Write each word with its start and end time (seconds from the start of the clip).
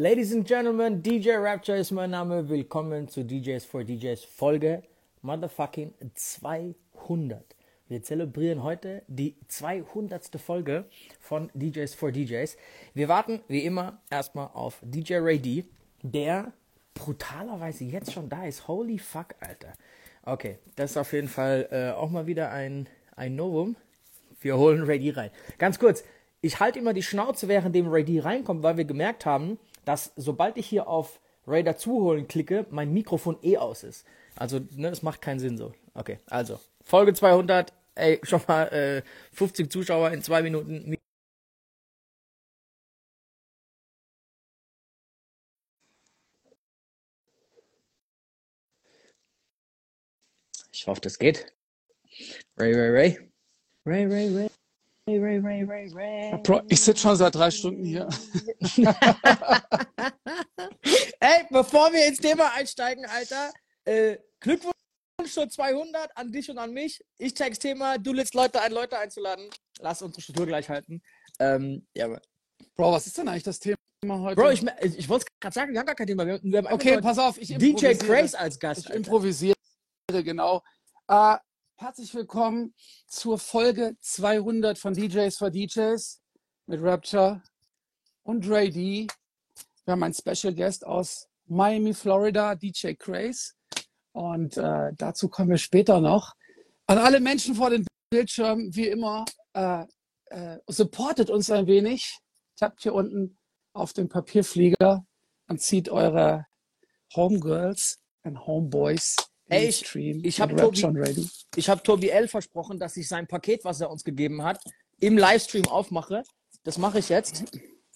Ladies 0.00 0.32
and 0.32 0.46
Gentlemen, 0.46 1.02
DJ 1.02 1.30
Rapture 1.38 1.76
ist 1.76 1.90
mein 1.90 2.10
Name. 2.10 2.48
Willkommen 2.48 3.08
zu 3.08 3.24
DJs 3.24 3.64
for 3.64 3.82
DJs 3.82 4.22
Folge 4.26 4.84
Motherfucking 5.22 5.92
200. 6.14 7.42
Wir 7.88 8.02
zelebrieren 8.04 8.62
heute 8.62 9.02
die 9.08 9.34
200. 9.48 10.40
Folge 10.40 10.84
von 11.18 11.50
DJs 11.52 11.96
for 11.96 12.12
DJs. 12.12 12.56
Wir 12.94 13.08
warten 13.08 13.40
wie 13.48 13.64
immer 13.64 14.00
erstmal 14.08 14.50
auf 14.54 14.78
DJ 14.82 15.14
Ray 15.14 15.40
D, 15.40 15.64
der 16.02 16.52
brutalerweise 16.94 17.82
jetzt 17.82 18.12
schon 18.12 18.28
da 18.28 18.46
ist. 18.46 18.68
Holy 18.68 19.00
fuck, 19.00 19.34
Alter. 19.40 19.72
Okay, 20.22 20.58
das 20.76 20.92
ist 20.92 20.96
auf 20.96 21.12
jeden 21.12 21.26
Fall 21.26 21.66
äh, 21.72 21.90
auch 21.90 22.10
mal 22.10 22.28
wieder 22.28 22.52
ein, 22.52 22.88
ein 23.16 23.34
Novum. 23.34 23.74
Wir 24.40 24.58
holen 24.58 24.84
Ray 24.84 25.00
D 25.00 25.10
rein. 25.10 25.32
Ganz 25.58 25.80
kurz, 25.80 26.04
ich 26.40 26.60
halte 26.60 26.78
immer 26.78 26.92
die 26.92 27.02
Schnauze, 27.02 27.48
während 27.48 27.74
dem 27.74 27.88
Ray 27.88 28.04
D 28.04 28.20
reinkommt, 28.20 28.62
weil 28.62 28.76
wir 28.76 28.84
gemerkt 28.84 29.26
haben, 29.26 29.58
dass 29.88 30.12
sobald 30.16 30.58
ich 30.58 30.66
hier 30.66 30.86
auf 30.86 31.18
Ray 31.46 31.64
dazuholen 31.64 32.28
klicke, 32.28 32.66
mein 32.70 32.92
Mikrofon 32.92 33.38
eh 33.42 33.56
aus 33.56 33.84
ist. 33.84 34.04
Also, 34.36 34.60
ne, 34.76 34.90
das 34.90 35.02
macht 35.02 35.22
keinen 35.22 35.40
Sinn 35.40 35.56
so. 35.56 35.72
Okay, 35.94 36.18
also, 36.26 36.60
Folge 36.84 37.14
200, 37.14 37.72
ey, 37.94 38.20
schon 38.24 38.42
mal 38.46 38.64
äh, 38.68 39.02
50 39.32 39.72
Zuschauer 39.72 40.10
in 40.12 40.22
zwei 40.22 40.42
Minuten. 40.42 40.94
Ich 50.70 50.86
hoffe, 50.86 51.00
das 51.00 51.18
geht. 51.18 51.54
Ray, 52.58 52.74
Ray, 52.74 52.90
Ray. 52.90 53.30
Ray, 53.86 54.04
Ray, 54.04 54.36
Ray. 54.36 54.50
Ray, 55.08 55.38
Ray, 55.38 55.64
Ray, 55.64 55.88
Ray, 55.94 56.62
ich 56.68 56.82
sitze 56.82 57.00
schon 57.00 57.16
seit 57.16 57.34
drei 57.34 57.50
Stunden 57.50 57.82
hier. 57.82 58.06
Ey, 61.20 61.46
bevor 61.48 61.90
wir 61.94 62.06
ins 62.06 62.18
Thema 62.18 62.52
einsteigen, 62.54 63.06
Alter, 63.06 63.50
äh, 63.86 64.18
Glückwunsch 64.38 64.74
zur 65.26 65.48
200 65.48 66.14
an 66.14 66.30
dich 66.30 66.50
und 66.50 66.58
an 66.58 66.74
mich. 66.74 67.02
Ich 67.16 67.34
zeig's 67.34 67.58
Thema, 67.58 67.96
du 67.96 68.12
lädst 68.12 68.34
Leute 68.34 68.60
ein, 68.60 68.70
Leute 68.70 68.98
einzuladen. 68.98 69.48
Lass 69.80 70.02
unsere 70.02 70.20
Struktur 70.20 70.44
gleich 70.44 70.68
halten. 70.68 71.00
Ähm, 71.38 71.86
ja. 71.94 72.08
Bro, 72.74 72.92
was 72.92 73.06
ist 73.06 73.16
denn 73.16 73.28
eigentlich 73.28 73.44
das 73.44 73.60
Thema 73.60 73.78
heute? 74.04 74.36
Bro, 74.36 74.50
ich, 74.50 74.62
ich 74.82 75.08
wollte 75.08 75.24
gerade 75.40 75.54
sagen, 75.54 75.72
wir 75.72 75.80
haben 75.80 75.86
gar 75.86 75.94
kein 75.94 76.06
Thema. 76.06 76.26
Wir, 76.26 76.38
wir 76.42 76.70
okay, 76.70 77.00
pass 77.00 77.18
auf, 77.18 77.38
ich 77.38 77.56
DJ. 77.56 77.94
Grace 77.94 78.34
als 78.34 78.58
Gast. 78.58 78.80
Ich 78.80 78.86
Alter. 78.88 78.98
improvisiere, 78.98 79.54
genau. 80.10 80.62
Äh, 81.08 81.36
herzlich 81.80 82.12
willkommen 82.12 82.74
zur 83.06 83.38
Folge 83.38 83.96
200 84.00 84.76
von 84.76 84.94
DJs 84.94 85.36
for 85.36 85.48
DJs 85.48 86.20
mit 86.66 86.82
Rapture 86.82 87.40
und 88.24 88.50
Ray 88.50 88.70
D. 88.70 89.06
Wir 89.84 89.92
haben 89.92 90.02
einen 90.02 90.12
Special 90.12 90.52
Guest 90.52 90.84
aus 90.84 91.28
Miami, 91.46 91.94
Florida, 91.94 92.56
DJ 92.56 92.94
Craze. 92.94 93.52
Und 94.10 94.56
äh, 94.56 94.90
dazu 94.96 95.28
kommen 95.28 95.50
wir 95.50 95.58
später 95.58 96.00
noch. 96.00 96.34
An 96.86 96.98
alle 96.98 97.20
Menschen 97.20 97.54
vor 97.54 97.70
den 97.70 97.86
Bildschirmen, 98.10 98.74
wie 98.74 98.88
immer, 98.88 99.24
äh, 99.52 99.84
äh, 100.26 100.58
supportet 100.66 101.30
uns 101.30 101.48
ein 101.48 101.68
wenig. 101.68 102.18
Tappt 102.56 102.82
hier 102.82 102.94
unten 102.94 103.38
auf 103.72 103.92
den 103.92 104.08
Papierflieger 104.08 105.06
und 105.46 105.60
zieht 105.60 105.88
eure 105.88 106.44
Homegirls 107.14 108.00
und 108.24 108.44
Homeboys 108.46 109.14
Ey, 109.48 109.68
ich- 109.68 109.94
ich 109.96 110.40
hab 110.40 110.50
Rapture 110.50 110.92
Tobi-. 110.92 111.28
Ich 111.56 111.68
habe 111.68 111.82
Tobi 111.82 112.08
L. 112.10 112.28
versprochen, 112.28 112.78
dass 112.78 112.96
ich 112.96 113.08
sein 113.08 113.26
Paket, 113.26 113.64
was 113.64 113.80
er 113.80 113.90
uns 113.90 114.04
gegeben 114.04 114.42
hat, 114.42 114.62
im 115.00 115.16
Livestream 115.16 115.66
aufmache. 115.68 116.22
Das 116.64 116.76
mache 116.78 116.98
ich 116.98 117.08
jetzt. 117.08 117.44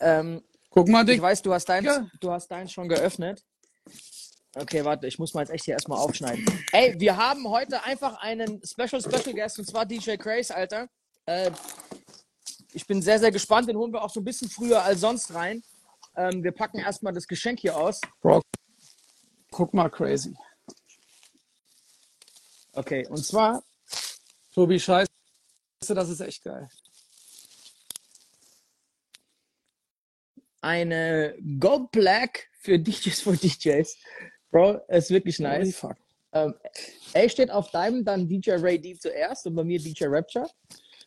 Ähm, 0.00 0.42
Guck 0.70 0.89
mal, 0.89 1.03
ich 1.03 1.14
Dick. 1.17 1.23
weiß, 1.23 1.42
du 1.42 1.53
hast 1.53 1.69
deins, 1.69 1.86
Ja. 1.86 2.08
du 2.20 2.30
hast 2.30 2.48
deins 2.48 2.73
schon 2.73 2.89
geöffnet. 2.89 3.45
Okay, 4.55 4.84
warte, 4.84 5.06
ich 5.06 5.19
muss 5.19 5.34
mal 5.34 5.41
jetzt 5.41 5.50
echt 5.50 5.64
hier 5.64 5.75
erstmal 5.75 5.98
aufschneiden. 5.98 6.45
Ey, 6.73 6.98
wir 6.98 7.17
haben 7.17 7.48
heute 7.48 7.83
einfach 7.84 8.20
einen 8.20 8.61
Special 8.64 9.00
Special 9.00 9.34
Guest 9.34 9.58
und 9.58 9.67
zwar 9.67 9.85
DJ 9.86 10.17
Craze, 10.17 10.55
Alter. 10.55 10.89
Äh, 11.27 11.51
ich 12.73 12.86
bin 12.86 13.01
sehr, 13.02 13.18
sehr 13.18 13.30
gespannt. 13.30 13.68
Den 13.68 13.77
holen 13.77 13.92
wir 13.92 14.02
auch 14.02 14.11
so 14.11 14.20
ein 14.20 14.24
bisschen 14.24 14.48
früher 14.48 14.83
als 14.83 15.01
sonst 15.01 15.33
rein. 15.35 15.62
Ähm, 16.17 16.42
wir 16.45 16.52
packen 16.52 16.79
erstmal 16.79 17.12
das 17.12 17.27
Geschenk 17.27 17.61
hier 17.61 17.77
aus. 17.77 18.01
Bro, 18.20 18.42
guck 19.51 19.73
mal, 19.74 19.89
crazy. 19.91 20.35
Okay, 22.74 23.06
und 23.08 23.24
zwar 23.24 23.62
Tobi, 24.55 24.78
scheiße, 24.80 25.08
das 25.88 26.08
ist 26.08 26.20
echt 26.20 26.42
geil. 26.44 26.68
eine 30.62 31.34
Gold 31.58 31.90
Black 31.90 32.48
für 32.61 32.78
DJs 32.78 33.20
for 33.20 33.34
DJs. 33.36 33.96
Bro, 34.50 34.80
ist 34.88 35.11
wirklich 35.11 35.38
Holy 35.38 35.48
nice. 35.48 35.77
fuck. 35.77 35.96
Ähm, 36.32 36.55
ey, 37.12 37.28
steht 37.28 37.50
auf 37.50 37.70
deinem 37.70 38.05
dann 38.05 38.27
DJ 38.28 38.52
Ray 38.52 38.80
D 38.80 38.96
zuerst 38.98 39.46
und 39.46 39.55
bei 39.55 39.64
mir 39.64 39.78
DJ 39.78 40.05
Rapture. 40.06 40.48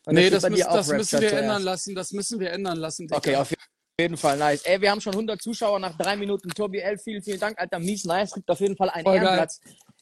Und 0.06 0.16
Nee, 0.16 0.30
das, 0.30 0.44
müssen, 0.48 0.60
das 0.68 0.88
müssen 0.88 1.22
wir 1.22 1.30
zuerst. 1.30 1.34
ändern 1.36 1.64
lassen. 1.64 1.96
Das 1.96 2.12
müssen 2.12 2.40
wir 2.40 2.52
ändern 2.52 2.78
lassen. 2.78 3.08
Digga. 3.08 3.18
Okay, 3.18 3.36
auf 3.36 3.52
jeden 4.00 4.18
Fall 4.18 4.38
nice. 4.38 4.62
Ey, 4.66 4.80
wir 4.82 4.92
haben 4.92 5.02
schon 5.02 5.14
100 5.14 5.42
Zuschauer 5.42 5.80
nach 5.80 5.98
drei 5.98 6.16
Minuten. 6.16 6.50
Tobi 6.50 6.80
L, 6.80 6.98
vielen, 7.00 7.24
vielen 7.24 7.40
Dank, 7.40 7.58
Alter. 7.60 7.80
Mies 7.80 8.04
nice. 8.04 8.34
Gibt 8.34 8.50
auf 8.52 8.60
jeden 8.60 8.76
Fall 8.76 8.90
einen 8.90 9.04
Voll 9.06 9.20
geil. 9.20 9.48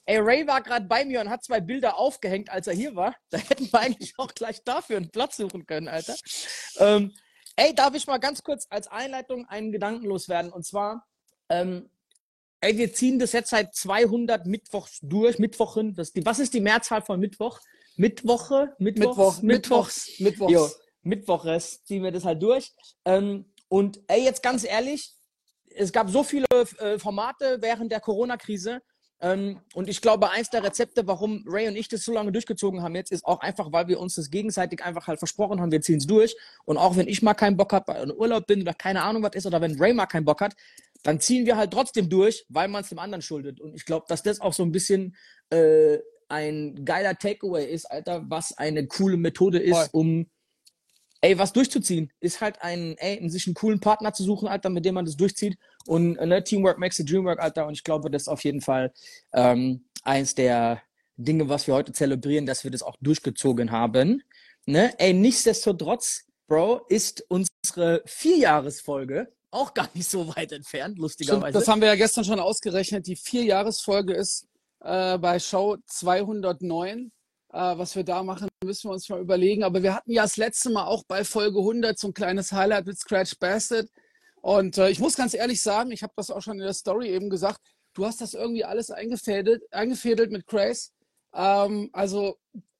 Ey, 0.05 0.17
Ray 0.17 0.45
war 0.45 0.61
gerade 0.61 0.85
bei 0.85 1.05
mir 1.05 1.21
und 1.21 1.29
hat 1.29 1.43
zwei 1.43 1.61
Bilder 1.61 1.97
aufgehängt, 1.97 2.49
als 2.49 2.67
er 2.67 2.73
hier 2.73 2.95
war. 2.95 3.15
Da 3.29 3.37
hätten 3.37 3.71
wir 3.71 3.79
eigentlich 3.79 4.13
auch 4.17 4.33
gleich 4.33 4.63
dafür 4.63 4.97
einen 4.97 5.09
Platz 5.09 5.37
suchen 5.37 5.65
können, 5.65 5.87
Alter. 5.87 6.15
Ähm, 6.77 7.13
ey, 7.55 7.73
darf 7.73 7.95
ich 7.95 8.05
mal 8.05 8.19
ganz 8.19 8.43
kurz 8.43 8.67
als 8.69 8.87
Einleitung 8.87 9.47
einen 9.47 9.71
Gedanken 9.71 10.05
loswerden? 10.05 10.51
Und 10.51 10.65
zwar, 10.65 11.07
ähm, 11.49 11.89
ey, 12.59 12.77
wir 12.77 12.93
ziehen 12.93 13.17
das 13.17 13.31
jetzt 13.31 13.49
seit 13.49 13.73
200 13.75 14.45
Mittwochs 14.45 14.99
durch. 15.01 15.39
Mittwochen. 15.39 15.95
Das, 15.95 16.11
die, 16.11 16.25
was 16.25 16.39
ist 16.39 16.53
die 16.53 16.61
Mehrzahl 16.61 17.01
von 17.01 17.19
Mittwoch? 17.19 17.59
Mittwoche? 17.95 18.75
Mittwochs? 18.79 19.41
Mittwoch, 19.41 19.41
Mittwochs, 19.41 20.19
Mittwochs. 20.19 20.51
Jo, 20.51 20.69
Mittwoches 21.03 21.83
ziehen 21.85 22.03
wir 22.03 22.11
das 22.11 22.25
halt 22.25 22.41
durch. 22.41 22.71
Ähm, 23.05 23.45
und 23.69 24.01
ey, 24.07 24.23
jetzt 24.23 24.43
ganz 24.43 24.63
ehrlich, 24.63 25.13
es 25.75 25.91
gab 25.91 26.09
so 26.09 26.23
viele 26.23 26.45
äh, 26.79 26.99
Formate 26.99 27.57
während 27.61 27.91
der 27.91 27.99
Corona-Krise. 27.99 28.81
Ähm, 29.23 29.61
und 29.73 29.87
ich 29.87 30.01
glaube, 30.01 30.29
eins 30.31 30.49
der 30.49 30.63
Rezepte, 30.63 31.07
warum 31.07 31.45
Ray 31.47 31.69
und 31.69 31.77
ich 31.77 31.87
das 31.87 32.03
so 32.03 32.11
lange 32.11 32.33
durchgezogen 32.33 32.81
haben 32.83 32.93
jetzt, 32.93 33.09
ist 33.09 33.25
auch 33.25 33.39
einfach, 33.39 33.71
weil 33.71 33.87
wir 33.87 34.01
uns 34.01 34.15
das 34.15 34.29
gegenseitig 34.29 34.83
einfach 34.83 35.07
halt 35.07 35.17
versprochen 35.17 35.61
haben, 35.61 35.71
wir 35.71 35.79
ziehen 35.79 35.97
es 35.97 36.05
durch. 36.05 36.35
Und 36.65 36.77
auch 36.77 36.97
wenn 36.97 37.07
ich 37.07 37.21
mal 37.21 37.33
keinen 37.33 37.55
Bock 37.55 37.71
habe, 37.71 37.93
in 37.93 38.11
Urlaub 38.11 38.45
bin 38.47 38.61
oder 38.61 38.73
keine 38.73 39.01
Ahnung 39.01 39.23
was 39.23 39.35
ist, 39.35 39.45
oder 39.45 39.61
wenn 39.61 39.79
Ray 39.79 39.93
mal 39.93 40.07
keinen 40.07 40.25
Bock 40.25 40.41
hat, 40.41 40.55
dann 41.03 41.21
ziehen 41.21 41.45
wir 41.45 41.55
halt 41.55 41.71
trotzdem 41.71 42.09
durch, 42.09 42.45
weil 42.49 42.67
man 42.67 42.81
es 42.81 42.89
dem 42.89 42.99
anderen 42.99 43.21
schuldet. 43.21 43.61
Und 43.61 43.73
ich 43.73 43.85
glaube, 43.85 44.05
dass 44.09 44.23
das 44.23 44.41
auch 44.41 44.51
so 44.51 44.63
ein 44.63 44.73
bisschen 44.73 45.15
äh, 45.51 45.99
ein 46.27 46.83
geiler 46.83 47.15
Takeaway 47.17 47.65
ist, 47.65 47.85
Alter, 47.85 48.25
was 48.27 48.57
eine 48.57 48.87
coole 48.87 49.15
Methode 49.15 49.59
ist, 49.59 49.77
Voll. 49.77 49.87
um 49.93 50.29
ey, 51.23 51.37
was 51.37 51.53
durchzuziehen. 51.53 52.11
Ist 52.19 52.41
halt 52.41 52.61
ein, 52.61 52.95
ey, 52.97 53.27
sich 53.29 53.47
einen 53.47 53.55
coolen 53.55 53.79
Partner 53.79 54.13
zu 54.13 54.23
suchen, 54.23 54.47
Alter, 54.47 54.69
mit 54.69 54.85
dem 54.85 54.95
man 54.95 55.05
das 55.05 55.15
durchzieht. 55.15 55.57
Und 55.87 56.17
äh, 56.17 56.25
ne, 56.25 56.43
Teamwork 56.43 56.77
makes 56.77 56.97
the 56.97 57.05
dream 57.05 57.23
work, 57.25 57.39
Alter. 57.39 57.65
Und 57.65 57.73
ich 57.73 57.83
glaube, 57.83 58.11
das 58.11 58.23
ist 58.23 58.27
auf 58.27 58.43
jeden 58.43 58.61
Fall 58.61 58.93
ähm, 59.31 59.85
eins 60.03 60.35
der 60.35 60.81
Dinge, 61.15 61.47
was 61.47 61.65
wir 61.65 61.75
heute 61.75 61.93
zelebrieren, 61.93 62.45
dass 62.45 62.63
wir 62.63 62.71
das 62.71 62.83
auch 62.83 62.97
durchgezogen 62.99 63.71
haben. 63.71 64.21
Ne? 64.65 64.93
Ey, 64.99 65.13
nichtsdestotrotz, 65.13 66.25
Bro, 66.47 66.81
ist 66.89 67.25
unsere 67.29 68.03
Vierjahresfolge 68.05 69.31
auch 69.49 69.73
gar 69.73 69.87
nicht 69.93 70.09
so 70.09 70.35
weit 70.35 70.51
entfernt, 70.51 70.97
lustigerweise. 70.97 71.53
das 71.57 71.67
haben 71.67 71.79
wir 71.79 71.87
ja 71.87 71.95
gestern 71.95 72.25
schon 72.25 72.39
ausgerechnet. 72.39 73.05
Die 73.05 73.15
Vierjahresfolge 73.15 74.13
ist 74.13 74.47
äh, 74.79 75.17
bei 75.19 75.39
Show 75.39 75.77
209. 75.85 77.11
Äh, 77.53 77.77
was 77.77 77.95
wir 77.95 78.03
da 78.03 78.23
machen, 78.23 78.49
müssen 78.63 78.89
wir 78.89 78.93
uns 78.93 79.07
mal 79.09 79.21
überlegen. 79.21 79.63
Aber 79.63 79.83
wir 79.83 79.93
hatten 79.93 80.11
ja 80.11 80.23
das 80.23 80.37
letzte 80.37 80.71
Mal 80.71 80.85
auch 80.85 81.03
bei 81.07 81.23
Folge 81.23 81.59
100 81.59 81.99
so 81.99 82.07
ein 82.07 82.13
kleines 82.13 82.51
Highlight 82.51 82.87
mit 82.87 82.97
Scratch 82.97 83.37
Bastard. 83.37 83.87
Und 84.41 84.79
äh, 84.79 84.89
ich 84.89 84.99
muss 84.99 85.15
ganz 85.15 85.35
ehrlich 85.35 85.61
sagen, 85.61 85.91
ich 85.91 86.01
habe 86.01 86.13
das 86.15 86.31
auch 86.31 86.41
schon 86.41 86.59
in 86.59 86.65
der 86.65 86.73
Story 86.73 87.09
eben 87.09 87.29
gesagt, 87.29 87.59
du 87.93 88.07
hast 88.07 88.21
das 88.21 88.33
irgendwie 88.33 88.65
alles 88.65 88.89
eingefädelt, 88.89 89.61
eingefädelt 89.71 90.31
mit 90.31 90.47
Grace. 90.47 90.93
Ähm, 91.35 91.89
also, 91.93 92.37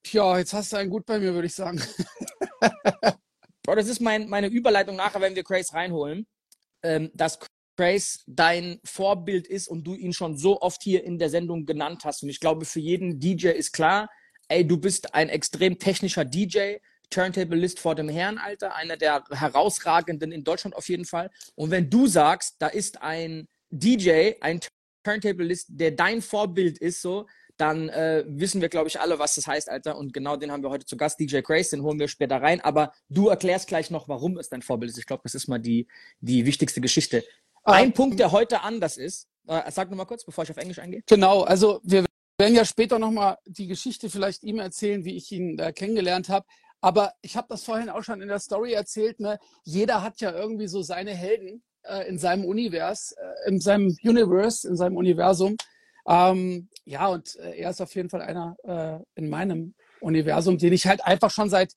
ja, 0.08 0.40
jetzt 0.40 0.54
hast 0.54 0.74
du 0.74 0.78
einen 0.78 0.90
gut 0.90 1.06
bei 1.06 1.20
mir, 1.20 1.36
würde 1.36 1.46
ich 1.46 1.56
sagen. 1.56 1.80
Bro, 3.64 3.76
das 3.76 3.88
ist 3.88 4.02
mein, 4.02 4.28
meine 4.28 4.48
Überleitung 4.48 4.96
nachher, 4.96 5.22
wenn 5.22 5.36
wir 5.36 5.44
Grace 5.44 5.74
reinholen, 5.74 6.26
ähm, 6.82 7.12
dass 7.14 7.40
Grace 7.78 8.24
dein 8.26 8.80
Vorbild 8.84 9.48
ist 9.48 9.68
und 9.68 9.84
du 9.84 9.94
ihn 9.94 10.14
schon 10.14 10.36
so 10.36 10.62
oft 10.62 10.82
hier 10.82 11.04
in 11.04 11.20
der 11.20 11.30
Sendung 11.30 11.68
genannt 11.68 12.06
hast. 12.06 12.24
Und 12.24 12.30
ich 12.30 12.40
glaube, 12.40 12.66
für 12.66 12.80
jeden 12.80 13.20
DJ 13.20 13.50
ist 13.50 13.72
klar, 13.72 14.10
ey, 14.48 14.66
du 14.66 14.78
bist 14.78 15.14
ein 15.14 15.30
extrem 15.30 15.80
technischer 15.80 16.26
DJ, 16.26 16.76
Turntablist 17.10 17.80
vor 17.80 17.96
dem 17.96 18.10
Herrn, 18.10 18.38
Alter, 18.38 18.76
einer 18.76 18.98
der 18.98 19.24
herausragenden 19.30 20.32
in 20.32 20.44
Deutschland 20.44 20.76
auf 20.76 20.90
jeden 20.90 21.06
Fall. 21.06 21.30
Und 21.56 21.72
wenn 21.72 21.90
du 21.90 22.08
sagst, 22.08 22.56
da 22.60 22.68
ist 22.68 23.02
ein 23.02 23.48
DJ, 23.70 24.34
ein 24.42 24.60
Turntablist, 25.04 25.68
der 25.70 25.92
dein 25.92 26.22
Vorbild 26.22 26.78
ist, 26.80 27.02
so, 27.02 27.28
dann 27.58 27.90
äh, 27.90 28.24
wissen 28.28 28.62
wir, 28.62 28.70
glaube 28.70 28.88
ich, 28.88 29.00
alle, 29.00 29.20
was 29.20 29.36
das 29.36 29.46
heißt, 29.46 29.70
Alter. 29.70 29.98
Und 29.98 30.12
genau 30.14 30.38
den 30.38 30.52
haben 30.52 30.64
wir 30.64 30.72
heute 30.72 30.86
zu 30.86 30.98
Gast, 30.98 31.20
DJ 31.20 31.42
Grace, 31.42 31.70
den 31.70 31.84
holen 31.84 32.00
wir 32.00 32.08
später 32.08 32.42
rein. 32.42 32.62
Aber 32.62 32.94
du 33.10 33.28
erklärst 33.28 33.68
gleich 33.68 33.92
noch, 33.92 34.08
warum 34.08 34.38
es 34.38 34.50
dein 34.50 34.64
Vorbild 34.64 34.92
ist. 34.92 34.98
Ich 34.98 35.06
glaube, 35.06 35.22
das 35.24 35.36
ist 35.36 35.48
mal 35.48 35.60
die, 35.60 35.88
die 36.20 36.46
wichtigste 36.46 36.82
Geschichte. 36.82 37.24
Ein 37.64 37.88
Ähm, 37.88 37.94
Punkt, 37.94 38.20
der 38.20 38.32
heute 38.32 38.62
anders 38.62 38.98
ist, 38.98 39.28
äh, 39.48 39.72
sag 39.72 39.92
mal 39.92 40.06
kurz, 40.06 40.26
bevor 40.26 40.44
ich 40.44 40.52
auf 40.52 40.58
Englisch 40.58 40.80
eingehe. 40.80 41.04
Genau, 41.06 41.44
also 41.44 41.80
wir 41.84 42.04
werden 42.38 42.56
ja 42.56 42.66
später 42.66 43.00
nochmal 43.00 43.38
die 43.46 43.68
Geschichte 43.68 44.10
vielleicht 44.10 44.44
ihm 44.44 44.60
erzählen, 44.60 45.06
wie 45.06 45.16
ich 45.16 45.32
ihn 45.32 45.58
äh, 45.60 45.72
kennengelernt 45.72 46.30
habe. 46.30 46.46
Aber 46.82 47.14
ich 47.22 47.38
habe 47.38 47.48
das 47.50 47.64
vorhin 47.64 47.90
auch 47.90 48.04
schon 48.04 48.22
in 48.22 48.28
der 48.28 48.40
Story 48.40 48.74
erzählt. 48.74 49.20
Ne? 49.20 49.40
Jeder 49.64 50.04
hat 50.04 50.20
ja 50.20 50.32
irgendwie 50.32 50.68
so 50.68 50.82
seine 50.82 51.12
Helden 51.12 51.64
äh, 51.84 52.08
in 52.10 52.18
seinem 52.18 52.46
Univers, 52.46 53.14
äh, 53.14 53.50
in 53.50 53.60
seinem 53.60 53.96
Universe, 54.04 54.68
in 54.68 54.76
seinem 54.76 54.98
Universum. 54.98 55.56
Ähm, 56.08 56.70
ja, 56.86 57.08
und 57.08 57.36
äh, 57.38 57.58
er 57.58 57.70
ist 57.70 57.82
auf 57.82 57.96
jeden 57.96 58.10
Fall 58.10 58.22
einer 58.22 58.58
äh, 58.64 59.00
in 59.16 59.30
meinem 59.30 59.74
Universum, 60.02 60.58
den 60.58 60.74
ich 60.74 60.86
halt 60.86 61.06
einfach 61.06 61.32
schon 61.32 61.50
seit, 61.50 61.72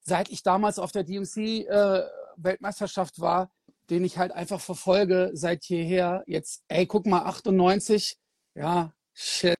seit 0.00 0.30
ich 0.30 0.42
damals 0.42 0.80
auf 0.80 0.90
der 0.90 1.04
DMC-Weltmeisterschaft 1.04 3.20
war, 3.20 3.52
den 3.90 4.04
ich 4.04 4.18
halt 4.18 4.32
einfach 4.32 4.60
verfolge 4.60 5.30
seit 5.34 5.64
jeher. 5.66 6.24
Jetzt, 6.26 6.64
ey, 6.68 6.86
guck 6.86 7.06
mal, 7.06 7.22
98, 7.22 8.16
ja, 8.56 8.92
shit, 9.14 9.57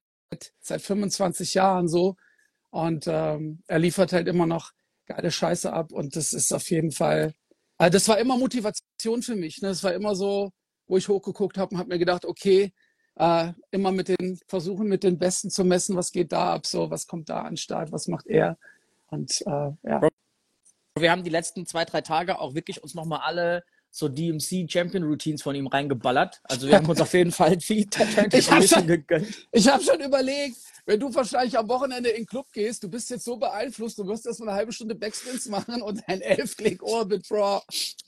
seit 0.61 0.83
25 0.83 1.55
Jahren 1.55 1.89
so. 1.89 2.17
Und 2.71 3.07
ähm, 3.07 3.63
er 3.67 3.79
liefert 3.79 4.13
halt 4.13 4.29
immer 4.29 4.47
noch 4.47 4.73
geile 5.07 5.31
Scheiße 5.31 5.73
ab. 5.73 5.93
Und 5.93 6.17
das 6.17 6.33
ist 6.33 6.53
auf 6.53 6.71
jeden 6.71 6.93
Fall, 6.93 7.35
also 7.79 7.93
das 7.93 8.09
war 8.09 8.19
immer 8.19 8.37
Motivation 8.37 9.23
für 9.23 9.37
mich. 9.37 9.61
Ne? 9.63 9.69
Das 9.69 9.83
war 9.85 9.95
immer 9.95 10.15
so, 10.15 10.53
wo 10.87 10.97
ich 10.97 11.09
hochgeguckt 11.09 11.59
habe 11.59 11.73
und 11.73 11.79
habe 11.79 11.89
mir 11.89 11.99
gedacht, 11.99 12.25
okay, 12.25 12.73
äh, 13.17 13.53
immer 13.71 13.93
mit 13.93 14.09
den 14.09 14.39
versuchen, 14.47 14.89
mit 14.89 15.03
den 15.03 15.19
Besten 15.19 15.51
zu 15.51 15.65
messen, 15.65 15.97
was 15.97 16.13
geht 16.13 16.33
da 16.33 16.55
ab, 16.55 16.67
so, 16.67 16.91
was 16.91 17.07
kommt 17.07 17.29
da 17.29 17.43
an 17.43 17.57
Start, 17.57 17.93
was 17.93 18.07
macht 18.07 18.27
er. 18.27 18.59
Und 19.09 19.41
äh, 19.43 19.71
ja. 19.83 20.09
Wir 20.97 21.11
haben 21.11 21.25
die 21.25 21.31
letzten 21.31 21.67
zwei, 21.67 21.85
drei 21.85 22.01
Tage 22.01 22.39
auch 22.39 22.55
wirklich 22.55 22.83
uns 22.83 22.95
nochmal 22.95 23.21
alle 23.23 23.65
so 23.99 24.09
DMC 24.09 24.71
Champion 24.71 25.03
Routines 25.03 25.43
von 25.43 25.55
ihm 25.57 25.67
reingeballert. 25.67 26.41
Also 26.45 26.69
wir 26.69 26.77
haben 26.77 26.87
uns 26.89 27.01
auf 27.01 27.13
jeden 27.15 27.33
Fall 27.33 27.59
viel 27.61 27.87
Ich 28.33 28.51
hab 28.51 28.63
schon- 28.65 28.87
gegönnt. 28.87 29.27
Ich 29.51 29.67
habe 29.69 29.83
schon 29.83 30.01
überlegt, 30.01 30.57
wenn 30.87 31.01
du 31.01 31.13
wahrscheinlich 31.15 31.59
am 31.59 31.69
Wochenende 31.69 32.09
in 32.11 32.23
den 32.23 32.27
Club 32.27 32.47
gehst, 32.53 32.83
du 32.83 32.89
bist 32.89 33.11
jetzt 33.11 33.25
so 33.25 33.37
beeinflusst, 33.37 33.99
du 33.99 34.07
wirst 34.07 34.25
erst 34.27 34.41
mal 34.41 34.49
eine 34.49 34.57
halbe 34.57 34.73
Stunde 34.73 34.95
Backspins 34.95 35.47
machen 35.49 35.83
und 35.83 36.01
ein 36.09 36.21
Elf-Klick 36.23 36.83
Orbit, 36.83 37.29
Bro. 37.29 37.61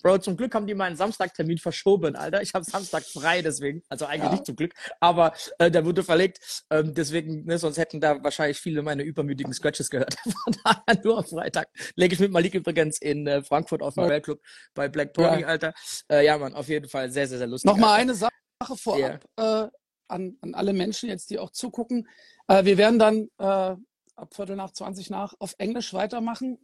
Bro, 0.02 0.18
zum 0.18 0.36
Glück 0.36 0.54
haben 0.54 0.66
die 0.66 0.74
meinen 0.74 0.96
Samstagtermin 0.96 1.58
verschoben, 1.58 2.16
Alter. 2.16 2.40
Ich 2.40 2.54
habe 2.54 2.64
Samstag 2.64 3.02
frei, 3.04 3.42
deswegen. 3.42 3.82
Also 3.90 4.06
eigentlich 4.06 4.24
Ja. 4.24 4.30
nicht 4.32 4.46
zum 4.46 4.56
Glück, 4.56 4.72
aber 5.00 5.34
äh, 5.58 5.70
der 5.70 5.84
wurde 5.84 6.02
verlegt. 6.02 6.38
Ähm, 6.70 6.94
deswegen, 6.94 7.44
ne, 7.44 7.58
sonst 7.58 7.76
hätten 7.76 8.00
da 8.00 8.22
wahrscheinlich 8.22 8.58
viele 8.58 8.80
meine 8.82 9.02
übermütigen 9.02 9.52
Scratches 9.52 9.90
gehört. 9.90 10.14
Von 10.44 10.56
daher 10.64 11.00
nur 11.04 11.18
am 11.18 11.24
Freitag. 11.24 11.68
Lege 11.96 12.14
ich 12.14 12.20
mit 12.20 12.32
Malik 12.32 12.54
übrigens 12.54 12.98
in 12.98 13.26
äh, 13.26 13.42
Frankfurt 13.42 13.82
auf 13.82 13.94
dem 13.94 14.04
Ja. 14.04 14.08
Weltclub 14.10 14.40
bei 14.74 14.88
Black 14.88 15.12
Pony, 15.12 15.42
Ja. 15.42 15.48
Alter. 15.48 15.74
Äh, 16.10 16.24
ja, 16.24 16.38
Mann, 16.38 16.54
auf 16.54 16.68
jeden 16.68 16.88
Fall 16.88 17.10
sehr, 17.10 17.26
sehr, 17.28 17.38
sehr 17.38 17.46
lustig. 17.46 17.70
Nochmal 17.70 17.90
Alter. 17.90 18.02
eine 18.02 18.14
Sache 18.14 18.76
vorab 18.76 19.24
äh, 19.36 19.68
an, 20.10 20.36
an 20.40 20.54
alle 20.54 20.72
Menschen 20.72 21.08
jetzt, 21.08 21.30
die 21.30 21.38
auch 21.38 21.50
zugucken. 21.50 22.08
Äh, 22.48 22.64
wir 22.64 22.78
werden 22.78 22.98
dann 22.98 23.28
äh, 23.38 23.76
ab 24.16 24.34
Viertel 24.34 24.56
nach 24.56 24.72
20 24.72 25.10
nach 25.10 25.34
auf 25.38 25.54
Englisch 25.58 25.94
weitermachen. 25.94 26.58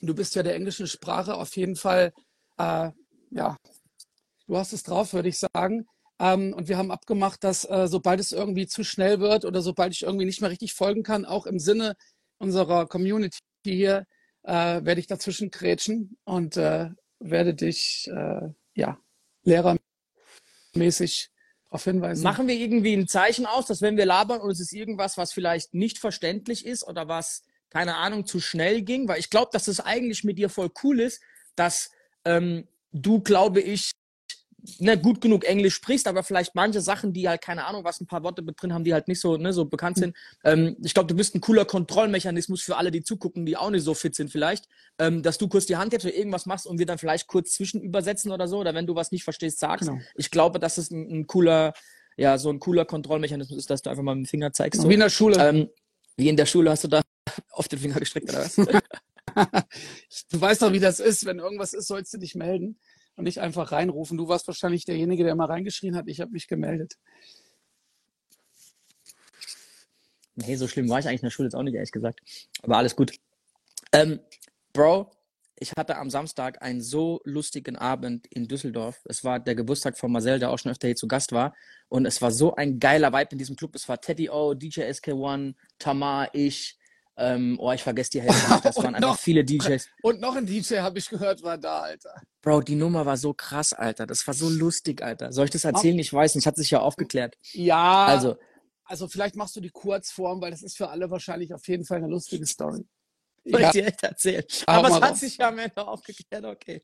Du 0.00 0.14
bist 0.14 0.34
ja 0.34 0.42
der 0.42 0.54
englischen 0.54 0.86
Sprache 0.86 1.34
auf 1.34 1.56
jeden 1.56 1.76
Fall, 1.76 2.12
äh, 2.58 2.90
ja, 3.30 3.56
du 4.46 4.56
hast 4.56 4.72
es 4.72 4.82
drauf, 4.82 5.12
würde 5.12 5.28
ich 5.28 5.38
sagen. 5.38 5.86
Ähm, 6.18 6.54
und 6.54 6.68
wir 6.68 6.78
haben 6.78 6.90
abgemacht, 6.90 7.44
dass 7.44 7.64
äh, 7.64 7.88
sobald 7.88 8.20
es 8.20 8.32
irgendwie 8.32 8.66
zu 8.66 8.84
schnell 8.84 9.20
wird 9.20 9.44
oder 9.44 9.60
sobald 9.60 9.92
ich 9.92 10.02
irgendwie 10.02 10.24
nicht 10.24 10.40
mehr 10.40 10.50
richtig 10.50 10.74
folgen 10.74 11.02
kann, 11.02 11.24
auch 11.24 11.46
im 11.46 11.58
Sinne 11.58 11.94
unserer 12.38 12.86
Community 12.86 13.38
hier, 13.64 14.04
werde 14.42 15.00
ich 15.00 15.08
dazwischen 15.08 15.50
krätschen 15.50 16.18
und 16.22 16.56
werde 17.18 17.54
dich, 17.54 18.08
äh, 18.12 18.50
ja, 18.74 18.98
lehrermäßig 19.44 21.30
darauf 21.64 21.84
hinweisen. 21.84 22.22
Machen 22.22 22.48
wir 22.48 22.54
irgendwie 22.54 22.94
ein 22.94 23.08
Zeichen 23.08 23.46
aus, 23.46 23.66
dass 23.66 23.82
wenn 23.82 23.96
wir 23.96 24.06
labern 24.06 24.40
und 24.40 24.50
es 24.50 24.60
ist 24.60 24.72
irgendwas, 24.72 25.16
was 25.16 25.32
vielleicht 25.32 25.74
nicht 25.74 25.98
verständlich 25.98 26.66
ist 26.66 26.86
oder 26.86 27.08
was, 27.08 27.42
keine 27.70 27.96
Ahnung, 27.96 28.26
zu 28.26 28.40
schnell 28.40 28.82
ging, 28.82 29.08
weil 29.08 29.18
ich 29.18 29.30
glaube, 29.30 29.50
dass 29.52 29.68
es 29.68 29.80
eigentlich 29.80 30.24
mit 30.24 30.38
dir 30.38 30.48
voll 30.48 30.70
cool 30.82 31.00
ist, 31.00 31.22
dass 31.54 31.90
ähm, 32.24 32.68
du, 32.92 33.20
glaube 33.20 33.60
ich, 33.60 33.92
ne, 34.78 34.98
gut 34.98 35.20
genug 35.20 35.44
Englisch 35.44 35.74
sprichst, 35.74 36.08
aber 36.08 36.22
vielleicht 36.22 36.54
manche 36.54 36.80
Sachen, 36.80 37.12
die 37.12 37.28
halt, 37.28 37.42
keine 37.42 37.66
Ahnung, 37.66 37.84
was 37.84 38.00
ein 38.00 38.06
paar 38.06 38.22
Worte 38.22 38.42
mit 38.42 38.60
drin 38.60 38.72
haben, 38.72 38.84
die 38.84 38.92
halt 38.92 39.08
nicht 39.08 39.20
so, 39.20 39.36
ne, 39.36 39.52
so 39.52 39.64
bekannt 39.64 39.98
sind. 39.98 40.16
Ähm, 40.44 40.76
ich 40.82 40.94
glaube, 40.94 41.06
du 41.08 41.14
bist 41.14 41.34
ein 41.34 41.40
cooler 41.40 41.64
Kontrollmechanismus 41.64 42.62
für 42.62 42.76
alle, 42.76 42.90
die 42.90 43.02
zugucken, 43.02 43.46
die 43.46 43.56
auch 43.56 43.70
nicht 43.70 43.84
so 43.84 43.94
fit 43.94 44.14
sind 44.14 44.30
vielleicht, 44.30 44.68
ähm, 44.98 45.22
dass 45.22 45.38
du 45.38 45.48
kurz 45.48 45.66
die 45.66 45.76
Hand 45.76 45.92
hebst 45.92 46.06
oder 46.06 46.14
irgendwas 46.14 46.46
machst 46.46 46.66
und 46.66 46.78
wir 46.78 46.86
dann 46.86 46.98
vielleicht 46.98 47.26
kurz 47.26 47.52
zwischen 47.52 47.80
übersetzen 47.80 48.32
oder 48.32 48.48
so, 48.48 48.58
oder 48.58 48.74
wenn 48.74 48.86
du 48.86 48.94
was 48.94 49.12
nicht 49.12 49.24
verstehst, 49.24 49.58
sagst. 49.58 49.88
Genau. 49.88 50.00
Ich 50.16 50.30
glaube, 50.30 50.58
dass 50.58 50.78
es 50.78 50.90
ein, 50.90 51.10
ein 51.10 51.26
cooler, 51.26 51.72
ja, 52.16 52.38
so 52.38 52.50
ein 52.50 52.60
cooler 52.60 52.84
Kontrollmechanismus 52.84 53.58
ist, 53.58 53.70
dass 53.70 53.82
du 53.82 53.90
einfach 53.90 54.02
mal 54.02 54.14
mit 54.14 54.26
dem 54.26 54.28
Finger 54.28 54.52
zeigst. 54.52 54.82
So. 54.82 54.88
Wie 54.88 54.94
in 54.94 55.00
der 55.00 55.10
Schule. 55.10 55.36
Ähm, 55.38 55.68
wie 56.16 56.28
in 56.28 56.36
der 56.36 56.46
Schule 56.46 56.70
hast 56.70 56.84
du 56.84 56.88
da 56.88 57.02
auf 57.50 57.68
den 57.68 57.78
Finger 57.78 58.00
gestreckt 58.00 58.28
oder 58.30 58.40
was? 58.40 58.56
Du 60.30 60.40
weißt 60.40 60.62
doch, 60.62 60.72
wie 60.72 60.80
das 60.80 60.98
ist. 60.98 61.26
Wenn 61.26 61.40
irgendwas 61.40 61.74
ist, 61.74 61.88
sollst 61.88 62.14
du 62.14 62.18
dich 62.18 62.34
melden 62.36 62.78
und 63.16 63.24
nicht 63.24 63.40
einfach 63.40 63.72
reinrufen. 63.72 64.18
Du 64.18 64.28
warst 64.28 64.46
wahrscheinlich 64.46 64.84
derjenige, 64.84 65.24
der 65.24 65.34
mal 65.34 65.46
reingeschrien 65.46 65.96
hat. 65.96 66.06
Ich 66.08 66.20
habe 66.20 66.30
mich 66.30 66.46
gemeldet. 66.48 66.96
nee, 70.36 70.56
so 70.56 70.68
schlimm 70.68 70.88
war 70.88 70.98
ich 70.98 71.08
eigentlich 71.08 71.22
in 71.22 71.26
der 71.26 71.30
Schule 71.30 71.46
jetzt 71.46 71.54
auch 71.54 71.62
nicht, 71.62 71.74
ehrlich 71.74 71.92
gesagt. 71.92 72.20
Aber 72.62 72.76
alles 72.76 72.94
gut. 72.94 73.12
Ähm, 73.92 74.20
Bro, 74.72 75.10
ich 75.58 75.72
hatte 75.76 75.96
am 75.96 76.10
Samstag 76.10 76.60
einen 76.60 76.82
so 76.82 77.20
lustigen 77.24 77.76
Abend 77.76 78.26
in 78.26 78.46
Düsseldorf. 78.46 79.00
Es 79.06 79.24
war 79.24 79.40
der 79.40 79.54
Geburtstag 79.54 79.96
von 79.96 80.12
Marcel, 80.12 80.38
der 80.38 80.50
auch 80.50 80.58
schon 80.58 80.70
öfter 80.70 80.88
hier 80.88 80.96
zu 80.96 81.08
Gast 81.08 81.32
war. 81.32 81.54
Und 81.88 82.04
es 82.04 82.20
war 82.20 82.30
so 82.30 82.54
ein 82.54 82.78
geiler 82.78 83.12
Vibe 83.12 83.32
in 83.32 83.38
diesem 83.38 83.56
Club. 83.56 83.74
Es 83.74 83.88
war 83.88 84.00
Teddy 84.00 84.28
O, 84.28 84.52
DJ 84.52 84.82
SK1, 84.82 85.54
Tamar, 85.78 86.28
ich. 86.34 86.78
Ähm, 87.18 87.56
oh, 87.58 87.72
ich 87.72 87.82
vergesse 87.82 88.10
die 88.10 88.20
Hälfte. 88.22 88.60
Das 88.62 88.76
waren 88.76 88.94
einfach 88.94 89.10
noch- 89.12 89.18
viele 89.18 89.42
DJs. 89.44 89.88
Und 90.02 90.20
noch 90.20 90.36
ein 90.36 90.44
DJ, 90.46 90.78
habe 90.80 90.98
ich 90.98 91.08
gehört, 91.08 91.42
war 91.42 91.56
da, 91.56 91.80
Alter. 91.80 92.14
Bro, 92.42 92.60
die 92.62 92.74
Nummer 92.74 93.06
war 93.06 93.16
so 93.16 93.32
krass, 93.32 93.72
Alter. 93.72 94.06
Das 94.06 94.26
war 94.26 94.34
so 94.34 94.48
lustig, 94.50 95.02
Alter. 95.02 95.32
Soll 95.32 95.46
ich 95.46 95.50
das 95.50 95.64
erzählen? 95.64 95.98
Ich 95.98 96.12
weiß 96.12 96.34
nicht. 96.34 96.46
Hat 96.46 96.56
sich 96.56 96.70
ja 96.70 96.80
aufgeklärt. 96.80 97.36
Ja, 97.52 98.04
Also, 98.06 98.36
also 98.84 99.08
vielleicht 99.08 99.34
machst 99.34 99.56
du 99.56 99.60
die 99.60 99.70
Kurzform, 99.70 100.40
weil 100.42 100.50
das 100.50 100.62
ist 100.62 100.76
für 100.76 100.88
alle 100.90 101.10
wahrscheinlich 101.10 101.52
auf 101.54 101.66
jeden 101.68 101.84
Fall 101.84 101.98
eine 101.98 102.08
lustige 102.08 102.46
Story. 102.46 102.84
soll 103.44 103.60
Ja. 103.60 103.68
ich 103.68 103.72
dir 103.72 103.86
echt 103.86 104.02
erzählen? 104.02 104.44
Hau 104.68 104.72
Aber 104.74 104.88
es 104.88 104.94
hat 105.00 105.10
raus. 105.12 105.20
sich 105.20 105.36
ja 105.38 105.48
am 105.48 105.58
Ende 105.58 105.88
aufgeklärt, 105.88 106.44
okay. 106.44 106.82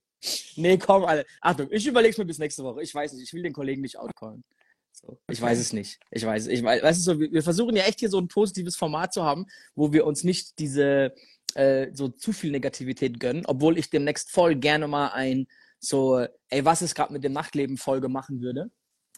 Nee, 0.56 0.79
komm, 0.79 1.05
Alter. 1.05 1.29
Achtung, 1.40 1.69
ich 1.70 1.87
überleg's 1.87 2.17
mir 2.17 2.25
bis 2.25 2.38
nächste 2.38 2.62
Woche. 2.64 2.82
Ich 2.82 2.94
weiß 2.94 3.12
nicht, 3.12 3.25
ich 3.25 3.32
will 3.34 3.43
den 3.43 3.52
Kollegen 3.52 3.82
nicht 3.82 3.99
outcallen. 3.99 4.43
So, 4.92 5.18
ich 5.28 5.38
Okay. 5.38 5.50
weiß 5.50 5.58
es 5.58 5.72
nicht. 5.72 5.98
Ich 6.10 6.24
weiß, 6.24 6.46
ich 6.46 6.62
weiß, 6.62 6.82
weißt 6.82 6.98
du 7.00 7.02
so, 7.02 7.20
wir, 7.20 7.43
versuchen 7.43 7.76
ja 7.76 7.84
echt 7.84 8.00
hier 8.00 8.10
so 8.10 8.19
ein 8.19 8.28
positives 8.28 8.76
Format 8.76 9.12
zu 9.12 9.24
haben, 9.24 9.46
wo 9.74 9.93
wir 9.93 10.06
uns 10.06 10.24
nicht 10.24 10.58
diese 10.58 11.14
äh, 11.55 11.88
so 11.93 12.08
zu 12.08 12.32
viel 12.32 12.50
Negativität 12.50 13.19
gönnen, 13.20 13.44
obwohl 13.46 13.78
ich 13.78 13.90
demnächst 13.90 14.31
voll 14.31 14.55
gerne 14.55 14.88
mal 14.88 15.08
ein 15.08 15.46
so, 15.78 16.24
ey, 16.48 16.64
was 16.64 16.82
ist 16.82 16.94
gerade 16.94 17.12
mit 17.12 17.24
dem 17.24 17.32
Nachtleben 17.32 17.76
Folge 17.76 18.08
machen 18.08 18.40
würde. 18.40 18.70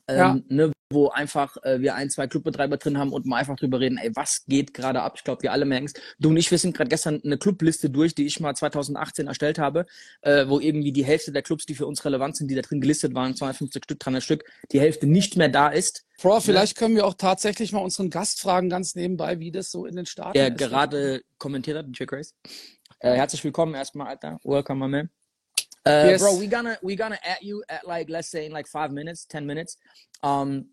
Ähm, 0.09 0.17
Ja. 0.17 0.41
ne, 0.49 0.73
wo 0.93 1.09
einfach 1.09 1.57
äh, 1.63 1.81
wir 1.81 1.95
ein, 1.95 2.11
zwei 2.11 2.27
Clubbetreiber 2.27 2.77
drin 2.77 2.99
haben 2.99 3.13
und 3.13 3.27
mal 3.27 3.39
einfach 3.39 3.57
drüber 3.57 3.81
reden, 3.81 3.99
ey, 3.99 4.11
was 4.15 4.45
geht 4.47 4.75
gerade 4.75 5.01
ab? 5.03 5.15
Ich 5.17 5.25
glaube, 5.25 5.43
wir 5.43 5.53
alle 5.53 5.65
merken 5.65 5.87
es. 5.87 5.95
Du 6.19 6.29
und 6.29 6.37
ich, 6.37 6.51
wir 6.51 6.59
sind 6.59 6.77
gerade 6.77 6.89
gestern 6.91 7.21
eine 7.25 7.39
Clubliste 7.39 7.91
durch, 7.91 8.15
die 8.15 8.27
ich 8.27 8.39
mal 8.39 8.55
2018 8.55 9.27
erstellt 9.27 9.59
habe, 9.59 9.87
äh, 10.23 10.47
wo 10.47 10.61
irgendwie 10.61 10.93
die 10.93 11.05
Hälfte 11.05 11.33
der 11.33 11.43
Clubs, 11.43 11.67
die 11.67 11.75
für 11.75 11.87
uns 11.87 12.05
relevant 12.05 12.37
sind, 12.37 12.51
die 12.51 12.55
da 12.55 12.61
drin 12.63 12.81
gelistet 12.81 13.15
waren, 13.15 13.35
250 13.35 13.83
Stück, 13.85 13.99
300 13.99 14.23
Stück, 14.23 14.45
die 14.73 14.81
Hälfte 14.81 15.07
nicht 15.07 15.37
mehr 15.37 15.49
da 15.49 15.69
ist. 15.69 16.05
Bro, 16.23 16.41
vielleicht 16.41 16.77
können 16.77 16.95
wir 16.95 17.07
auch 17.07 17.15
tatsächlich 17.15 17.73
mal 17.73 17.81
unseren 17.81 18.11
Gast 18.11 18.41
fragen, 18.41 18.69
ganz 18.69 18.95
nebenbei, 18.95 19.41
wie 19.41 19.51
das 19.51 19.71
so 19.71 19.87
in 19.87 19.97
den 19.97 20.07
Staaten 20.07 20.35
der 20.35 20.49
ist. 20.49 20.59
gerade 20.59 21.23
kommentiert 21.39 21.79
hat, 21.79 21.87
DJ 21.89 22.05
Grace. 22.05 22.35
Äh, 23.01 23.15
herzlich 23.15 23.43
willkommen 23.43 23.75
erstmal, 23.75 24.09
Alter. 24.09 24.39
Welcome, 24.45 24.87
my 24.87 24.89
man. 24.89 25.11
Uh, 25.87 26.09
Yes. 26.11 26.23
Bro, 26.23 26.39
we 26.41 26.47
gonna 26.49 26.79
we 26.83 26.97
gonna 26.97 27.19
at 27.23 27.43
you 27.43 27.63
at 27.69 27.85
like 27.87 28.09
let's 28.09 28.31
say 28.31 28.47
in 28.47 28.53
like 28.53 28.67
five 28.69 28.91
minutes, 28.91 29.27
ten 29.27 29.45
minutes. 29.45 29.77
Um, 30.23 30.71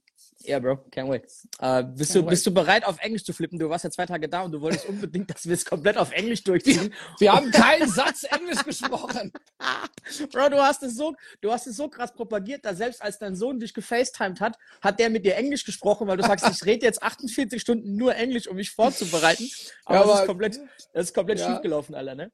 yeah, 0.47 0.57
bro, 0.59 0.77
can't 0.89 1.09
wait. 1.09 1.23
Uh, 1.59 1.83
bist 1.83 2.13
Can't 2.13 2.23
du 2.23 2.29
bist 2.29 2.45
du 2.45 2.51
bereit 2.51 2.85
auf 2.85 2.97
Englisch 3.01 3.25
zu 3.25 3.33
flippen? 3.33 3.59
Du 3.59 3.69
warst 3.69 3.83
ja 3.83 3.91
zwei 3.91 4.05
Tage 4.05 4.29
da 4.29 4.41
und 4.43 4.53
du 4.53 4.61
wolltest 4.61 4.85
unbedingt, 4.87 5.29
dass 5.29 5.45
wir 5.45 5.53
es 5.53 5.65
komplett 5.65 5.97
auf 5.97 6.11
Englisch 6.13 6.43
durchziehen. 6.43 6.93
Wir 7.19 7.33
haben 7.33 7.51
keinen 7.51 7.89
Satz 7.99 8.23
Englisch 8.23 8.63
gesprochen. 8.63 9.33
Bro, 10.31 10.49
du 10.49 10.61
hast 10.61 10.81
es 10.83 10.95
so, 10.95 11.13
du 11.41 11.51
hast 11.51 11.67
es 11.67 11.75
so 11.75 11.89
krass 11.89 12.13
propagiert, 12.13 12.63
dass 12.63 12.77
selbst 12.77 13.01
als 13.01 13.19
dein 13.19 13.35
Sohn 13.35 13.59
dich 13.59 13.73
gefacetimed 13.73 14.39
hat, 14.39 14.57
hat 14.81 14.97
der 14.99 15.09
mit 15.09 15.25
dir 15.25 15.35
Englisch 15.35 15.65
gesprochen, 15.65 16.07
weil 16.07 16.17
du 16.17 16.23
sagst, 16.23 16.47
ich 16.49 16.63
rede 16.65 16.85
jetzt 16.85 17.03
48 17.03 17.59
Stunden 17.61 17.97
nur 17.97 18.15
Englisch, 18.15 18.47
um 18.47 18.55
mich 18.55 18.71
vorzubereiten. 18.71 19.49
Aber, 19.85 19.95
Ja, 19.97 20.01
das 20.03 20.11
ist 20.13 20.17
aber- 20.19 20.27
komplett, 20.27 20.59
das 20.93 21.05
ist 21.07 21.13
komplett 21.13 21.39
Ja. 21.39 21.51
schiefgelaufen, 21.51 21.95
Alter, 21.95 22.15
ne? 22.15 22.31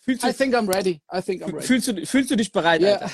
Fühlst 0.00 0.24
I 0.24 0.28
du, 0.28 0.32
think 0.34 0.54
I'm 0.54 0.68
ready. 0.72 1.00
I 1.12 1.20
think 1.20 1.42
I'm 1.42 1.52
ready. 1.54 1.66
fühlst 1.66 1.88
du, 1.88 2.06
fühlst 2.06 2.30
du 2.30 2.36
dich 2.36 2.52
bereit, 2.52 2.80
Ja, 2.80 2.94
Alter? 2.96 3.10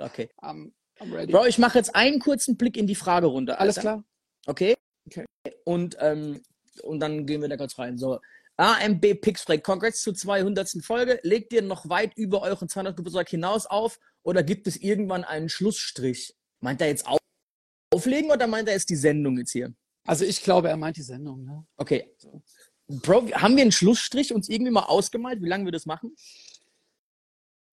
Okay. 0.00 0.28
I'm, 0.40 0.72
I'm 1.00 1.12
ready. 1.12 1.32
Bro, 1.32 1.46
ich 1.46 1.58
mache 1.58 1.78
jetzt 1.78 1.94
einen 1.94 2.20
kurzen 2.20 2.56
Blick 2.56 2.76
in 2.76 2.86
die 2.86 2.94
Fragerunde. 2.94 3.52
Alter. 3.52 3.60
Alles 3.62 3.76
klar? 3.76 4.04
Okay? 4.46 4.76
Okay. 5.06 5.24
Und, 5.64 5.96
ähm, 6.00 6.42
und 6.82 7.00
dann 7.00 7.26
gehen 7.26 7.40
wir 7.40 7.48
da 7.48 7.56
kurz 7.56 7.78
rein. 7.78 7.98
So, 7.98 8.20
AMB 8.58 9.14
Pixplay, 9.20 9.58
Congrats 9.58 10.02
zur 10.02 10.14
200. 10.14 10.84
Folge. 10.84 11.20
Legt 11.22 11.52
ihr 11.52 11.62
noch 11.62 11.88
weit 11.88 12.16
über 12.16 12.42
euren 12.42 12.68
200. 12.68 12.96
Geburtstag 12.96 13.28
hinaus 13.28 13.66
auf 13.66 13.98
oder 14.22 14.42
gibt 14.42 14.66
es 14.66 14.76
irgendwann 14.76 15.24
einen 15.24 15.48
Schlussstrich? 15.48 16.34
Meint 16.60 16.80
er 16.80 16.88
jetzt 16.88 17.06
auf 17.06 17.18
auflegen 17.90 18.30
oder 18.30 18.46
meint 18.46 18.68
er 18.68 18.74
jetzt 18.74 18.90
die 18.90 18.96
Sendung 18.96 19.38
jetzt 19.38 19.52
hier? 19.52 19.72
Also 20.06 20.24
ich 20.24 20.42
glaube, 20.42 20.68
er 20.68 20.76
meint 20.76 20.96
die 20.96 21.02
Sendung. 21.02 21.44
Ne? 21.44 21.64
Okay. 21.76 22.14
Bro, 22.88 23.30
haben 23.32 23.56
wir 23.56 23.62
einen 23.62 23.72
Schlussstrich 23.72 24.32
uns 24.32 24.48
irgendwie 24.48 24.72
mal 24.72 24.84
ausgemalt, 24.84 25.42
wie 25.42 25.48
lange 25.48 25.66
wir 25.66 25.72
das 25.72 25.86
machen? 25.86 26.16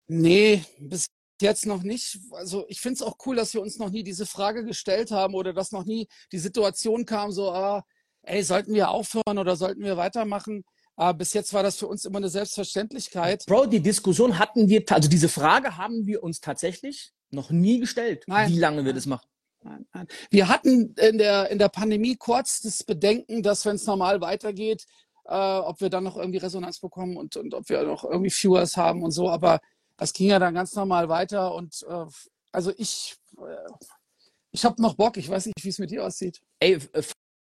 Nee, 0.07 0.63
bis 0.77 1.07
jetzt 1.41 1.65
noch 1.65 1.84
nicht. 1.84 2.19
Also 2.31 2.65
ich 2.67 2.81
finde 2.81 2.95
es 2.95 3.01
auch 3.01 3.17
cool, 3.25 3.36
dass 3.36 3.53
wir 3.53 3.62
uns 3.62 3.79
noch 3.79 3.89
nie 3.89 4.03
diese 4.03 4.25
Frage 4.25 4.65
gestellt 4.65 5.12
haben 5.12 5.34
oder 5.34 5.53
dass 5.53 5.72
noch 5.72 5.86
nie 5.86 6.07
die 6.31 6.38
Situation 6.38 7.05
kam, 7.05 7.31
so, 7.31 7.51
ah, 7.51 7.84
ey, 8.24 8.43
sollten 8.43 8.74
wir 8.74 8.89
aufhören 8.89 9.38
oder 9.38 9.55
sollten 9.55 9.84
wir 9.84 9.98
weitermachen? 9.98 10.63
Aber 10.98 11.17
bis 11.17 11.34
jetzt 11.34 11.53
war 11.53 11.63
das 11.63 11.77
für 11.77 11.88
uns 11.88 12.05
immer 12.05 12.17
eine 12.17 12.29
Selbstverständlichkeit. 12.29 13.45
Bro, 13.48 13.65
die 13.67 13.81
Diskussion 13.81 14.39
hatten 14.39 14.69
wir, 14.69 14.84
also 14.89 15.10
diese 15.10 15.29
Frage 15.29 15.77
haben 15.77 16.05
wir 16.05 16.24
uns 16.24 16.39
tatsächlich 16.39 17.12
noch 17.31 17.50
nie 17.50 17.79
gestellt, 17.79 18.24
Nein. 18.27 18.50
wie 18.50 18.60
lange 18.60 18.86
wir 18.86 18.93
das 18.93 19.05
machen. 19.05 19.27
Nein, 19.65 19.86
nein. 19.93 20.07
Wir 20.29 20.48
hatten 20.48 20.93
in 20.93 21.17
der, 21.17 21.50
in 21.50 21.57
der 21.57 21.69
Pandemie 21.69 22.15
kurz 22.15 22.62
das 22.62 22.84
Bedenken, 22.84 23.41
dass 23.41 23.65
wenn 23.65 23.75
es 23.75 23.86
normal 23.88 24.22
weitergeht, 24.22 24.86
äh, 25.27 25.58
ob 25.58 25.82
wir 25.82 25.89
dann 25.89 26.03
noch 26.03 26.17
irgendwie 26.17 26.38
Resonanz 26.38 26.79
bekommen 26.79 27.17
und, 27.17 27.36
und 27.36 27.53
ob 27.53 27.70
wir 27.70 27.84
noch 27.84 28.03
irgendwie 28.03 28.32
Viewers 28.32 28.77
haben 28.77 29.03
und 29.03 29.12
so. 29.12 29.29
Aber 29.29 29.60
das 29.98 30.13
ging 30.13 30.29
ja 30.29 30.39
dann 30.39 30.53
ganz 30.53 30.75
normal 30.75 31.10
weiter. 31.10 31.53
Und 31.53 31.86
äh, 31.89 32.05
also 32.51 32.72
ich, 32.77 33.15
äh, 33.38 33.72
ich 34.51 34.65
habe 34.65 34.82
noch 34.82 34.96
Bock. 34.96 35.17
Ich 35.17 35.29
weiß 35.29 35.48
nicht, 35.48 35.63
wie 35.63 35.70
es 35.70 35.79
mit 35.79 35.91
dir 35.91 36.05
aussieht. 36.05 36.41
Ey, 36.60 36.79
äh, 36.94 37.03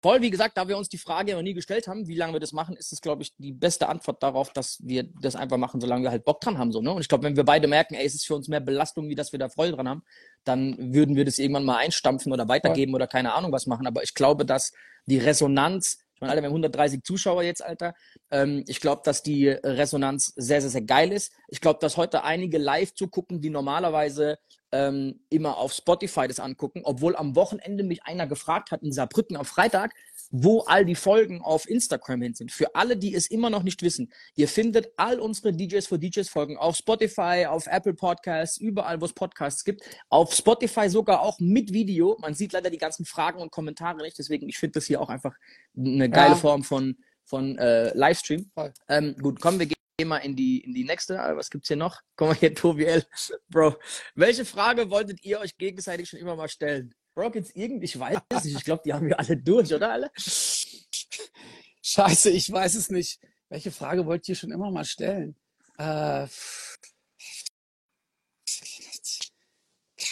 voll, 0.04 0.20
wie 0.20 0.30
gesagt, 0.30 0.58
da 0.58 0.68
wir 0.68 0.76
uns 0.76 0.90
die 0.90 0.98
Frage 0.98 1.32
noch 1.32 1.40
nie 1.40 1.54
gestellt 1.54 1.88
haben, 1.88 2.06
wie 2.06 2.14
lange 2.14 2.34
wir 2.34 2.40
das 2.40 2.52
machen, 2.52 2.76
ist 2.76 2.92
es, 2.92 3.00
glaube 3.00 3.22
ich, 3.22 3.34
die 3.38 3.52
beste 3.52 3.88
Antwort 3.88 4.22
darauf, 4.22 4.52
dass 4.52 4.78
wir 4.82 5.04
das 5.04 5.34
einfach 5.34 5.56
machen, 5.56 5.80
solange 5.80 6.02
wir 6.02 6.10
halt 6.10 6.26
Bock 6.26 6.42
dran 6.42 6.58
haben. 6.58 6.72
So, 6.72 6.82
ne? 6.82 6.92
Und 6.92 7.00
ich 7.00 7.08
glaube, 7.08 7.24
wenn 7.24 7.36
wir 7.36 7.44
beide 7.44 7.68
merken, 7.68 7.94
ey, 7.94 8.04
es 8.04 8.14
ist 8.14 8.26
für 8.26 8.34
uns 8.34 8.46
mehr 8.46 8.60
Belastung, 8.60 9.08
wie 9.08 9.14
dass 9.14 9.32
wir 9.32 9.38
da 9.38 9.48
Freude 9.48 9.72
dran 9.72 9.88
haben, 9.88 10.02
dann 10.44 10.76
würden 10.92 11.16
wir 11.16 11.24
das 11.24 11.38
irgendwann 11.38 11.64
mal 11.64 11.78
einstampfen 11.78 12.32
oder 12.32 12.48
weitergeben 12.48 12.94
oder 12.94 13.06
keine 13.06 13.32
Ahnung 13.32 13.50
was 13.50 13.66
machen. 13.66 13.86
Aber 13.86 14.02
ich 14.02 14.12
glaube, 14.12 14.44
dass 14.44 14.72
die 15.06 15.18
Resonanz, 15.18 16.03
ich 16.14 16.20
meine, 16.20 16.30
Alter, 16.30 16.42
wir 16.42 16.48
haben 16.48 16.54
130 16.54 17.02
Zuschauer 17.02 17.42
jetzt, 17.42 17.62
Alter. 17.62 17.94
Ähm, 18.30 18.64
ich 18.68 18.80
glaube, 18.80 19.02
dass 19.04 19.22
die 19.22 19.48
Resonanz 19.48 20.32
sehr, 20.36 20.60
sehr, 20.60 20.70
sehr 20.70 20.82
geil 20.82 21.12
ist. 21.12 21.32
Ich 21.48 21.60
glaube, 21.60 21.80
dass 21.80 21.96
heute 21.96 22.22
einige 22.24 22.58
live 22.58 22.94
zugucken, 22.94 23.40
die 23.40 23.50
normalerweise 23.50 24.38
ähm, 24.70 25.20
immer 25.28 25.56
auf 25.58 25.72
Spotify 25.72 26.28
das 26.28 26.40
angucken, 26.40 26.82
obwohl 26.84 27.16
am 27.16 27.34
Wochenende 27.36 27.84
mich 27.84 28.04
einer 28.04 28.26
gefragt 28.26 28.70
hat 28.70 28.82
in 28.82 28.92
Saarbrücken 28.92 29.36
am 29.36 29.44
Freitag, 29.44 29.92
wo 30.36 30.62
all 30.62 30.84
die 30.84 30.96
Folgen 30.96 31.42
auf 31.42 31.68
Instagram 31.70 32.22
hin 32.22 32.34
sind. 32.34 32.50
Für 32.50 32.74
alle, 32.74 32.96
die 32.96 33.14
es 33.14 33.28
immer 33.28 33.50
noch 33.50 33.62
nicht 33.62 33.82
wissen, 33.82 34.12
ihr 34.34 34.48
findet 34.48 34.88
all 34.96 35.20
unsere 35.20 35.52
DJs 35.52 35.86
for 35.86 35.96
DJs 35.96 36.28
Folgen 36.28 36.56
auf 36.56 36.74
Spotify, 36.74 37.46
auf 37.48 37.68
Apple 37.68 37.94
Podcasts, 37.94 38.56
überall, 38.56 39.00
wo 39.00 39.04
es 39.04 39.12
Podcasts 39.12 39.62
gibt. 39.62 39.84
Auf 40.08 40.34
Spotify 40.34 40.88
sogar 40.88 41.20
auch 41.20 41.38
mit 41.38 41.72
Video. 41.72 42.16
Man 42.20 42.34
sieht 42.34 42.52
leider 42.52 42.68
die 42.68 42.78
ganzen 42.78 43.04
Fragen 43.04 43.40
und 43.40 43.52
Kommentare 43.52 44.02
nicht, 44.02 44.18
deswegen 44.18 44.48
ich 44.48 44.58
finde 44.58 44.72
das 44.72 44.86
hier 44.86 45.00
auch 45.00 45.08
einfach 45.08 45.36
eine 45.76 46.10
geile 46.10 46.32
Ja. 46.32 46.36
Form 46.36 46.64
von 46.64 46.96
von 47.22 47.56
äh, 47.56 47.96
Livestream. 47.96 48.50
Ähm, 48.88 49.14
gut, 49.22 49.40
kommen 49.40 49.60
wir 49.60 49.66
gehen 49.66 50.08
mal 50.08 50.18
in 50.18 50.34
die 50.34 50.58
in 50.64 50.74
die 50.74 50.84
nächste. 50.84 51.20
Ah, 51.20 51.36
Was 51.36 51.48
gibt's 51.48 51.68
hier 51.68 51.76
noch? 51.76 52.00
Guck 52.16 52.28
mal 52.28 52.34
hier, 52.34 52.52
Tobi 52.52 52.86
L. 52.86 53.04
Bro, 53.48 53.76
welche 54.16 54.44
Frage 54.44 54.90
wolltet 54.90 55.24
ihr 55.24 55.38
euch 55.38 55.56
gegenseitig 55.56 56.08
schon 56.08 56.18
immer 56.18 56.34
mal 56.34 56.48
stellen? 56.48 56.92
Bro, 57.14 57.30
gibt's 57.30 57.52
irgendwie, 57.54 57.84
ich 57.84 57.98
weiß 57.98 58.18
es 58.28 58.44
nicht. 58.44 58.56
Ich 58.56 58.64
glaube, 58.64 58.82
die 58.84 58.92
haben 58.92 59.06
wir 59.06 59.18
alle 59.18 59.36
durch, 59.36 59.72
oder 59.72 59.92
alle? 59.92 60.10
Scheiße, 61.82 62.30
ich 62.30 62.50
weiß 62.50 62.74
es 62.74 62.90
nicht. 62.90 63.20
Welche 63.48 63.70
Frage 63.70 64.06
wollt 64.06 64.28
ihr 64.28 64.34
schon 64.34 64.50
immer 64.50 64.70
mal 64.70 64.84
stellen? 64.84 65.36
Äh, 65.78 66.26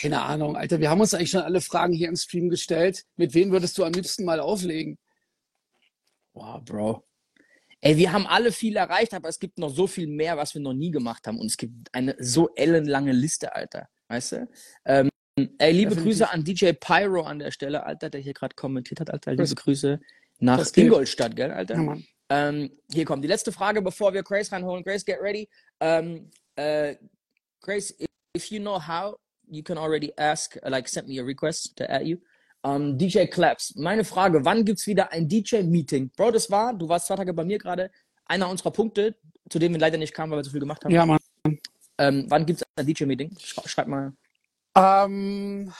keine 0.00 0.22
Ahnung, 0.22 0.56
Alter. 0.56 0.80
Wir 0.80 0.90
haben 0.90 1.00
uns 1.00 1.14
eigentlich 1.14 1.30
schon 1.30 1.42
alle 1.42 1.60
Fragen 1.60 1.92
hier 1.92 2.08
im 2.08 2.16
Stream 2.16 2.48
gestellt. 2.48 3.04
Mit 3.16 3.34
wem 3.34 3.50
würdest 3.50 3.78
du 3.78 3.84
am 3.84 3.92
liebsten 3.92 4.24
mal 4.24 4.40
auflegen? 4.40 4.98
Wow, 6.34 6.64
Bro. 6.64 7.04
Ey, 7.80 7.96
wir 7.96 8.12
haben 8.12 8.26
alle 8.26 8.52
viel 8.52 8.76
erreicht, 8.76 9.12
aber 9.12 9.28
es 9.28 9.40
gibt 9.40 9.58
noch 9.58 9.70
so 9.70 9.88
viel 9.88 10.06
mehr, 10.06 10.36
was 10.36 10.54
wir 10.54 10.60
noch 10.60 10.72
nie 10.72 10.92
gemacht 10.92 11.26
haben. 11.26 11.40
Und 11.40 11.46
es 11.46 11.56
gibt 11.56 11.92
eine 11.92 12.14
so 12.18 12.48
ellenlange 12.54 13.12
Liste, 13.12 13.54
Alter. 13.54 13.88
Weißt 14.08 14.32
du? 14.32 14.48
Ähm, 14.84 15.08
ey, 15.36 15.72
liebe 15.72 15.90
Definitiv. 15.90 16.02
Grüße 16.02 16.30
an 16.30 16.44
DJ 16.44 16.72
Pyro 16.72 17.22
an 17.22 17.38
der 17.38 17.50
Stelle, 17.50 17.84
Alter, 17.84 18.10
der 18.10 18.20
hier 18.20 18.34
gerade 18.34 18.54
kommentiert 18.54 19.00
hat, 19.00 19.10
Alter. 19.10 19.32
Liebe 19.32 19.54
Grüße 19.54 20.00
nach? 20.38 20.64
Ingolstadt, 20.76 21.36
gell, 21.36 21.50
Alter? 21.50 21.80
Ja. 21.80 21.96
Ähm, 22.28 22.70
hier 22.90 23.04
kommt 23.04 23.24
die 23.24 23.28
letzte 23.28 23.52
Frage, 23.52 23.82
bevor 23.82 24.14
wir 24.14 24.22
Grace 24.22 24.52
reinholen. 24.52 24.82
Grace, 24.82 25.04
get 25.04 25.20
ready. 25.20 25.48
Ähm, 25.80 26.30
äh, 26.56 26.96
Grace, 27.60 27.94
if, 28.36 28.50
you 28.50 28.58
know 28.58 28.80
how, 28.80 29.16
you 29.48 29.62
can 29.62 29.78
already 29.78 30.12
ask, 30.16 30.56
uh, 30.64 30.70
like, 30.70 30.88
send 30.88 31.08
me 31.08 31.20
a 31.20 31.24
request 31.24 31.76
to 31.76 31.84
add 31.84 32.06
you. 32.06 32.18
Um, 32.64 32.96
DJ 32.96 33.26
Claps, 33.26 33.74
meine 33.76 34.04
Frage, 34.04 34.44
wann 34.44 34.64
gibt's 34.64 34.86
wieder 34.86 35.12
ein 35.12 35.28
DJ-Meeting? 35.28 36.10
Bro, 36.16 36.30
das 36.30 36.50
war, 36.50 36.72
du 36.72 36.88
warst 36.88 37.08
zwei 37.08 37.16
Tage 37.16 37.34
bei 37.34 37.44
mir 37.44 37.58
gerade, 37.58 37.90
einer 38.24 38.48
unserer 38.48 38.70
Punkte, 38.70 39.16
zu 39.50 39.58
dem 39.58 39.72
wir 39.72 39.80
leider 39.80 39.98
nicht 39.98 40.14
kamen, 40.14 40.30
weil 40.30 40.38
wir 40.38 40.44
so 40.44 40.52
viel 40.52 40.60
gemacht 40.60 40.84
haben. 40.84 40.92
Ja, 40.92 41.04
Mann. 41.04 41.18
Ähm, 41.98 42.26
wann 42.28 42.46
gibt's 42.46 42.62
ein 42.76 42.86
DJ-Meeting? 42.86 43.36
Schreib 43.38 43.88
mal. 43.88 44.12
Ähm, 44.76 45.72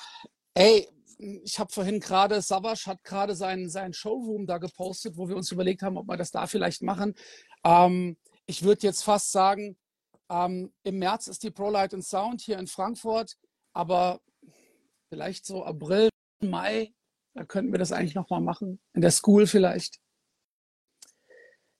ey, 0.54 0.88
ich 1.18 1.58
habe 1.58 1.72
vorhin 1.72 2.00
gerade, 2.00 2.42
Savas 2.42 2.86
hat 2.86 3.02
gerade 3.04 3.34
seinen, 3.34 3.70
seinen 3.70 3.92
Showroom 3.92 4.46
da 4.46 4.58
gepostet, 4.58 5.16
wo 5.16 5.28
wir 5.28 5.36
uns 5.36 5.52
überlegt 5.52 5.82
haben, 5.82 5.96
ob 5.96 6.08
wir 6.08 6.16
das 6.16 6.30
da 6.30 6.46
vielleicht 6.46 6.82
machen. 6.82 7.14
Ähm, 7.64 8.16
ich 8.46 8.62
würde 8.62 8.86
jetzt 8.86 9.02
fast 9.02 9.30
sagen, 9.30 9.78
ähm, 10.28 10.72
im 10.82 10.98
März 10.98 11.28
ist 11.28 11.42
die 11.42 11.50
Pro 11.50 11.70
Light 11.70 11.94
and 11.94 12.04
Sound 12.04 12.40
hier 12.40 12.58
in 12.58 12.66
Frankfurt, 12.66 13.36
aber 13.72 14.20
vielleicht 15.08 15.46
so 15.46 15.64
April, 15.64 16.08
Mai, 16.40 16.92
da 17.34 17.44
könnten 17.44 17.72
wir 17.72 17.78
das 17.78 17.92
eigentlich 17.92 18.14
nochmal 18.14 18.40
machen. 18.40 18.80
In 18.94 19.00
der 19.00 19.10
School 19.10 19.46
vielleicht. 19.46 19.98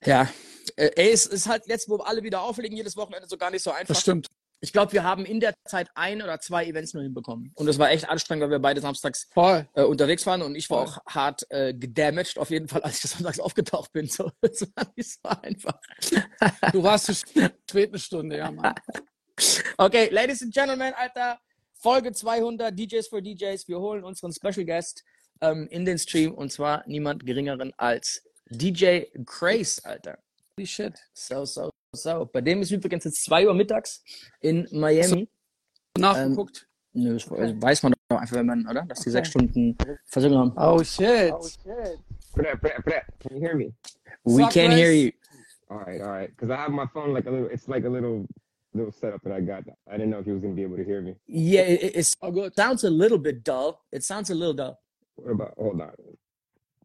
Ja, 0.05 0.29
äh, 0.77 0.91
ey, 0.97 1.11
es 1.11 1.27
ist 1.27 1.49
halt 1.49 1.67
jetzt, 1.67 1.89
wo 1.89 1.97
alle 1.97 2.23
wieder 2.23 2.43
auflegen, 2.43 2.77
jedes 2.77 2.97
Wochenende 2.97 3.29
so 3.29 3.37
gar 3.37 3.51
nicht 3.51 3.63
so 3.63 3.71
einfach. 3.71 3.95
Das 3.95 4.01
stimmt. 4.01 4.29
Ich 4.65 4.73
glaube, 4.73 4.93
wir 4.93 5.03
haben 5.03 5.25
in 5.25 5.41
der 5.41 5.55
Zeit 5.65 5.89
ein 5.97 6.23
oder 6.23 6.39
zwei 6.39 6.67
Events 6.67 6.95
nur 6.95 7.03
hinbekommen. 7.03 7.51
Und 7.57 7.67
das 7.67 7.81
war 7.81 7.91
echt 7.91 8.09
anstrengend, 8.09 8.45
weil 8.45 8.51
wir 8.53 8.59
beide 8.61 8.81
samstags 8.81 9.29
Voll. 9.35 9.69
äh, 9.75 9.83
unterwegs 9.83 10.25
waren 10.25 10.41
und 10.41 10.55
ich 10.55 10.71
war 10.71 10.87
Voll. 10.87 10.99
auch 11.03 11.15
hart 11.15 11.45
äh, 11.51 11.75
gedamaged, 11.75 12.39
auf 12.39 12.49
jeden 12.51 12.69
Fall, 12.69 12.81
als 12.83 13.03
ich 13.05 13.11
samstags 13.11 13.41
aufgetaucht 13.41 13.93
bin. 13.93 14.07
So, 14.07 14.31
das 14.41 14.61
war 14.75 14.87
nicht 14.95 15.11
so 15.11 15.29
einfach. 15.29 15.81
Du 16.73 16.81
warst 16.81 17.07
zu 17.07 17.15
spät 17.15 17.89
eine 17.89 17.99
Stunde, 17.99 18.39
ja, 18.39 18.53
Mann. 18.53 18.73
Okay, 19.79 20.09
Ladies 20.11 20.43
and 20.43 20.55
Gentlemen, 20.55 20.95
Alter, 20.97 21.41
Folge 21.75 22.13
200, 22.13 22.79
DJs 22.79 23.09
for 23.09 23.21
DJs. 23.21 23.67
Wir 23.67 23.81
holen 23.81 24.05
unseren 24.05 24.33
Special 24.33 24.65
Guest 24.65 25.03
ähm, 25.41 25.67
in 25.71 25.85
den 25.85 25.99
Stream 25.99 26.35
und 26.35 26.53
zwar 26.53 26.85
niemand 26.87 27.27
geringeren 27.27 27.73
als 27.79 28.23
DJ 28.49 29.07
Grace, 29.25 29.85
Alter. 29.85 30.19
Holy 30.57 30.67
shit. 30.69 30.95
So, 31.15 31.45
so, 31.45 31.71
so. 31.95 32.29
Bei 32.33 32.41
dem 32.41 32.63
ist 32.63 32.71
übrigens 32.71 33.05
jetzt 33.05 33.25
2 33.25 33.47
Uhr 33.47 33.55
mittags 33.55 34.03
in 34.41 34.67
Miami. 34.73 35.29
Nachgeguckt. 35.99 36.67
Nö, 36.95 37.15
das 37.15 37.31
weiß 37.31 37.83
man 37.85 37.95
doch 38.09 38.19
einfach, 38.19 38.37
wenn 38.37 38.47
man, 38.47 38.67
oder? 38.69 38.83
Dass 38.83 39.01
die 39.01 39.09
Okay. 39.09 39.11
sechs 39.11 39.29
Stunden 39.29 39.77
Versöhnung 40.07 40.39
haben. 40.39 40.53
Oh 40.57 40.83
shit. 40.83 41.33
Brett, 42.35 42.61
Brett, 42.61 42.85
Brett, 42.85 43.05
can 43.21 43.37
you 43.37 43.41
hear 43.43 43.55
me? 43.57 43.73
We 44.25 44.43
Sup, 44.43 44.53
can 44.53 44.71
Grace? 44.71 44.79
hear 44.79 44.93
you. 44.93 45.13
All 45.69 45.79
right, 45.79 46.01
all 46.03 46.09
right. 46.09 46.31
Because 46.31 46.51
I 46.51 46.57
have 46.57 46.71
my 46.71 46.87
phone 46.93 47.13
like 47.15 47.27
a 47.27 47.31
little, 47.31 47.49
it's 47.51 47.67
like 47.69 47.85
a 47.85 47.89
little, 47.89 48.27
little 48.75 48.93
setup 48.93 49.23
that 49.25 49.33
I 49.33 49.41
got. 49.41 49.65
I 49.89 49.93
didn't 49.93 50.11
know 50.11 50.19
if 50.19 50.27
he 50.27 50.33
was 50.33 50.43
gonna 50.43 50.55
be 50.55 50.63
able 50.63 50.77
to 50.77 50.85
hear 50.85 51.01
me. 51.01 51.17
Yeah, 51.27 51.63
it, 51.63 51.83
it, 51.83 51.97
it 51.97 52.17
Oh, 52.21 52.31
good. 52.31 52.55
sounds 52.57 52.85
a 52.85 52.91
little 52.91 53.19
bit 53.19 53.43
dull. 53.45 53.85
It 53.91 54.03
sounds 54.05 54.31
a 54.31 54.35
little 54.35 54.55
dull. 54.55 54.79
What 55.17 55.33
about? 55.33 55.55
Hold 55.59 55.81
on. 55.81 55.93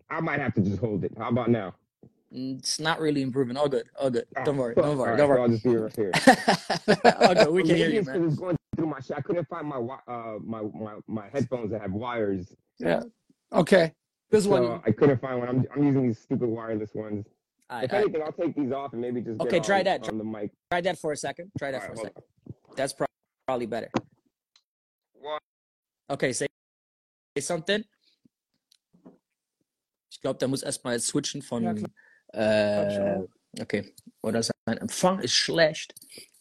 I 0.09 0.21
might 0.21 0.39
have 0.39 0.53
to 0.55 0.61
just 0.61 0.79
hold 0.79 1.03
it. 1.03 1.11
How 1.17 1.29
about 1.29 1.49
now? 1.49 1.75
It's 2.31 2.79
not 2.79 2.99
really 2.99 3.21
improving. 3.21 3.55
All 3.55 3.69
good. 3.69 3.87
All 3.99 4.09
good. 4.09 4.25
Oh, 4.35 4.43
Don't 4.43 4.57
worry. 4.57 4.75
Don't 4.75 4.97
worry. 4.97 5.11
All 5.11 5.17
Don't 5.17 5.29
worry. 5.29 5.41
I'll 5.41 5.47
just 5.47 5.63
be 5.63 5.75
right 5.77 5.95
here. 5.95 6.11
all 7.21 7.33
good. 7.33 7.49
We 7.51 7.63
can 7.67 7.75
hear 7.75 7.85
Maybe 7.87 7.93
you, 7.93 7.99
it's 7.99 8.07
'cause 8.09 8.19
man. 8.19 8.27
it's 8.27 8.35
going 8.39 8.57
through 8.75 8.87
my 8.87 8.99
shit. 8.99 9.17
I 9.17 9.21
couldn't 9.21 9.47
find 9.47 9.67
my 9.67 9.77
uh 10.07 10.37
my 10.43 10.61
my 10.61 10.95
my 11.07 11.29
headphones 11.29 11.71
that 11.71 11.81
have 11.81 11.93
wires. 11.93 12.53
Yeah. 12.79 13.03
Okay. 13.53 13.93
This 14.29 14.43
So 14.43 14.49
one. 14.49 14.81
I 14.85 14.91
couldn't 14.91 15.21
find 15.21 15.39
one. 15.39 15.47
I'm 15.47 15.65
I'm 15.73 15.83
using 15.85 16.03
these 16.07 16.19
stupid 16.19 16.49
wireless 16.49 16.93
ones. 16.93 17.25
All 17.69 17.79
If 17.79 17.91
right, 17.91 17.93
all 17.93 17.97
right. 17.99 18.03
anything, 18.05 18.21
I'll 18.23 18.31
take 18.33 18.55
these 18.55 18.71
off 18.73 18.91
and 18.93 19.01
maybe 19.01 19.21
just 19.21 19.39
get 19.39 19.47
Okay, 19.47 19.59
try 19.61 19.79
on, 19.79 19.85
that. 19.85 20.09
on 20.09 20.17
the 20.17 20.23
mic. 20.23 20.51
Try 20.71 20.81
that 20.81 20.97
for 20.97 21.11
a 21.13 21.17
second. 21.17 21.51
Try 21.57 21.71
that 21.71 21.81
All 21.81 21.87
for 21.87 21.93
right, 21.93 21.95
a 21.95 21.99
hold 21.99 22.07
second. 22.07 22.23
That's 22.75 22.93
pro- 22.93 23.07
probably 23.45 23.65
better. 23.67 23.89
One. 25.13 25.39
Okay, 26.09 26.31
say, 26.33 26.47
say 27.37 27.41
something. 27.41 27.83
Ich 30.11 30.21
glaube, 30.21 30.39
der 30.39 30.47
muss 30.47 30.63
erstmal 30.63 30.99
switchen 30.99 31.41
von. 31.41 31.63
Ja, 31.63 31.73
klar. 31.73 31.89
Äh, 32.33 33.19
okay. 33.61 33.93
Oder 34.21 34.43
sein 34.43 34.77
Empfang 34.77 35.19
ist 35.19 35.33
schlecht. 35.33 35.93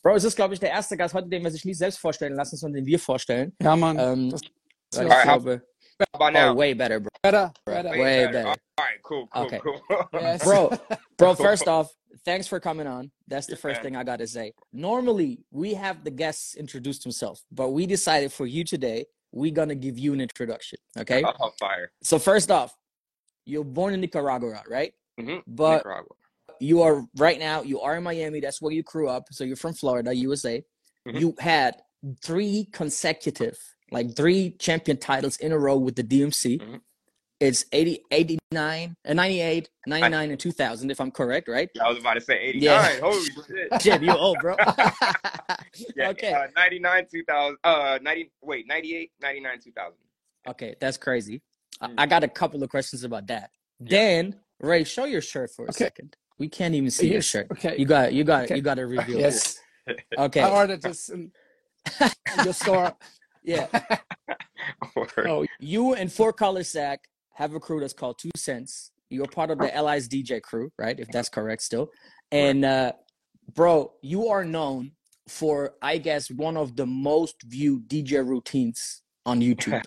Bro, 0.02 0.16
es 0.16 0.24
ist, 0.24 0.36
glaube 0.36 0.54
ich, 0.54 0.60
der 0.60 0.70
erste 0.70 0.96
Gast 0.96 1.14
heute, 1.14 1.28
den 1.28 1.42
wir 1.42 1.50
sich 1.50 1.64
nicht 1.64 1.78
selbst 1.78 1.98
vorstellen 1.98 2.34
lassen, 2.34 2.56
sondern 2.56 2.82
den 2.82 2.86
wir 2.86 2.98
vorstellen. 2.98 3.54
Ja, 3.60 3.74
Mann. 3.76 3.98
Ähm, 3.98 4.30
Das- 4.30 4.40
weil 4.94 5.02
ja 5.02 5.08
ich 5.08 5.12
Alright, 5.12 5.24
glaube, 5.42 5.62
How 6.14 6.20
about 6.20 6.38
oh, 6.38 6.56
way 6.56 6.74
better, 6.74 7.00
bro. 7.00 7.08
Better, 7.22 7.52
better. 7.64 7.90
Way 7.90 8.26
better. 8.28 8.48
All 8.48 8.54
right, 8.78 9.00
cool, 9.02 9.26
cool, 9.34 9.44
Okay. 9.46 9.60
cool. 9.64 9.80
Yes. 10.12 10.44
Bro, 10.44 10.70
bro, 11.16 11.34
first 11.48 11.66
off, 11.66 11.90
thanks 12.24 12.46
for 12.46 12.60
coming 12.60 12.86
on. 12.86 13.10
That's 13.26 13.46
the 13.46 13.54
Yeah, 13.54 13.60
first 13.62 13.82
man. 13.82 13.82
thing 13.84 13.96
I 13.96 14.04
got 14.04 14.18
to 14.18 14.26
say. 14.26 14.52
Normally, 14.72 15.40
we 15.50 15.72
have 15.74 16.04
the 16.04 16.10
guests 16.10 16.54
introduce 16.54 16.98
themselves, 16.98 17.44
but 17.50 17.70
we 17.70 17.86
decided 17.86 18.30
for 18.32 18.46
you 18.46 18.62
today, 18.62 19.06
we're 19.32 19.52
going 19.54 19.70
to 19.70 19.74
give 19.74 19.98
you 19.98 20.12
an 20.12 20.20
introduction. 20.20 20.78
Okay. 20.98 21.24
oh, 21.24 21.50
fire. 21.58 21.90
So, 22.02 22.18
first 22.18 22.50
off, 22.50 22.76
you're 23.46 23.64
born 23.64 23.94
in 23.94 24.00
Nicaragua, 24.00 24.62
right? 24.68 24.92
Hmm 25.18 25.36
But 25.46 25.78
Nicaragua. 25.78 26.14
you 26.60 26.82
are 26.82 27.04
right 27.16 27.38
now, 27.38 27.62
you 27.62 27.80
are 27.80 27.96
in 27.96 28.02
Miami. 28.02 28.40
That's 28.40 28.60
where 28.60 28.72
you 28.72 28.82
grew 28.82 29.08
up. 29.08 29.24
So, 29.32 29.44
you're 29.44 29.56
from 29.56 29.74
Florida, 29.74 30.14
USA. 30.14 30.62
Mhm. 31.06 31.20
You 31.20 31.34
had 31.38 31.76
three 32.22 32.68
consecutive, 32.72 33.58
like 33.90 34.14
three 34.16 34.50
champion 34.58 34.96
titles 34.98 35.36
in 35.38 35.52
a 35.52 35.58
row 35.58 35.76
with 35.76 35.96
the 35.96 36.02
DMC. 36.02 36.58
Mhm. 36.58 36.80
It's 37.38 37.66
80, 37.70 38.02
89, 38.10 38.96
uh, 39.06 39.12
98, 39.12 39.68
99, 39.86 40.30
and 40.30 40.40
2000, 40.40 40.90
if 40.90 40.98
I'm 41.00 41.10
correct, 41.10 41.48
right? 41.48 41.68
I 41.82 41.88
was 41.90 41.98
about 41.98 42.14
to 42.14 42.20
say 42.22 42.38
89. 42.40 42.62
Yeah. 42.62 43.00
Holy 43.00 43.24
shit. 43.46 43.70
Jim, 43.80 44.02
you 44.02 44.16
old, 44.16 44.38
bro. 44.40 44.56
Yeah, 45.94 46.08
okay. 46.10 46.32
Uh, 46.32 46.46
99, 46.56 47.06
2000, 47.12 47.58
uh, 47.64 47.98
90, 48.00 48.30
wait, 48.42 48.66
98, 48.66 49.10
99, 49.20 49.60
2000. 49.60 49.92
okay, 50.48 50.74
that's 50.80 50.96
crazy. 50.96 51.42
I- 51.80 51.88
Mm. 51.88 51.94
I 51.98 52.06
got 52.06 52.24
a 52.24 52.28
couple 52.28 52.62
of 52.62 52.70
questions 52.70 53.04
about 53.04 53.26
that. 53.26 53.50
Yeah. 53.80 53.86
Then, 53.90 54.40
Ray, 54.60 54.84
show 54.84 55.04
your 55.04 55.20
shirt 55.20 55.50
for 55.54 55.66
a 55.66 55.68
Okay. 55.68 55.84
second. 55.84 56.16
We 56.38 56.48
can't 56.48 56.74
even 56.74 56.90
see 56.90 57.12
your 57.12 57.22
shirt. 57.22 57.48
Okay. 57.52 57.76
You 57.78 57.86
got, 57.86 58.08
it. 58.08 58.12
you 58.14 58.24
got, 58.24 58.44
Okay. 58.44 58.56
you 58.56 58.62
got 58.62 58.74
to 58.74 58.86
reveal. 58.86 59.18
yes. 59.18 59.58
Okay. 60.18 60.40
I 60.40 60.50
ordered 60.50 60.82
this 60.82 61.08
in 61.08 61.30
your 62.44 62.52
store. 62.52 62.94
Yeah. 63.42 63.66
Oh, 65.18 65.46
You 65.60 65.94
and 65.94 66.12
Four 66.12 66.32
Color 66.32 66.62
Zack 66.64 67.00
have 67.34 67.54
a 67.54 67.60
crew 67.60 67.78
that's 67.80 67.92
called 67.92 68.18
Two 68.18 68.30
Cents. 68.34 68.90
You're 69.10 69.26
part 69.26 69.50
of 69.50 69.58
the 69.58 69.74
Allies 69.74 70.08
DJ 70.08 70.42
crew, 70.42 70.72
right? 70.78 70.98
If 70.98 71.08
that's 71.08 71.28
correct 71.28 71.62
still. 71.62 71.90
And 72.32 72.64
uh 72.64 72.92
bro, 73.54 73.92
you 74.02 74.28
are 74.28 74.44
known 74.44 74.92
for 75.28 75.74
I 75.80 75.98
guess 75.98 76.30
one 76.30 76.56
of 76.56 76.74
the 76.74 76.86
most 76.86 77.36
viewed 77.44 77.88
DJ 77.88 78.26
routines 78.26 79.02
on 79.24 79.40
YouTube. 79.48 79.84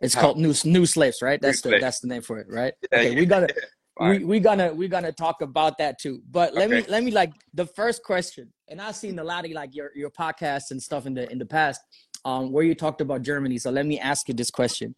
It's 0.00 0.14
called 0.14 0.38
New 0.38 0.54
New 0.64 0.86
Slaves, 0.86 1.20
right? 1.20 1.40
That's 1.40 1.62
the 1.62 1.78
that's 1.80 1.98
the 2.00 2.06
name 2.08 2.22
for 2.22 2.38
it, 2.38 2.46
right? 2.48 2.74
Okay, 2.92 3.14
we 3.16 3.26
gotta 3.26 3.48
Fire. 3.98 4.10
we 4.10 4.24
we 4.24 4.40
gonna 4.40 4.72
we 4.72 4.88
gonna 4.88 5.12
talk 5.12 5.42
about 5.42 5.76
that 5.78 5.98
too. 5.98 6.22
But 6.30 6.54
let 6.54 6.70
me 6.70 6.82
let 6.88 7.04
me 7.04 7.10
like 7.10 7.32
the 7.52 7.66
first 7.66 8.02
question, 8.02 8.50
and 8.68 8.80
I've 8.80 8.96
seen 8.96 9.18
a 9.18 9.24
lot 9.24 9.44
of 9.44 9.50
like 9.50 9.74
your 9.74 9.90
your 9.94 10.10
podcasts 10.10 10.70
and 10.70 10.82
stuff 10.82 11.06
in 11.06 11.14
the 11.14 11.30
in 11.30 11.38
the 11.38 11.46
past, 11.46 11.80
um, 12.24 12.52
where 12.52 12.64
you 12.64 12.74
talked 12.74 13.00
about 13.00 13.22
Germany. 13.22 13.58
So 13.58 13.70
let 13.70 13.84
me 13.84 13.98
ask 14.00 14.28
you 14.28 14.34
this 14.34 14.50
question: 14.50 14.94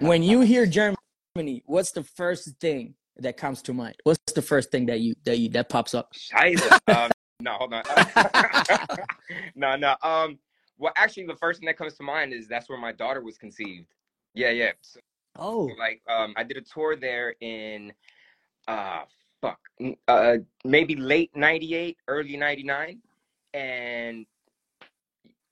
When 0.00 0.22
you 0.22 0.40
hear 0.40 0.64
Germany, 1.36 1.62
what's 1.66 1.92
the 1.92 2.04
first 2.04 2.50
thing 2.60 2.94
that 3.16 3.36
comes 3.36 3.60
to 3.62 3.74
mind? 3.74 3.96
What's 4.04 4.32
the 4.34 4.42
first 4.42 4.70
thing 4.70 4.86
that 4.86 5.00
you 5.00 5.14
that 5.24 5.38
you 5.38 5.50
that 5.50 5.68
pops 5.68 5.94
up? 5.94 6.12
Scheiße. 6.14 6.78
um, 6.96 7.10
no, 7.40 7.52
hold 7.52 7.74
on. 7.74 7.82
no, 9.54 9.76
no. 9.76 9.94
Um, 10.02 10.38
well, 10.78 10.92
actually, 10.96 11.26
the 11.26 11.36
first 11.36 11.60
thing 11.60 11.66
that 11.66 11.76
comes 11.76 11.94
to 11.94 12.02
mind 12.02 12.32
is 12.32 12.48
that's 12.48 12.68
where 12.68 12.78
my 12.78 12.92
daughter 12.92 13.20
was 13.20 13.36
conceived. 13.36 13.88
Yeah, 14.34 14.50
yeah. 14.50 14.72
So, 14.80 15.00
Oh, 15.38 15.70
like, 15.78 16.02
um, 16.08 16.34
I 16.36 16.42
did 16.42 16.56
a 16.56 16.62
tour 16.62 16.96
there 16.96 17.34
in, 17.40 17.92
uh, 18.68 19.00
fuck, 19.40 19.58
uh, 20.06 20.36
maybe 20.64 20.94
late 20.94 21.30
'98, 21.34 21.96
early 22.06 22.36
'99, 22.36 23.00
and 23.54 24.26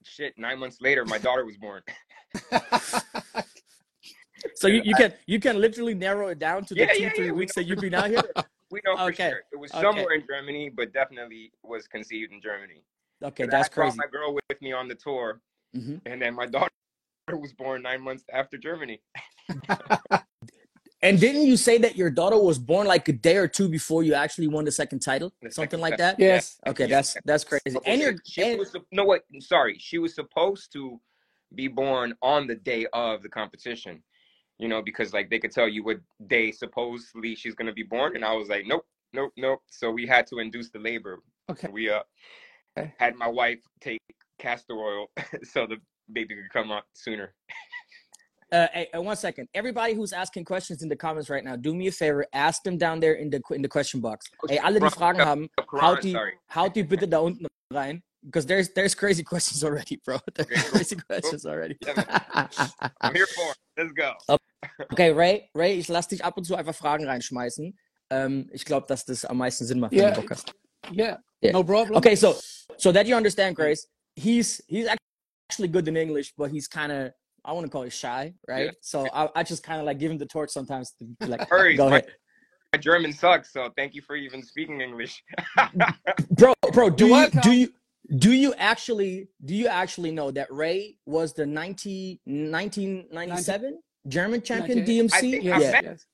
shit, 0.05 0.39
nine 0.39 0.59
months 0.59 0.81
later, 0.81 1.05
my 1.05 1.19
daughter 1.19 1.45
was 1.45 1.57
born. 1.57 1.83
so 4.55 4.69
you, 4.69 4.83
you 4.85 4.95
can 4.95 5.13
you 5.27 5.41
can 5.41 5.61
literally 5.61 5.95
narrow 5.95 6.29
it 6.29 6.39
down 6.39 6.65
to 6.67 6.75
the 6.75 6.81
Yeah, 6.81 6.93
two 6.95 7.03
yeah, 7.05 7.11
three 7.15 7.27
yeah, 7.27 7.33
we 7.33 7.39
weeks 7.39 7.55
that 7.55 7.65
you've 7.65 7.81
been 7.81 7.95
out 7.95 8.11
here. 8.11 8.23
We 8.69 8.81
know 8.85 8.97
for 8.97 9.11
Okay, 9.11 9.29
sure 9.31 9.43
it 9.53 9.57
was 9.61 9.71
okay. 9.73 9.81
somewhere 9.81 10.15
in 10.15 10.25
Germany, 10.29 10.73
but 10.77 10.93
definitely 10.93 11.53
was 11.63 11.87
conceived 11.87 12.33
in 12.33 12.41
Germany. 12.43 12.83
Okay, 13.23 13.47
that's 13.47 13.69
I 13.69 13.75
brought 13.77 13.87
crazy. 13.87 13.97
my 13.99 14.07
girl 14.11 14.35
with 14.35 14.61
me 14.61 14.73
on 14.73 14.89
the 14.89 14.97
tour, 14.97 15.41
Mhm. 15.77 16.01
and 16.05 16.21
then 16.21 16.35
my 16.35 16.47
daughter 16.57 16.73
was 17.29 17.53
born 17.53 17.83
nine 17.83 18.03
months 18.03 18.25
after 18.33 18.59
Germany. 18.59 19.01
And 21.07 21.21
didn't 21.21 21.47
you 21.47 21.57
say 21.57 21.79
that 21.79 21.97
your 21.97 22.11
daughter 22.11 22.39
was 22.39 22.59
born 22.59 22.87
like 22.87 23.09
a 23.09 23.13
day 23.13 23.37
or 23.37 23.49
two 23.49 23.69
before 23.69 24.03
you 24.03 24.15
actually 24.15 24.49
won 24.49 24.65
the 24.65 24.73
second 24.73 25.01
title, 25.01 25.33
The 25.43 25.51
something 25.51 25.79
second 25.79 25.81
like 25.81 25.97
that? 25.99 26.19
yes. 26.19 26.59
Okay, 26.67 26.85
Yeah. 26.85 26.97
that's 26.97 27.17
that's 27.25 27.45
crazy. 27.45 27.79
And 27.85 28.01
your 28.01 28.15
she 28.25 28.43
and, 28.43 28.59
was 28.59 28.73
sup- 28.73 28.87
no 28.93 29.05
what? 29.05 29.23
Sorry, 29.41 29.79
she 29.79 29.99
was 29.99 30.15
supposed 30.15 30.73
to 30.73 31.01
be 31.55 31.69
born 31.69 32.15
on 32.23 32.47
the 32.47 32.57
day 32.57 32.87
of 32.93 33.23
the 33.23 33.29
competition. 33.29 34.03
You 34.59 34.69
know, 34.69 34.81
because 34.83 35.13
like 35.13 35.29
they 35.31 35.39
could 35.39 35.53
tell 35.53 35.69
you 35.69 35.85
what 35.85 35.99
day 36.27 36.51
supposedly 36.51 37.35
she's 37.37 37.55
gonna 37.55 37.75
be 37.75 37.83
born, 37.83 38.17
and 38.17 38.25
I 38.25 38.33
was 38.33 38.49
like, 38.49 38.65
nope, 38.67 38.87
nope, 39.13 39.33
nope. 39.37 39.61
So 39.71 39.91
we 39.91 40.07
had 40.07 40.27
to 40.29 40.39
induce 40.39 40.71
the 40.71 40.79
labor. 40.79 41.21
Okay. 41.51 41.69
We 41.69 41.91
uh 41.91 42.03
had 42.99 43.17
my 43.17 43.29
wife 43.29 43.61
take 43.81 44.01
castor 44.39 44.75
oil 44.75 45.07
so 45.45 45.67
the 45.67 45.77
baby 46.13 46.35
could 46.35 46.51
come 46.53 46.71
out 46.71 46.85
sooner. 46.95 47.35
uh, 48.53 48.67
hey, 48.73 48.89
uh, 48.97 49.03
one 49.03 49.17
second. 49.17 49.49
Everybody 49.55 49.95
who's 49.95 50.13
asking 50.13 50.45
questions 50.45 50.83
in 50.83 50.89
the 50.89 50.97
comments 50.97 51.29
right 51.31 51.45
now, 51.45 51.57
do 51.57 51.75
me 51.75 51.89
a 51.89 51.93
favor, 51.93 52.27
ask 52.33 52.63
them 52.63 52.79
down 52.79 53.01
there 53.01 53.15
in 53.15 53.31
the 53.31 53.41
in 53.51 53.63
the 53.63 53.69
question 53.69 54.01
box. 54.01 54.27
Hey, 54.49 54.59
alle 54.59 54.79
die 54.81 54.91
Fragen 54.91 55.25
haben, 55.25 55.49
haut 55.73 56.03
die, 56.03 56.17
haut 56.49 56.75
die 56.75 56.83
bitte 56.83 57.09
da 57.09 57.19
unten 57.21 57.47
rein. 57.73 58.03
Because 58.25 58.45
there's 58.47 58.71
there's 58.75 58.95
crazy 58.95 59.23
questions 59.23 59.63
already, 59.63 60.01
bro. 60.05 60.19
There's 60.35 60.65
crazy 60.71 60.97
questions 60.97 61.47
already. 61.47 61.77
I'm 63.01 63.15
here 63.15 63.27
for 63.27 63.53
it. 63.53 63.59
Let's 63.77 63.93
go. 63.93 64.13
okay, 64.93 65.13
Ray, 65.13 65.49
Ray, 65.55 65.75
ich 65.79 65.89
lass 65.89 66.09
dich 66.09 66.25
ab 66.25 66.37
und 66.37 66.45
zu 66.45 66.57
einfach 66.57 66.75
Fragen 66.75 67.07
reinschmeißen. 67.07 67.77
Ähm, 68.11 68.49
ich 68.53 68.65
glaube, 68.65 68.87
dass 68.89 69.05
das 69.05 69.25
am 69.25 69.37
meisten 69.39 69.65
Sinn 69.65 69.79
macht, 69.79 69.93
wenn 69.93 69.99
Yeah. 70.01 70.11
du 70.11 70.21
Bock 70.23 70.31
hast. 70.31 70.53
Yeah. 70.93 71.19
Yeah. 71.41 71.53
No 71.53 71.63
problem. 71.63 71.97
Okay, 71.97 72.17
so 72.17 72.35
so 72.79 72.91
that 72.93 73.07
you 73.07 73.15
understand, 73.17 73.55
Grace, 73.55 73.87
he's 74.17 74.61
he's 74.67 74.89
actually 75.49 75.69
good 75.69 75.87
in 75.87 75.97
English, 75.97 76.33
but 76.37 76.51
he's 76.51 76.67
kind 76.69 76.91
of 76.91 77.13
I 77.47 77.53
want 77.53 77.65
to 77.65 77.71
call 77.71 77.83
it 77.85 77.91
shy, 77.93 78.35
right? 78.49 78.67
Yeah. 78.67 78.71
So 78.81 79.07
I, 79.15 79.29
I 79.37 79.43
just 79.45 79.63
kind 79.63 79.79
of 79.81 79.87
like 79.87 79.99
give 79.99 80.11
him 80.11 80.19
the 80.19 80.27
torch 80.27 80.51
sometimes 80.51 80.93
to 80.99 81.05
be 81.05 81.27
like, 81.27 81.49
Hurry, 81.49 81.77
go 81.77 81.89
my- 81.89 81.99
ahead, 81.99 82.11
My 82.75 82.79
German 82.81 83.13
sucks, 83.13 83.53
so 83.53 83.71
thank 83.77 83.95
you 83.95 84.03
for 84.03 84.17
even 84.17 84.43
speaking 84.43 84.81
English. 84.81 85.23
bro, 86.33 86.53
bro. 86.73 86.91
Do 86.91 87.07
You're 87.07 87.25
you 87.25 87.31
do 87.43 87.53
you 87.53 87.69
do 88.19 88.33
you 88.33 88.53
actually 88.55 89.29
do 89.45 89.55
you 89.55 89.69
actually 89.69 90.11
know 90.11 90.31
that 90.33 90.49
Ray 90.53 90.97
was 91.07 91.33
the 91.35 91.47
90, 91.47 92.21
1997 92.25 93.79
German 94.09 94.43
champion 94.43 94.79
98. 94.81 95.13
I 95.13 95.17
DMC? 95.17 95.21
think 95.21 95.45
Yeah. 95.45 95.57
I 95.57 95.61
Yes. 95.61 95.73
met 95.73 95.85
yes. 95.85 96.07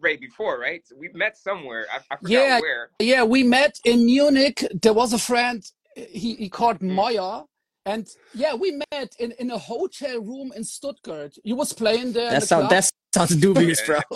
Ray 0.00 0.16
before, 0.16 0.58
right? 0.60 0.82
We've 0.96 1.14
met 1.14 1.36
somewhere. 1.36 1.86
I, 1.92 1.96
I 2.12 2.16
forgot 2.16 2.30
Yeah. 2.30 2.60
where. 2.60 2.90
Yeah, 3.00 3.22
we 3.24 3.42
met 3.42 3.78
in 3.84 4.04
Munich. 4.04 4.64
There 4.82 4.92
was 4.92 5.12
a 5.12 5.18
friend, 5.18 5.64
he, 5.94 6.34
he 6.34 6.48
called 6.48 6.78
Mm. 6.80 6.90
Moya. 6.90 7.44
And 7.86 8.08
yeah, 8.34 8.52
we 8.54 8.82
met 8.92 9.14
in, 9.20 9.32
in 9.38 9.50
a 9.52 9.58
hotel 9.58 10.20
room 10.20 10.52
in 10.56 10.64
Stuttgart. 10.64 11.36
You 11.44 11.54
was 11.54 11.72
playing 11.72 12.12
there. 12.12 12.26
in 12.26 12.32
That 12.34 12.40
the 12.40 12.46
sounds 12.46 12.60
club. 12.68 12.70
that 12.70 12.90
sounds 13.14 13.36
dubious, 13.36 13.80
bro. 13.86 14.00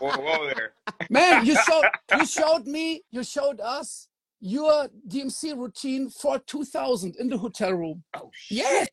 Whoa, 0.00 0.16
whoa 0.16 0.46
there. 0.46 0.72
Man, 1.10 1.44
you 1.44 1.54
showed 1.56 1.84
you 2.18 2.26
showed 2.38 2.66
me, 2.66 3.02
you 3.10 3.22
showed 3.22 3.60
us 3.60 4.08
your 4.40 4.88
DMC 5.08 5.56
routine 5.56 6.08
for 6.08 6.38
2000 6.38 7.16
in 7.18 7.28
the 7.28 7.36
hotel 7.36 7.72
room. 7.72 8.02
Oh 8.14 8.30
shit. 8.32 8.88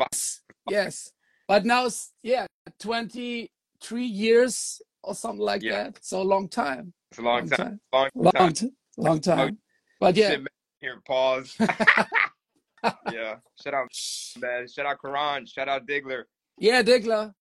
Yes. 0.00 0.40
Yes. 0.68 1.12
But 1.46 1.66
now 1.66 1.84
it's 1.86 2.12
yeah, 2.22 2.46
23 2.80 4.04
years 4.04 4.80
or 5.02 5.14
something 5.14 5.40
like 5.44 5.62
Yeah. 5.62 5.84
that. 5.84 5.98
So 6.02 6.22
a 6.22 6.24
long 6.24 6.48
time. 6.48 6.94
It's 7.10 7.18
a 7.18 7.22
long, 7.22 7.40
Long 7.40 7.48
time. 7.48 7.58
time. 7.58 7.80
Long, 7.92 8.10
Long 8.14 8.32
time. 8.32 8.52
time. 8.54 8.70
Long 8.96 9.20
time. 9.20 9.58
Oh, 9.60 9.64
but 10.00 10.16
yeah. 10.16 10.30
Shit, 10.30 10.40
man. 10.40 10.48
Here, 10.80 11.00
pause. 11.06 11.56
yeah. 13.12 13.36
Shout 13.62 13.74
out, 13.74 13.88
man. 14.40 14.66
Shout 14.68 14.86
out 14.86 14.98
Quran. 15.04 15.48
Shout 15.48 15.68
out 15.68 15.86
Diggler. 15.86 16.24
Yeah, 16.58 16.82
Digler. 16.82 17.32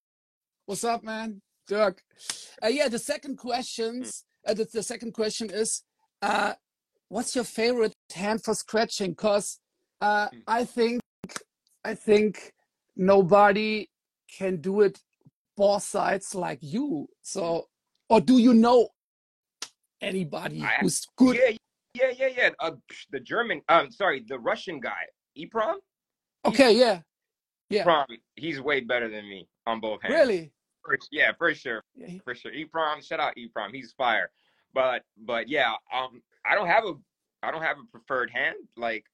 What's 0.66 0.84
up, 0.84 1.04
man? 1.04 1.42
Dirk. 1.68 2.02
Uh, 2.64 2.68
yeah, 2.68 2.88
the 2.88 3.00
second 3.00 3.38
questions. 3.38 4.24
Uh, 4.46 4.54
the, 4.54 4.66
the 4.72 4.84
second 4.84 5.14
question 5.14 5.50
is, 5.50 5.84
uh, 6.22 6.54
what's 7.10 7.36
your 7.36 7.44
favorite 7.44 7.94
hand 8.14 8.44
for 8.44 8.54
scratching? 8.54 9.16
Cause 9.16 9.60
uh, 10.02 10.28
Hmm. 10.30 10.40
I 10.48 10.64
think, 10.66 11.02
I 11.84 11.96
think 11.96 12.54
nobody 12.96 13.90
can 14.38 14.58
do 14.58 14.82
it 14.82 15.00
both 15.56 15.84
sides 15.84 16.36
like 16.36 16.60
you. 16.62 17.08
So, 17.22 17.68
or 18.10 18.22
do 18.22 18.38
you 18.38 18.54
know 18.54 18.90
anybody 20.02 20.64
who's 20.82 21.06
good? 21.18 21.36
Yeah, 21.36 21.58
yeah, 21.94 22.12
yeah, 22.18 22.30
yeah. 22.38 22.50
Uh, 22.60 22.72
the 23.12 23.20
German. 23.20 23.62
Um, 23.70 23.90
sorry, 23.92 24.24
the 24.28 24.40
Russian 24.40 24.80
guy, 24.80 25.04
Eprom. 25.38 25.76
Okay, 26.46 26.78
yeah, 26.78 27.02
yeah. 27.70 27.84
Eprom. 27.84 28.06
He's 28.36 28.60
way 28.62 28.82
better 28.82 29.10
than 29.10 29.28
me 29.28 29.48
on 29.66 29.80
both 29.80 30.02
hands. 30.02 30.14
Really? 30.14 30.52
For- 30.84 30.98
yeah, 31.12 31.32
for 31.38 31.54
sure. 31.54 31.84
Yeah, 31.96 32.08
he- 32.08 32.20
for 32.20 32.34
sure. 32.36 32.52
Eprom, 32.52 33.04
shout 33.06 33.20
out 33.20 33.36
Eprom, 33.38 33.74
he's 33.74 33.92
fire. 33.94 34.32
But 34.74 35.04
but 35.26 35.48
yeah, 35.50 35.74
um, 35.94 36.22
I 36.46 36.56
don't 36.56 36.68
have 36.68 36.86
a 36.86 36.94
I 37.44 37.52
don't 37.52 37.62
have 37.64 37.78
a 37.78 37.86
preferred 37.92 38.30
hand. 38.32 38.58
Like 38.78 39.06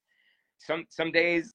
some 0.60 0.86
some 0.90 1.12
days 1.12 1.54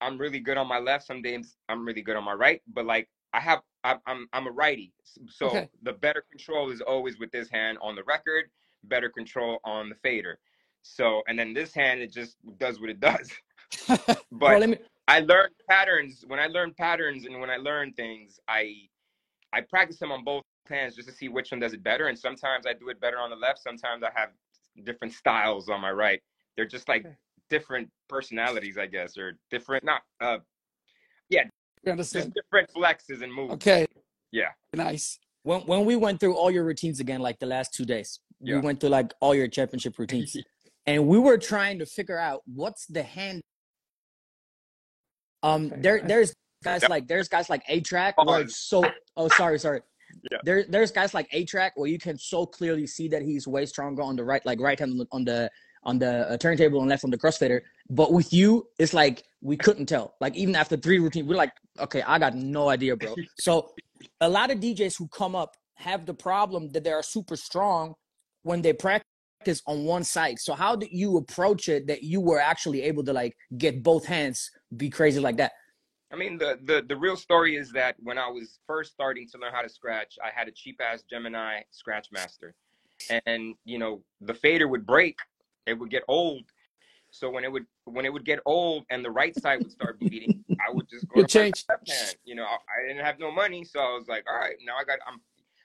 I'm 0.00 0.16
really 0.18 0.38
good 0.40 0.56
on 0.56 0.68
my 0.68 0.78
left, 0.78 1.06
some 1.06 1.22
days 1.22 1.56
I'm 1.68 1.84
really 1.84 2.02
good 2.02 2.16
on 2.16 2.24
my 2.24 2.34
right. 2.34 2.62
But 2.72 2.86
like 2.86 3.08
I 3.32 3.40
have 3.40 3.60
I'm 3.84 3.98
I'm, 4.06 4.28
I'm 4.32 4.46
a 4.46 4.50
righty, 4.50 4.92
so 5.28 5.46
Okay. 5.48 5.68
the 5.82 5.92
better 5.92 6.24
control 6.30 6.70
is 6.70 6.80
always 6.80 7.18
with 7.18 7.30
this 7.30 7.48
hand 7.50 7.78
on 7.82 7.94
the 7.94 8.04
record, 8.04 8.44
better 8.84 9.08
control 9.10 9.58
on 9.64 9.88
the 9.88 9.94
fader. 9.96 10.38
So 10.82 11.22
and 11.28 11.38
then 11.38 11.52
this 11.52 11.74
hand 11.74 12.00
it 12.00 12.12
just 12.12 12.36
does 12.58 12.80
what 12.80 12.90
it 12.90 13.00
does. 13.10 13.30
But 14.32 14.60
let 14.60 14.68
me. 14.68 14.78
I 15.06 15.20
learned 15.20 15.52
patterns 15.68 16.24
when 16.26 16.38
I 16.38 16.46
learn 16.46 16.74
patterns 16.78 17.24
and 17.24 17.40
when 17.40 17.50
I 17.50 17.56
learn 17.56 17.92
things, 17.94 18.38
I 18.48 18.74
I 19.52 19.62
practice 19.62 19.98
them 19.98 20.12
on 20.12 20.24
both 20.24 20.42
hands 20.68 20.96
just 20.96 21.08
to 21.08 21.14
see 21.14 21.28
which 21.28 21.50
one 21.50 21.60
does 21.60 21.72
it 21.72 21.82
better. 21.82 22.08
And 22.08 22.18
sometimes 22.18 22.66
I 22.66 22.74
do 22.74 22.90
it 22.90 23.00
better 23.00 23.18
on 23.18 23.30
the 23.30 23.36
left. 23.36 23.60
Sometimes 23.62 24.02
I 24.02 24.10
have 24.14 24.30
different 24.84 25.14
styles 25.14 25.68
on 25.70 25.80
my 25.80 25.90
right. 25.90 26.20
They're 26.56 26.66
just 26.66 26.88
like 26.88 27.06
Okay. 27.06 27.16
different 27.48 27.88
personalities, 28.08 28.76
I 28.76 28.86
guess, 28.86 29.16
or 29.16 29.32
different 29.50 29.84
not 29.84 30.02
uh 30.20 30.38
yeah. 31.30 31.44
You 31.84 31.96
just 31.96 32.14
understand? 32.14 32.34
different 32.34 32.70
flexes 32.74 33.22
and 33.22 33.32
moves. 33.32 33.54
Okay. 33.54 33.86
Yeah. 34.30 34.50
Nice. 34.74 35.18
When 35.42 35.62
when 35.62 35.84
we 35.86 35.96
went 35.96 36.20
through 36.20 36.34
all 36.36 36.50
your 36.50 36.64
routines 36.64 37.00
again, 37.00 37.20
like 37.20 37.38
the 37.38 37.46
last 37.46 37.72
two 37.72 37.86
days, 37.86 38.20
we 38.40 38.58
went 38.58 38.80
through 38.80 38.90
like 38.90 39.14
all 39.20 39.34
your 39.34 39.48
championship 39.48 39.98
routines, 39.98 40.36
and 40.86 41.06
we 41.06 41.18
were 41.18 41.38
trying 41.38 41.78
to 41.78 41.86
figure 41.86 42.18
out 42.18 42.42
what's 42.44 42.84
the 42.86 43.02
hand. 43.02 43.40
Um, 45.42 45.72
there 45.78 46.00
there's 46.02 46.34
guys 46.64 46.82
Yep. 46.82 46.90
like 46.90 47.08
there's 47.08 47.28
guys 47.28 47.48
like 47.48 47.62
A-Trak 47.68 48.14
where 48.24 48.40
it's 48.42 48.56
so. 48.56 48.84
Oh, 49.16 49.28
sorry, 49.28 49.58
sorry. 49.58 49.80
Yeah. 50.30 50.38
There 50.42 50.64
there's 50.68 50.90
guys 50.90 51.14
like 51.14 51.28
A-Trak 51.32 51.72
where 51.76 51.88
you 51.88 51.98
can 51.98 52.18
so 52.18 52.46
clearly 52.46 52.86
see 52.86 53.08
that 53.08 53.22
he's 53.22 53.46
way 53.46 53.66
stronger 53.66 54.02
on 54.02 54.16
the 54.16 54.24
right, 54.24 54.44
like 54.44 54.60
right 54.60 54.78
hand 54.78 54.92
on 54.92 54.98
the 54.98 55.06
on 55.12 55.24
the, 55.24 55.50
on 55.84 55.98
the 55.98 56.30
uh, 56.30 56.36
turntable 56.38 56.80
and 56.80 56.88
left 56.88 57.04
on 57.04 57.10
the 57.10 57.18
crossfader. 57.18 57.60
But 57.90 58.12
with 58.12 58.32
you, 58.32 58.68
it's 58.78 58.94
like 58.94 59.24
we 59.40 59.56
couldn't 59.56 59.86
tell. 59.86 60.14
Like 60.20 60.34
even 60.36 60.56
after 60.56 60.76
three 60.76 60.98
routines, 60.98 61.28
we're 61.28 61.36
like, 61.36 61.52
okay, 61.78 62.02
I 62.02 62.18
got 62.18 62.34
no 62.34 62.68
idea, 62.68 62.96
bro. 62.96 63.14
So 63.38 63.72
a 64.20 64.28
lot 64.28 64.50
of 64.50 64.58
DJs 64.58 64.96
who 64.98 65.08
come 65.08 65.34
up 65.36 65.56
have 65.74 66.06
the 66.06 66.14
problem 66.14 66.70
that 66.70 66.84
they 66.84 66.92
are 66.92 67.02
super 67.02 67.36
strong 67.36 67.94
when 68.42 68.62
they 68.62 68.72
practice 68.72 69.62
on 69.66 69.84
one 69.84 70.04
side. 70.04 70.38
So 70.38 70.54
how 70.54 70.74
did 70.74 70.90
you 70.90 71.16
approach 71.18 71.68
it 71.68 71.86
that 71.86 72.02
you 72.02 72.20
were 72.20 72.40
actually 72.40 72.82
able 72.82 73.04
to 73.04 73.12
like 73.12 73.36
get 73.56 73.82
both 73.82 74.04
hands 74.04 74.50
be 74.76 74.90
crazy 74.90 75.20
like 75.20 75.36
that? 75.38 75.52
I 76.12 76.16
mean, 76.16 76.38
the, 76.38 76.58
the 76.64 76.82
the 76.88 76.96
real 76.96 77.16
story 77.16 77.56
is 77.56 77.70
that 77.72 77.96
when 77.98 78.18
I 78.18 78.28
was 78.28 78.60
first 78.66 78.92
starting 78.92 79.28
to 79.28 79.38
learn 79.38 79.52
how 79.52 79.62
to 79.62 79.68
scratch, 79.68 80.18
I 80.24 80.30
had 80.34 80.48
a 80.48 80.50
cheap 80.52 80.80
ass 80.80 81.02
Gemini 81.02 81.60
Scratch 81.70 82.08
Master, 82.10 82.54
and 83.26 83.54
you 83.64 83.78
know 83.78 84.02
the 84.20 84.34
fader 84.34 84.68
would 84.68 84.86
break, 84.86 85.18
it 85.66 85.74
would 85.74 85.90
get 85.90 86.04
old. 86.08 86.44
So 87.10 87.30
when 87.30 87.44
it 87.44 87.52
would 87.52 87.66
when 87.84 88.06
it 88.06 88.12
would 88.12 88.24
get 88.24 88.40
old 88.46 88.84
and 88.90 89.04
the 89.04 89.10
right 89.10 89.38
side 89.38 89.58
would 89.58 89.70
start 89.70 89.98
bleeding, 90.00 90.44
I 90.66 90.72
would 90.72 90.88
just 90.88 91.08
go 91.08 91.16
to 91.16 91.20
my 91.22 91.26
change. 91.26 91.64
left 91.68 91.90
hand. 91.90 92.16
You 92.24 92.34
know, 92.34 92.44
I, 92.44 92.56
I 92.56 92.88
didn't 92.88 93.04
have 93.04 93.18
no 93.18 93.30
money, 93.30 93.64
so 93.64 93.80
I 93.80 93.94
was 93.94 94.08
like, 94.08 94.24
all 94.30 94.38
right, 94.38 94.56
now 94.64 94.76
I 94.80 94.84
got 94.84 94.98
I'm 95.06 95.20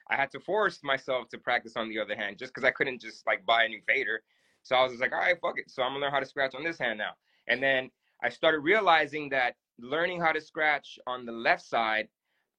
I 0.09 0.15
had 0.15 0.31
to 0.31 0.39
force 0.39 0.79
myself 0.83 1.29
to 1.29 1.37
practice 1.37 1.77
on 1.77 1.87
the 1.87 1.99
other 1.99 2.15
hand 2.15 2.37
just 2.37 2.53
because 2.53 2.65
I 2.65 2.71
couldn't 2.71 3.01
just 3.01 3.25
like 3.25 3.45
buy 3.45 3.63
a 3.63 3.69
new 3.69 3.81
fader. 3.87 4.21
So 4.63 4.75
I 4.75 4.83
was 4.83 4.91
just 4.91 5.01
like, 5.01 5.13
all 5.13 5.19
right, 5.19 5.37
fuck 5.41 5.57
it. 5.57 5.69
So 5.69 5.83
I'm 5.83 5.91
gonna 5.91 6.01
learn 6.01 6.11
how 6.11 6.19
to 6.19 6.25
scratch 6.25 6.55
on 6.55 6.63
this 6.63 6.77
hand 6.77 6.97
now. 6.97 7.11
And 7.47 7.63
then 7.63 7.89
I 8.23 8.29
started 8.29 8.59
realizing 8.59 9.29
that 9.29 9.55
learning 9.79 10.21
how 10.21 10.31
to 10.31 10.41
scratch 10.41 10.97
on 11.05 11.25
the 11.25 11.31
left 11.31 11.63
side, 11.63 12.07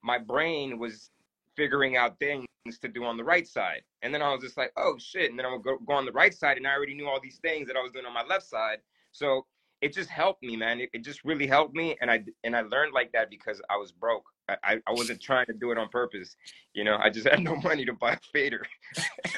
my 0.03 0.19
brain 0.19 0.79
was 0.79 1.11
figuring 1.57 1.97
out 1.97 2.19
things 2.19 2.47
to 2.81 2.89
do 2.89 3.05
on 3.05 3.17
the 3.17 3.25
right 3.25 3.47
side. 3.47 3.83
And 4.03 4.13
then 4.13 4.23
I 4.23 4.33
was 4.33 4.43
just 4.43 4.57
like, 4.57 4.73
oh 4.77 4.97
shit. 4.99 5.31
And 5.31 5.39
then 5.39 5.47
I 5.47 5.53
would 5.53 5.63
go, 5.63 5.79
go 5.87 5.95
on 5.95 6.05
the 6.05 6.13
right 6.13 6.35
side 6.35 6.57
and 6.57 6.67
I 6.67 6.73
already 6.73 6.95
knew 6.95 7.09
all 7.09 7.21
these 7.21 7.39
things 7.39 7.67
that 7.69 7.77
I 7.77 7.83
was 7.83 7.93
doing 7.93 8.07
on 8.07 8.13
my 8.13 8.25
left 8.25 8.47
side. 8.47 8.79
So 9.13 9.47
it 9.81 9.93
just 9.93 10.09
helped 10.09 10.43
me, 10.43 10.57
man. 10.57 10.81
It, 10.81 10.91
it 10.93 11.05
just 11.05 11.25
really 11.25 11.47
helped 11.47 11.75
me. 11.75 11.97
And 12.01 12.11
I 12.11 12.25
and 12.43 12.57
I 12.57 12.63
learned 12.63 12.93
like 12.95 13.13
that 13.13 13.31
because 13.31 13.61
I 13.71 13.77
was 13.77 13.93
broke. 13.93 14.25
I, 14.49 14.79
I, 14.87 14.93
wasn't 14.93 15.23
trying 15.23 15.47
to 15.47 15.55
do 15.55 15.73
it 15.73 15.79
on 15.79 15.89
purpose. 15.89 16.37
You 16.75 16.85
know, 16.85 16.99
I 16.99 17.09
just 17.09 17.27
had 17.31 17.41
no 17.41 17.57
money 17.57 17.87
to 17.87 17.95
buy 17.95 18.13
a 18.13 18.19
fader. 18.33 18.67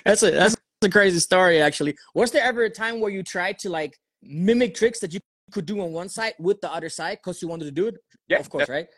That's 0.05 0.23
a 0.23 0.31
that's 0.33 0.57
a 0.83 0.89
crazy 0.89 1.21
story 1.21 1.61
actually. 1.61 1.97
Was 2.15 2.31
there 2.33 2.45
ever 2.45 2.65
a 2.65 2.71
time 2.71 3.01
where 3.01 3.11
you 3.11 3.23
tried 3.23 3.59
to 3.61 3.71
like 3.71 3.99
mimic 4.23 4.75
tricks 4.75 5.01
that 5.01 5.13
you 5.15 5.21
could 5.53 5.67
do 5.67 5.81
on 5.81 5.93
one 5.93 6.09
side 6.09 6.35
with 6.39 6.61
the 6.61 6.73
other 6.73 6.89
side 6.89 7.19
because 7.23 7.41
you 7.43 7.49
wanted 7.49 7.67
to 7.67 7.71
do 7.71 7.87
it? 7.89 7.97
Yeah, 8.29 8.39
of 8.39 8.51
course, 8.51 8.69
right? 8.69 8.89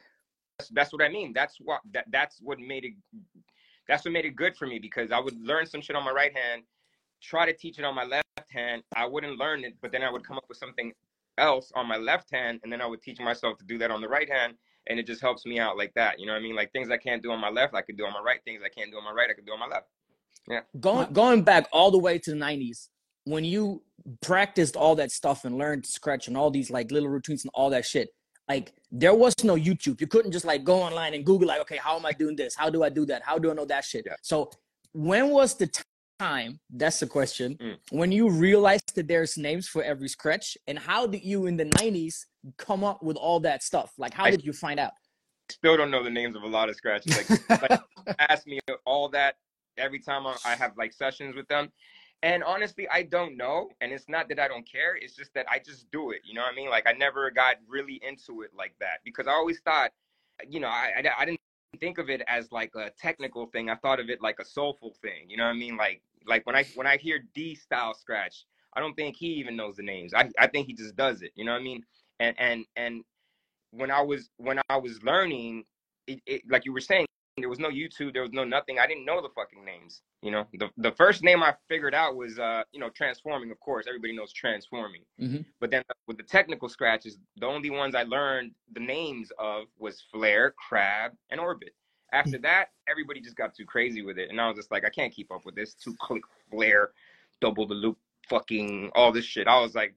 that's, 0.59 0.71
that's 0.71 0.93
what 0.93 1.03
I 1.03 1.09
mean. 1.09 1.33
That's 1.33 1.57
what 1.61 1.81
that 1.93 2.07
that's 2.11 2.39
what 2.41 2.59
made 2.59 2.85
it 2.85 2.93
that's 3.87 4.05
what 4.05 4.13
made 4.13 4.25
it 4.25 4.37
good 4.37 4.57
for 4.57 4.67
me 4.67 4.79
because 4.79 5.13
I 5.13 5.19
would 5.19 5.41
learn 5.41 5.67
some 5.67 5.81
shit 5.81 5.97
on 5.97 6.05
my 6.05 6.11
right 6.11 6.37
hand, 6.37 6.63
try 7.23 7.47
to 7.47 7.53
teach 7.53 7.79
it 7.79 7.85
on 7.85 7.95
my 7.95 8.05
left 8.05 8.25
hand. 8.51 8.83
I 8.95 9.07
wouldn't 9.07 9.39
learn 9.39 9.65
it, 9.65 9.75
but 9.81 9.93
then 9.93 10.03
I 10.03 10.11
would 10.11 10.27
come 10.27 10.37
up 10.37 10.45
with 10.49 10.59
something 10.59 10.93
else 11.39 11.73
on 11.75 11.87
my 11.87 11.97
left 11.97 12.31
hand, 12.33 12.61
and 12.63 12.73
then 12.73 12.81
I 12.81 12.87
would 12.87 13.01
teach 13.01 13.21
myself 13.21 13.57
to 13.59 13.65
do 13.65 13.79
that 13.79 13.91
on 13.91 14.01
the 14.01 14.09
right 14.09 14.31
hand, 14.31 14.55
and 14.89 14.99
it 14.99 15.07
just 15.07 15.23
helps 15.23 15.47
me 15.47 15.59
out 15.59 15.79
like 15.79 15.93
that. 15.95 16.19
You 16.19 16.27
know 16.27 16.33
what 16.33 16.41
I 16.41 16.43
mean? 16.43 16.57
Like 16.57 16.73
things 16.73 16.91
I 16.91 16.97
can't 16.97 17.23
do 17.23 17.31
on 17.31 17.41
my 17.41 17.51
left, 17.51 17.75
I 17.75 17.83
could 17.83 17.97
do 17.97 18.05
on 18.05 18.13
my 18.13 18.21
right. 18.21 18.41
Things 18.45 18.63
I 18.65 18.69
can't 18.69 18.91
do 18.91 18.99
on 18.99 19.05
my 19.05 19.13
right, 19.13 19.31
I 19.31 19.35
could 19.35 19.47
do 19.47 19.53
on 19.53 19.61
my 19.61 19.67
left. 19.67 19.87
Yeah. 20.49 20.61
Going 20.81 21.13
going 21.13 21.43
back 21.43 21.69
all 21.73 21.91
the 21.91 21.99
way 21.99 22.19
to 22.19 22.31
the 22.31 22.37
nineties, 22.37 22.91
when 23.25 23.45
you 23.45 23.83
practiced 24.23 24.77
all 24.77 24.95
that 24.97 25.11
stuff 25.11 25.45
and 25.45 25.59
learned 25.59 25.85
scratch 25.87 26.29
and 26.29 26.37
all 26.37 26.51
these 26.51 26.71
like 26.71 26.91
little 26.91 27.09
routines 27.09 27.45
and 27.45 27.51
all 27.55 27.71
that 27.71 27.85
shit, 27.85 28.09
like 28.49 28.73
there 28.91 29.15
was 29.15 29.35
no 29.45 29.55
YouTube. 29.55 30.01
You 30.01 30.07
couldn't 30.07 30.33
just 30.33 30.45
like 30.45 30.65
go 30.65 30.81
online 30.81 31.15
and 31.15 31.25
Google 31.25 31.49
like, 31.49 31.61
okay, 31.61 31.77
how 31.77 31.97
am 31.97 32.07
I 32.07 32.13
doing 32.13 32.37
this? 32.37 32.55
How 32.55 32.71
do 32.71 32.83
I 32.83 32.89
do 32.89 33.05
that? 33.07 33.23
How 33.23 33.39
do 33.39 33.51
I 33.51 33.55
know 33.55 33.67
that 33.67 33.85
shit? 33.85 34.05
Yeah. 34.07 34.15
So 34.23 34.51
when 34.93 35.29
was 35.31 35.55
the 35.57 35.71
time? 36.19 36.59
That's 36.71 37.01
the 37.01 37.07
question. 37.07 37.57
Mm. 37.61 37.77
When 37.91 38.13
you 38.13 38.31
realized 38.31 38.95
that 38.95 39.07
there's 39.07 39.37
names 39.37 39.69
for 39.69 39.83
every 39.83 40.09
scratch, 40.09 40.57
and 40.67 40.79
how 40.79 41.07
did 41.07 41.23
you 41.23 41.47
in 41.47 41.57
the 41.57 41.67
nineties 41.67 42.27
come 42.57 42.83
up 42.85 43.03
with 43.03 43.17
all 43.17 43.41
that 43.41 43.63
stuff? 43.63 43.93
Like, 43.99 44.15
how 44.15 44.25
I- 44.25 44.31
did 44.31 44.45
you 44.45 44.53
find 44.53 44.81
out? 44.81 44.93
Still 45.51 45.79
don't 45.79 45.91
know 45.91 46.05
the 46.05 46.11
names 46.11 46.37
of 46.37 46.43
a 46.43 46.47
lot 46.47 46.69
of 46.69 46.77
scratches. 46.77 47.17
Like, 47.49 47.71
like 47.71 47.81
ask 48.19 48.47
me 48.47 48.59
all 48.85 49.09
that 49.11 49.37
every 49.79 49.99
time 49.99 50.27
I 50.27 50.55
have 50.55 50.73
like 50.77 50.93
sessions 50.93 51.35
with 51.35 51.49
them. 51.49 51.71
And 52.23 52.43
honestly, 52.43 52.89
I 52.89 53.03
don't 53.05 53.37
know. 53.37 53.71
And 53.81 53.93
it's 53.93 54.09
not 54.09 54.29
that 54.29 54.41
I 54.41 54.49
don't 54.49 54.71
care. 54.71 54.97
It's 54.97 55.15
just 55.15 55.33
that 55.35 55.47
I 55.49 55.61
just 55.61 55.91
do 55.93 56.11
it. 56.11 56.21
You 56.25 56.35
know 56.35 56.43
what 56.43 56.53
I 56.53 56.57
mean? 56.57 56.69
Like 56.69 56.87
I 56.89 56.93
never 56.93 57.31
got 57.31 57.57
really 57.69 58.01
into 58.07 58.43
it 58.43 58.51
like 58.57 58.75
that 58.81 59.01
because 59.05 59.27
I 59.27 59.33
always 59.33 59.61
thought, 59.61 59.91
you 60.49 60.61
know, 60.61 60.69
I, 60.69 60.93
I, 60.97 61.11
I 61.21 61.25
didn't 61.25 61.41
think 61.79 61.99
of 61.99 62.11
it 62.11 62.23
as 62.27 62.51
like 62.51 62.73
a 62.75 62.91
technical 62.99 63.47
thing. 63.47 63.71
I 63.71 63.77
thought 63.77 64.01
of 64.01 64.11
it 64.11 64.21
like 64.21 64.41
a 64.41 64.45
soulful 64.45 64.95
thing. 65.01 65.29
You 65.29 65.37
know 65.37 65.45
what 65.45 65.51
I 65.51 65.59
mean? 65.59 65.77
Like 65.77 66.03
like 66.27 66.47
when 66.47 66.57
I 66.57 66.65
when 66.75 66.87
I 66.87 66.97
hear 66.97 67.21
D 67.35 67.55
style 67.55 67.95
scratch, 67.95 68.45
I 68.75 68.81
don't 68.81 68.95
think 68.95 69.17
he 69.17 69.29
even 69.35 69.57
knows 69.57 69.77
the 69.77 69.83
names. 69.83 70.13
I, 70.15 70.29
I 70.39 70.47
think 70.49 70.67
he 70.67 70.75
just 70.75 70.97
does 70.97 71.23
it. 71.23 71.33
You 71.37 71.45
know 71.45 71.53
what 71.53 71.61
I 71.61 71.65
mean? 71.65 71.85
And 72.21 72.35
and 72.39 72.65
and 72.77 73.05
when 73.71 73.91
I 73.91 74.03
was 74.03 74.31
when 74.37 74.61
I 74.69 74.77
was 74.77 75.03
learning, 75.03 75.65
it, 76.07 76.21
it, 76.27 76.43
like 76.49 76.65
you 76.65 76.73
were 76.73 76.81
saying, 76.81 77.07
there 77.41 77.49
was 77.49 77.59
no 77.59 77.69
YouTube, 77.69 78.13
there 78.13 78.23
was 78.23 78.33
no 78.33 78.45
nothing. 78.45 78.79
I 78.79 78.87
didn't 78.87 79.05
know 79.05 79.21
the 79.21 79.29
fucking 79.35 79.65
names. 79.65 80.03
You 80.23 80.31
know, 80.31 80.47
the 80.55 80.71
the 80.77 80.93
first 80.93 81.23
name 81.23 81.43
I 81.43 81.55
figured 81.69 81.95
out 81.95 82.17
was 82.17 82.39
uh, 82.39 82.63
you 82.73 82.81
know, 82.81 82.91
transforming. 82.91 83.51
Of 83.51 83.61
course, 83.61 83.87
everybody 83.89 84.15
knows 84.17 84.33
transforming. 84.33 85.03
Mhm. 85.21 85.45
But 85.61 85.71
then 85.71 85.83
with 86.07 86.17
the 86.17 86.23
technical 86.23 86.69
scratches, 86.69 87.19
the 87.37 87.47
only 87.47 87.71
ones 87.71 87.95
I 87.95 88.03
learned 88.05 88.53
the 88.73 88.81
names 88.81 89.31
of 89.39 89.65
was 89.79 90.03
flare, 90.13 90.53
crab, 90.69 91.13
and 91.31 91.41
orbit. 91.41 91.75
After 92.13 92.39
that, 92.39 92.69
everybody 92.89 93.21
just 93.21 93.37
got 93.37 93.55
too 93.55 93.67
crazy 93.67 94.03
with 94.03 94.19
it, 94.19 94.31
and 94.31 94.41
I 94.41 94.49
was 94.49 94.57
just 94.57 94.71
like, 94.71 94.85
I 94.85 94.91
can't 94.91 95.13
keep 95.13 95.31
up 95.31 95.45
with 95.45 95.55
this. 95.55 95.75
Two 95.75 95.95
click 96.01 96.23
flare, 96.51 96.93
double 97.41 97.67
the 97.67 97.75
loop, 97.75 97.99
fucking 98.29 98.91
all 98.95 99.13
this 99.13 99.25
shit. 99.25 99.47
I 99.47 99.61
was 99.61 99.75
like. 99.75 99.95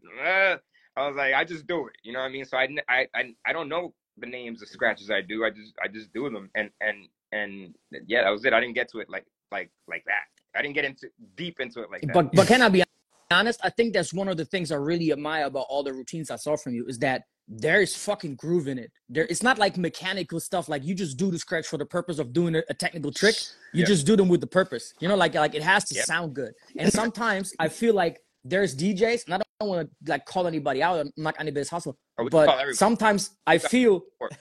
I 0.97 1.07
was 1.07 1.15
like, 1.15 1.33
I 1.33 1.45
just 1.45 1.67
do 1.67 1.87
it. 1.87 1.95
You 2.03 2.11
know 2.11 2.19
what 2.19 2.25
I 2.25 2.29
mean? 2.31 2.43
So 2.43 2.57
I, 2.57 2.67
I, 2.89 3.07
I, 3.15 3.33
I 3.45 3.53
don't 3.53 3.69
know 3.69 3.93
the 4.17 4.27
names 4.27 4.61
of 4.61 4.67
scratches 4.67 5.09
I 5.09 5.21
do. 5.21 5.45
I 5.45 5.49
just, 5.49 5.73
I 5.83 5.87
just 5.87 6.13
do 6.13 6.29
them, 6.29 6.49
and 6.55 6.69
and 6.81 7.07
and 7.31 7.75
yeah, 8.07 8.23
that 8.23 8.29
was 8.29 8.45
it. 8.45 8.53
I 8.53 8.59
didn't 8.59 8.75
get 8.75 8.89
to 8.91 8.99
it 8.99 9.09
like 9.09 9.25
like 9.51 9.69
like 9.87 10.03
that. 10.05 10.23
I 10.57 10.61
didn't 10.61 10.75
get 10.75 10.85
into 10.85 11.07
deep 11.35 11.59
into 11.59 11.81
it 11.81 11.89
like 11.91 12.01
that. 12.01 12.13
But 12.13 12.33
but 12.33 12.47
can 12.47 12.61
I 12.61 12.69
be 12.69 12.83
honest? 13.31 13.59
I 13.63 13.69
think 13.69 13.93
that's 13.93 14.13
one 14.13 14.27
of 14.27 14.37
the 14.37 14.45
things 14.45 14.71
I 14.71 14.75
really 14.75 15.11
admire 15.11 15.45
about 15.45 15.65
all 15.69 15.83
the 15.83 15.93
routines 15.93 16.29
I 16.29 16.35
saw 16.35 16.57
from 16.57 16.73
you 16.73 16.85
is 16.87 16.99
that 16.99 17.23
there 17.47 17.81
is 17.81 17.95
fucking 17.95 18.35
groove 18.35 18.67
in 18.67 18.77
it. 18.77 18.91
There, 19.09 19.25
it's 19.25 19.43
not 19.43 19.57
like 19.57 19.77
mechanical 19.77 20.39
stuff. 20.39 20.69
Like 20.69 20.85
you 20.85 20.93
just 20.95 21.17
do 21.17 21.31
the 21.31 21.39
scratch 21.39 21.67
for 21.67 21.77
the 21.77 21.85
purpose 21.85 22.19
of 22.19 22.33
doing 22.33 22.55
a, 22.55 22.73
technical 22.73 23.11
trick. 23.11 23.35
You 23.73 23.81
Yeah. 23.81 23.87
just 23.87 24.05
do 24.05 24.15
them 24.15 24.29
with 24.29 24.41
the 24.41 24.47
purpose. 24.47 24.93
You 24.99 25.07
know, 25.07 25.15
like 25.15 25.33
like 25.33 25.55
it 25.55 25.63
has 25.63 25.85
to 25.85 25.95
Yep. 25.95 26.05
sound 26.05 26.33
good. 26.33 26.53
And 26.77 26.91
sometimes 26.91 27.53
I 27.59 27.67
feel 27.69 27.93
like 27.93 28.21
there's 28.43 28.75
DJs, 28.75 29.25
and 29.25 29.35
I 29.35 29.41
don't 29.61 29.69
want 29.69 29.87
to 30.05 30.11
like 30.11 30.25
call 30.25 30.47
anybody 30.47 30.81
out. 30.83 30.99
I'm 30.99 31.11
not 31.17 31.35
anybody's 31.39 31.69
hustle, 31.69 31.97
Or 32.17 32.25
we 32.25 32.31
can 32.31 32.45
call 32.45 32.57
but 32.65 32.75
sometimes 32.75 33.31
I 33.47 33.57
feel. 33.57 34.01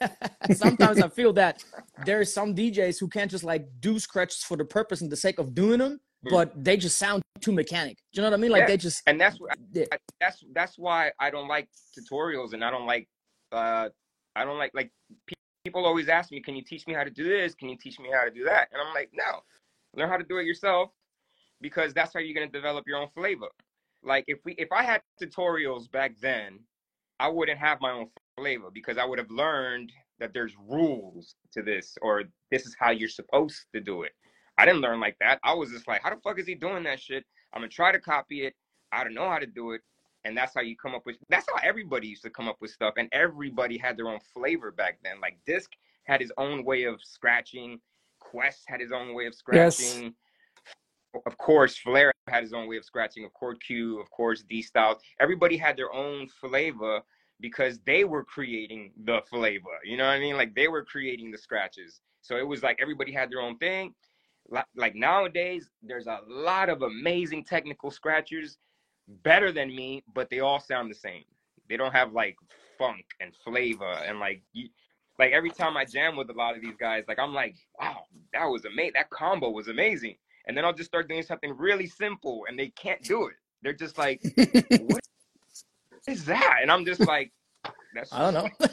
Sometimes 0.52 1.02
I 1.02 1.08
feel 1.08 1.32
that 1.32 1.64
there's 2.04 2.32
some 2.32 2.54
DJs 2.54 3.00
who 3.00 3.08
can't 3.08 3.28
just 3.28 3.42
like 3.42 3.66
do 3.80 3.98
scratches 3.98 4.44
for 4.44 4.56
the 4.56 4.64
purpose 4.64 5.00
and 5.00 5.10
the 5.10 5.16
sake 5.16 5.38
of 5.40 5.52
doing 5.54 5.78
them, 5.80 6.00
Mm. 6.24 6.30
but 6.30 6.64
they 6.64 6.76
just 6.76 6.96
sound 6.96 7.22
too 7.40 7.52
mechanic. 7.52 7.96
Do 8.12 8.20
you 8.20 8.22
know 8.22 8.30
what 8.30 8.38
I 8.38 8.40
mean? 8.40 8.52
Like 8.52 8.60
Yeah. 8.60 8.66
they 8.68 8.76
just 8.78 9.02
and 9.06 9.20
that's 9.20 9.38
what 9.40 9.50
Yeah. 9.72 9.84
I, 9.92 9.96
that's 10.20 10.44
that's 10.54 10.78
why 10.78 11.10
I 11.18 11.28
don't 11.28 11.48
like 11.48 11.68
tutorials 11.98 12.52
and 12.54 12.64
I 12.64 12.70
don't 12.70 12.86
like 12.86 13.08
uh 13.52 13.88
I 14.36 14.44
don't 14.44 14.56
like 14.58 14.70
like 14.74 14.90
people 15.64 15.84
always 15.84 16.08
ask 16.08 16.30
me, 16.30 16.40
can 16.40 16.54
you 16.56 16.62
teach 16.62 16.86
me 16.86 16.94
how 16.94 17.04
to 17.04 17.10
do 17.10 17.24
this? 17.24 17.54
Can 17.54 17.68
you 17.68 17.76
teach 17.76 17.98
me 17.98 18.08
how 18.12 18.24
to 18.24 18.30
do 18.30 18.44
that? 18.44 18.68
And 18.72 18.80
I'm 18.80 18.94
like, 18.94 19.10
no, 19.12 19.40
learn 19.96 20.08
how 20.08 20.16
to 20.16 20.24
do 20.24 20.38
it 20.38 20.46
yourself 20.46 20.90
because 21.60 21.92
that's 21.92 22.14
how 22.14 22.20
you're 22.20 22.34
gonna 22.34 22.46
develop 22.60 22.84
your 22.86 22.98
own 22.98 23.08
flavor. 23.14 23.48
Like 24.04 24.24
if 24.28 24.38
we 24.44 24.52
if 24.52 24.70
I 24.72 24.82
had 24.82 25.02
tutorials 25.20 25.90
back 25.90 26.18
then, 26.20 26.60
I 27.20 27.28
wouldn't 27.28 27.58
have 27.58 27.80
my 27.80 27.90
own 27.92 28.08
flavor 28.36 28.70
because 28.72 28.98
I 28.98 29.04
would 29.04 29.18
have 29.18 29.30
learned 29.30 29.92
that 30.20 30.32
there's 30.32 30.54
rules 30.68 31.34
to 31.52 31.62
this 31.62 31.96
or 32.02 32.24
this 32.50 32.66
is 32.66 32.76
how 32.78 32.90
you're 32.90 33.08
supposed 33.08 33.66
to 33.74 33.80
do 33.80 34.02
it. 34.02 34.12
I 34.58 34.64
didn't 34.64 34.82
learn 34.82 35.00
like 35.00 35.16
that. 35.20 35.40
I 35.42 35.54
was 35.54 35.70
just 35.70 35.88
like, 35.88 36.02
how 36.02 36.10
the 36.10 36.20
fuck 36.22 36.38
is 36.38 36.46
he 36.46 36.54
doing 36.54 36.84
that 36.84 37.00
shit? 37.00 37.24
I'm 37.52 37.60
gonna 37.60 37.68
try 37.68 37.92
to 37.92 38.00
copy 38.00 38.44
it. 38.44 38.54
I 38.92 39.02
don't 39.04 39.14
know 39.14 39.28
how 39.28 39.38
to 39.38 39.46
do 39.46 39.72
it. 39.72 39.80
And 40.26 40.36
that's 40.36 40.54
how 40.54 40.62
you 40.62 40.76
come 40.76 40.94
up 40.94 41.02
with 41.04 41.16
that's 41.28 41.46
how 41.48 41.58
everybody 41.62 42.08
used 42.08 42.22
to 42.22 42.30
come 42.30 42.48
up 42.48 42.56
with 42.60 42.70
stuff. 42.70 42.94
And 42.96 43.08
everybody 43.12 43.76
had 43.76 43.96
their 43.96 44.08
own 44.08 44.20
flavor 44.32 44.70
back 44.70 44.98
then. 45.02 45.20
Like 45.20 45.38
Disk 45.46 45.70
had 46.04 46.20
his 46.20 46.32
own 46.38 46.64
way 46.64 46.84
of 46.84 47.00
scratching, 47.02 47.80
Quest 48.20 48.62
had 48.66 48.80
his 48.80 48.92
own 48.92 49.14
way 49.14 49.26
of 49.26 49.34
scratching. 49.34 50.02
Yes. 50.04 50.12
Of 51.26 51.36
course, 51.38 51.76
Flare 51.76 52.12
had 52.28 52.42
his 52.42 52.52
own 52.52 52.68
way 52.68 52.76
of 52.76 52.84
scratching, 52.84 53.24
of 53.24 53.32
course, 53.32 53.58
Q, 53.64 54.00
of 54.00 54.10
course, 54.10 54.42
D 54.48 54.62
Styles. 54.62 54.98
Everybody 55.20 55.56
had 55.56 55.76
their 55.76 55.92
own 55.92 56.28
flavor 56.28 57.00
because 57.40 57.78
they 57.86 58.04
were 58.04 58.24
creating 58.24 58.92
the 59.04 59.20
flavor. 59.30 59.78
You 59.84 59.96
know 59.96 60.06
what 60.06 60.12
I 60.14 60.20
mean? 60.20 60.36
Like 60.36 60.54
they 60.54 60.68
were 60.68 60.84
creating 60.84 61.30
the 61.30 61.38
scratches. 61.38 62.00
So 62.22 62.36
it 62.36 62.46
was 62.46 62.62
like 62.62 62.78
everybody 62.80 63.12
had 63.12 63.30
their 63.30 63.40
own 63.40 63.58
thing 63.58 63.94
like 64.76 64.94
nowadays 64.94 65.70
there's 65.82 66.06
a 66.06 66.20
lot 66.28 66.68
of 66.68 66.82
amazing 66.82 67.44
technical 67.44 67.90
scratchers 67.90 68.58
better 69.22 69.52
than 69.52 69.68
me 69.68 70.02
but 70.14 70.28
they 70.30 70.40
all 70.40 70.60
sound 70.60 70.90
the 70.90 70.94
same 70.94 71.24
they 71.68 71.76
don't 71.76 71.92
have 71.92 72.12
like 72.12 72.36
funk 72.78 73.04
and 73.20 73.34
flavor 73.44 73.92
and 74.06 74.18
like 74.18 74.42
like 75.18 75.32
every 75.32 75.50
time 75.50 75.76
i 75.76 75.84
jam 75.84 76.16
with 76.16 76.28
a 76.30 76.32
lot 76.32 76.56
of 76.56 76.62
these 76.62 76.76
guys 76.78 77.04
like 77.08 77.18
i'm 77.18 77.34
like 77.34 77.56
wow 77.80 78.02
that 78.32 78.44
was 78.44 78.64
amazing 78.64 78.92
that 78.94 79.10
combo 79.10 79.50
was 79.50 79.68
amazing 79.68 80.16
and 80.46 80.56
then 80.56 80.64
i'll 80.64 80.72
just 80.72 80.90
start 80.90 81.08
doing 81.08 81.22
something 81.22 81.56
really 81.56 81.86
simple 81.86 82.44
and 82.48 82.58
they 82.58 82.68
can't 82.68 83.02
do 83.02 83.26
it. 83.26 83.34
They're 83.62 83.72
just 83.72 83.98
like 83.98 84.22
what 84.36 85.00
is 86.06 86.24
that? 86.26 86.58
And 86.62 86.70
i'm 86.70 86.84
just 86.84 87.00
like 87.00 87.32
that's 87.94 88.12
i 88.12 88.30
don't 88.30 88.34
know. 88.34 88.68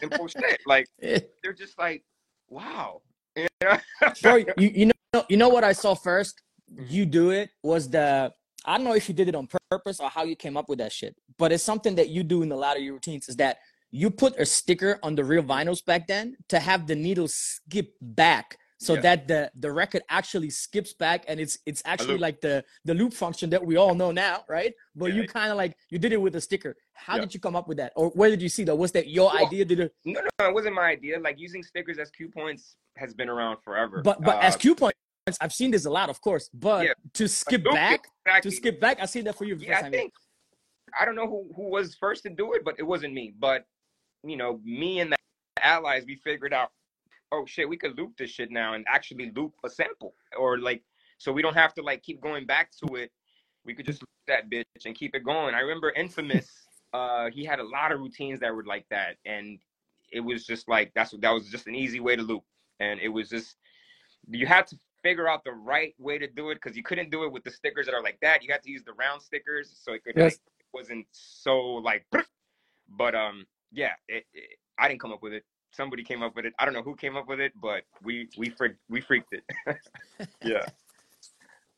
simple 0.00 0.28
shit. 0.28 0.60
Like 0.66 0.86
they're 1.00 1.52
just 1.56 1.78
like 1.78 2.04
wow. 2.48 3.02
You 3.36 3.46
know? 3.62 3.78
Bro, 4.22 4.36
you, 4.36 4.70
you 4.74 4.86
know 4.86 5.24
you 5.28 5.36
know 5.36 5.48
what 5.48 5.64
I 5.64 5.72
saw 5.72 5.94
first? 5.94 6.42
Mm-hmm. 6.72 6.84
You 6.88 7.06
do 7.06 7.30
it 7.30 7.50
was 7.62 7.90
the 7.90 8.32
I 8.64 8.76
don't 8.76 8.84
know 8.84 8.94
if 8.94 9.08
you 9.08 9.14
did 9.14 9.28
it 9.28 9.34
on 9.34 9.48
purpose 9.70 10.00
or 10.00 10.10
how 10.10 10.24
you 10.24 10.34
came 10.36 10.56
up 10.56 10.68
with 10.68 10.78
that 10.80 10.92
shit, 10.92 11.16
but 11.38 11.52
it's 11.52 11.62
something 11.62 11.94
that 11.94 12.08
you 12.08 12.22
do 12.22 12.42
in 12.42 12.50
a 12.50 12.56
lot 12.56 12.76
of 12.76 12.82
your 12.82 12.94
routines 12.94 13.28
is 13.28 13.36
that 13.36 13.58
you 13.92 14.10
put 14.10 14.38
a 14.38 14.44
sticker 14.44 14.98
on 15.02 15.14
the 15.14 15.24
real 15.24 15.42
vinyls 15.42 15.84
back 15.84 16.08
then 16.08 16.36
to 16.48 16.58
have 16.58 16.86
the 16.86 16.94
needle 16.94 17.28
skip 17.28 17.94
back 18.00 18.58
so 18.78 18.94
yeah. 18.94 19.00
that 19.00 19.28
the 19.28 19.50
the 19.56 19.70
record 19.70 20.02
actually 20.08 20.50
skips 20.50 20.92
back 20.92 21.24
and 21.28 21.40
it's 21.40 21.58
it's 21.66 21.82
actually 21.84 22.18
like 22.18 22.40
the 22.40 22.64
the 22.84 22.94
loop 22.94 23.12
function 23.12 23.48
that 23.50 23.64
we 23.64 23.76
all 23.76 23.94
know 23.94 24.10
now 24.10 24.44
right 24.48 24.74
but 24.94 25.06
yeah. 25.06 25.22
you 25.22 25.28
kind 25.28 25.50
of 25.50 25.56
like 25.56 25.76
you 25.90 25.98
did 25.98 26.12
it 26.12 26.20
with 26.20 26.36
a 26.36 26.40
sticker 26.40 26.76
how 26.92 27.14
yeah. 27.14 27.22
did 27.22 27.34
you 27.34 27.40
come 27.40 27.56
up 27.56 27.68
with 27.68 27.78
that 27.78 27.92
or 27.96 28.10
where 28.10 28.28
did 28.28 28.42
you 28.42 28.48
see 28.48 28.64
that 28.64 28.76
was 28.76 28.92
that 28.92 29.08
your 29.08 29.30
well, 29.32 29.46
idea 29.46 29.64
did 29.64 29.80
it 29.80 29.94
no 30.04 30.20
no 30.38 30.48
it 30.48 30.54
wasn't 30.54 30.74
my 30.74 30.90
idea 30.90 31.18
like 31.20 31.38
using 31.38 31.62
stickers 31.62 31.98
as 31.98 32.10
cue 32.10 32.28
points 32.28 32.76
has 32.96 33.14
been 33.14 33.28
around 33.28 33.56
forever 33.64 34.02
but 34.02 34.20
but 34.22 34.36
uh, 34.36 34.40
as 34.40 34.56
cue 34.56 34.74
points 34.74 34.98
I've 35.40 35.52
seen 35.52 35.72
this 35.72 35.86
a 35.86 35.90
lot, 35.90 36.08
of 36.08 36.20
course, 36.20 36.48
but 36.54 36.86
to 37.14 37.26
skip 37.26 37.64
back, 37.64 38.06
exactly. 38.24 38.48
to 38.48 38.56
skip 38.56 38.80
back, 38.80 38.98
I 39.00 39.06
see 39.06 39.22
that 39.22 39.36
for 39.36 39.44
you. 39.44 39.56
Yeah, 39.58 39.80
I 39.84 39.90
think 39.90 40.12
I 40.98 41.04
don't 41.04 41.16
know 41.16 41.26
who, 41.26 41.50
who 41.56 41.68
was 41.68 41.96
first 41.96 42.22
to 42.24 42.30
do 42.30 42.52
it, 42.52 42.64
but 42.64 42.76
it 42.78 42.84
wasn't 42.84 43.12
me. 43.12 43.34
But 43.36 43.64
you 44.22 44.36
know, 44.36 44.60
me 44.64 45.00
and 45.00 45.12
the 45.12 45.16
allies, 45.62 46.04
we 46.06 46.16
figured 46.16 46.52
out, 46.52 46.70
oh 47.32 47.44
shit, 47.46 47.68
we 47.68 47.76
could 47.76 47.96
loop 47.96 48.16
this 48.16 48.30
shit 48.30 48.50
now 48.50 48.74
and 48.74 48.84
actually 48.88 49.32
loop 49.34 49.52
a 49.64 49.70
sample, 49.70 50.14
or 50.38 50.58
like, 50.58 50.82
so 51.18 51.32
we 51.32 51.42
don't 51.42 51.54
have 51.54 51.74
to 51.74 51.82
like 51.82 52.02
keep 52.02 52.20
going 52.20 52.46
back 52.46 52.70
to 52.84 52.96
it. 52.96 53.10
We 53.64 53.74
could 53.74 53.86
just 53.86 54.02
loop 54.02 54.08
that 54.28 54.50
bitch 54.50 54.84
and 54.84 54.94
keep 54.94 55.14
it 55.14 55.24
going. 55.24 55.54
I 55.54 55.60
remember 55.60 55.90
Infamous, 55.90 56.48
uh, 56.92 57.30
he 57.30 57.44
had 57.44 57.58
a 57.58 57.66
lot 57.66 57.92
of 57.92 58.00
routines 58.00 58.40
that 58.40 58.54
were 58.54 58.64
like 58.64 58.86
that, 58.90 59.16
and 59.24 59.58
it 60.12 60.20
was 60.20 60.46
just 60.46 60.68
like 60.68 60.92
that's 60.94 61.12
that 61.20 61.30
was 61.30 61.48
just 61.48 61.66
an 61.66 61.74
easy 61.74 62.00
way 62.00 62.16
to 62.16 62.22
loop, 62.22 62.44
and 62.80 63.00
it 63.00 63.08
was 63.08 63.28
just 63.28 63.56
you 64.28 64.46
had 64.46 64.66
to 64.68 64.76
figure 65.02 65.28
out 65.28 65.44
the 65.44 65.52
right 65.52 65.94
way 65.98 66.18
to 66.18 66.26
do 66.26 66.50
it 66.50 66.56
because 66.56 66.76
you 66.76 66.82
couldn't 66.82 67.10
do 67.10 67.24
it 67.24 67.30
with 67.30 67.44
the 67.44 67.50
stickers 67.50 67.86
that 67.86 67.94
are 67.94 68.02
like 68.02 68.18
that. 68.20 68.42
You 68.42 68.52
had 68.52 68.62
to 68.64 68.70
use 68.70 68.82
the 68.84 68.92
round 68.94 69.22
stickers 69.22 69.78
so 69.80 69.92
it 69.92 70.02
could 70.02 70.14
yes. 70.16 70.32
like, 70.32 70.40
it 70.58 70.66
wasn't 70.72 71.06
so 71.12 71.58
like. 71.60 72.04
But 72.88 73.16
um, 73.16 73.46
yeah, 73.72 73.94
it, 74.06 74.26
it, 74.32 74.44
I 74.78 74.86
didn't 74.86 75.00
come 75.00 75.12
up 75.12 75.20
with 75.20 75.32
it. 75.32 75.44
Somebody 75.76 76.02
came 76.02 76.22
up 76.22 76.34
with 76.34 76.46
it. 76.46 76.54
I 76.58 76.64
don't 76.64 76.72
know 76.72 76.82
who 76.82 76.96
came 76.96 77.16
up 77.16 77.28
with 77.28 77.38
it, 77.38 77.52
but 77.60 77.82
we 78.02 78.28
we 78.38 78.48
freaked 78.48 78.78
we 78.88 79.00
freaked 79.00 79.32
it. 79.32 79.44
yeah. 80.42 80.64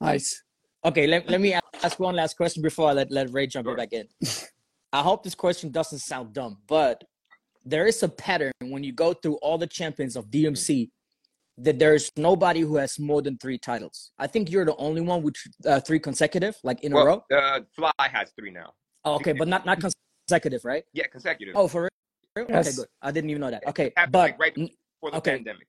Nice. 0.00 0.42
Okay, 0.84 1.08
let, 1.08 1.28
let 1.28 1.40
me 1.40 1.58
ask 1.82 1.98
one 1.98 2.14
last 2.14 2.37
question 2.37 2.62
before 2.62 2.90
I 2.90 2.92
let, 2.92 3.11
let 3.11 3.32
Ray 3.32 3.48
jump 3.48 3.66
sure. 3.66 3.76
back 3.76 3.92
in. 3.92 4.06
I 4.92 5.02
hope 5.02 5.24
this 5.24 5.34
question 5.34 5.70
doesn't 5.72 5.98
sound 5.98 6.32
dumb, 6.32 6.58
but 6.68 7.02
there 7.64 7.87
is 7.87 8.02
a 8.04 8.08
pattern 8.08 8.52
when 8.62 8.84
you 8.84 8.92
go 8.92 9.12
through 9.12 9.34
all 9.42 9.58
the 9.58 9.66
champions 9.66 10.14
of 10.14 10.30
DMC 10.30 10.90
that 11.58 11.80
there's 11.80 12.12
nobody 12.16 12.61
who 12.61 12.76
has 12.76 13.00
more 13.00 13.20
than 13.20 13.37
three 13.38 13.58
titles. 13.58 14.12
I 14.18 14.28
think 14.28 14.50
you're 14.50 14.64
the 14.64 14.76
only 14.76 15.00
one 15.00 15.22
with 15.22 15.34
uh, 15.66 15.80
three 15.80 15.98
consecutive, 15.98 16.56
like 16.62 16.84
in 16.84 16.92
well, 16.92 17.02
a 17.02 17.06
row. 17.06 17.24
Uh, 17.37 17.61
Fly 17.74 17.90
has 17.98 18.30
three 18.38 18.52
now. 18.52 18.72
Oh, 19.04 19.16
okay, 19.16 19.32
but 19.32 19.48
not 19.48 19.66
not 19.66 19.80
consecutive, 20.28 20.64
right? 20.64 20.84
Yeah, 20.92 21.08
consecutive. 21.08 21.56
Oh, 21.56 21.66
for 21.66 21.82
real? 21.82 21.97
Yes. 22.48 22.68
Okay, 22.68 22.77
good. 22.77 22.87
I 23.03 23.11
didn't 23.11 23.31
even 23.31 23.40
know 23.40 23.51
that. 23.51 23.66
Okay, 23.68 23.92
but 23.96 24.12
like 24.12 24.38
right 24.38 24.55
before 24.55 25.11
the 25.11 25.16
okay. 25.18 25.37
pandemic. 25.37 25.66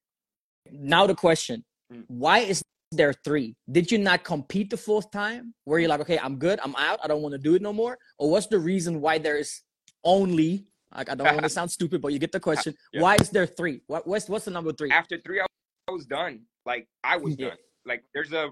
Now 0.72 1.08
the 1.08 1.16
question: 1.16 1.64
mm. 1.92 2.04
Why 2.08 2.40
is 2.40 2.64
there 2.92 3.14
three? 3.14 3.56
Did 3.72 3.92
you 3.92 3.98
not 3.98 4.24
compete 4.24 4.70
the 4.70 4.78
fourth 4.78 5.12
time? 5.12 5.54
Where 5.66 5.80
you're 5.80 5.90
like, 5.90 6.02
okay, 6.02 6.20
I'm 6.20 6.38
good, 6.38 6.60
I'm 6.64 6.76
out, 6.76 7.00
I 7.04 7.08
don't 7.08 7.22
want 7.22 7.34
to 7.34 7.38
do 7.38 7.56
it 7.56 7.62
no 7.62 7.74
more, 7.74 7.98
or 8.18 8.30
what's 8.30 8.48
the 8.48 8.60
reason 8.60 9.02
why 9.02 9.18
there 9.18 9.38
is 9.38 9.62
only 10.04 10.66
like 10.96 11.10
I 11.10 11.16
don't 11.16 11.28
want 11.28 11.44
to 11.44 11.50
sound 11.60 11.72
stupid, 11.72 12.02
but 12.02 12.14
you 12.14 12.20
get 12.20 12.32
the 12.32 12.40
question. 12.40 12.74
Yeah. 12.94 13.02
Why 13.02 13.16
is 13.16 13.30
there 13.30 13.46
three? 13.46 13.82
What, 13.88 14.08
what's 14.08 14.28
what's 14.28 14.46
the 14.46 14.52
number 14.52 14.74
three? 14.74 14.92
After 14.92 15.18
three, 15.20 15.40
I 15.40 15.46
I 15.88 15.92
was 15.92 16.06
done. 16.06 16.42
Like 16.66 16.88
I 17.04 17.18
was 17.18 17.36
yeah. 17.38 17.50
done. 17.50 17.58
Like 17.86 18.04
there's 18.14 18.32
a, 18.32 18.50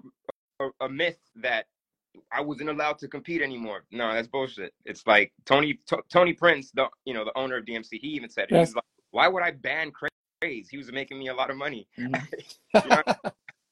a, 0.60 0.70
a 0.82 0.90
myth 0.90 1.20
that 1.38 1.66
I 2.32 2.42
wasn't 2.42 2.70
allowed 2.70 2.98
to 3.00 3.08
compete 3.08 3.42
anymore. 3.42 3.84
No, 3.92 4.14
that's 4.14 4.28
bullshit. 4.28 4.74
It's 4.86 5.06
like 5.06 5.32
Tony 5.46 5.80
T- 5.88 5.98
Tony 6.10 6.34
Prince, 6.34 6.72
the 6.72 6.88
you 7.06 7.14
know 7.14 7.24
the 7.24 7.38
owner 7.38 7.58
of 7.58 7.66
DMC, 7.66 8.00
he 8.02 8.08
even 8.10 8.30
said 8.30 8.46
it. 8.46 8.52
Yes. 8.52 8.70
He's 8.70 8.76
like, 8.76 8.84
why 9.12 9.28
would 9.28 9.44
I 9.44 9.52
ban 9.52 9.92
craze? 9.92 10.70
He 10.70 10.78
was 10.78 10.92
making 10.92 11.20
me 11.20 11.28
a 11.30 11.34
lot 11.34 11.50
of 11.50 11.58
money. 11.58 11.88
Mm-hmm. 12.00 12.90
you 12.90 12.96
know? 12.96 13.32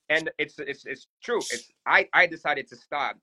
and 0.10 0.30
it's 0.38 0.56
it's 0.60 0.86
it's 0.86 1.08
true. 1.24 1.40
It's 1.52 1.70
I 1.86 2.08
I 2.14 2.28
decided 2.28 2.68
to 2.70 2.76
stop 2.76 3.18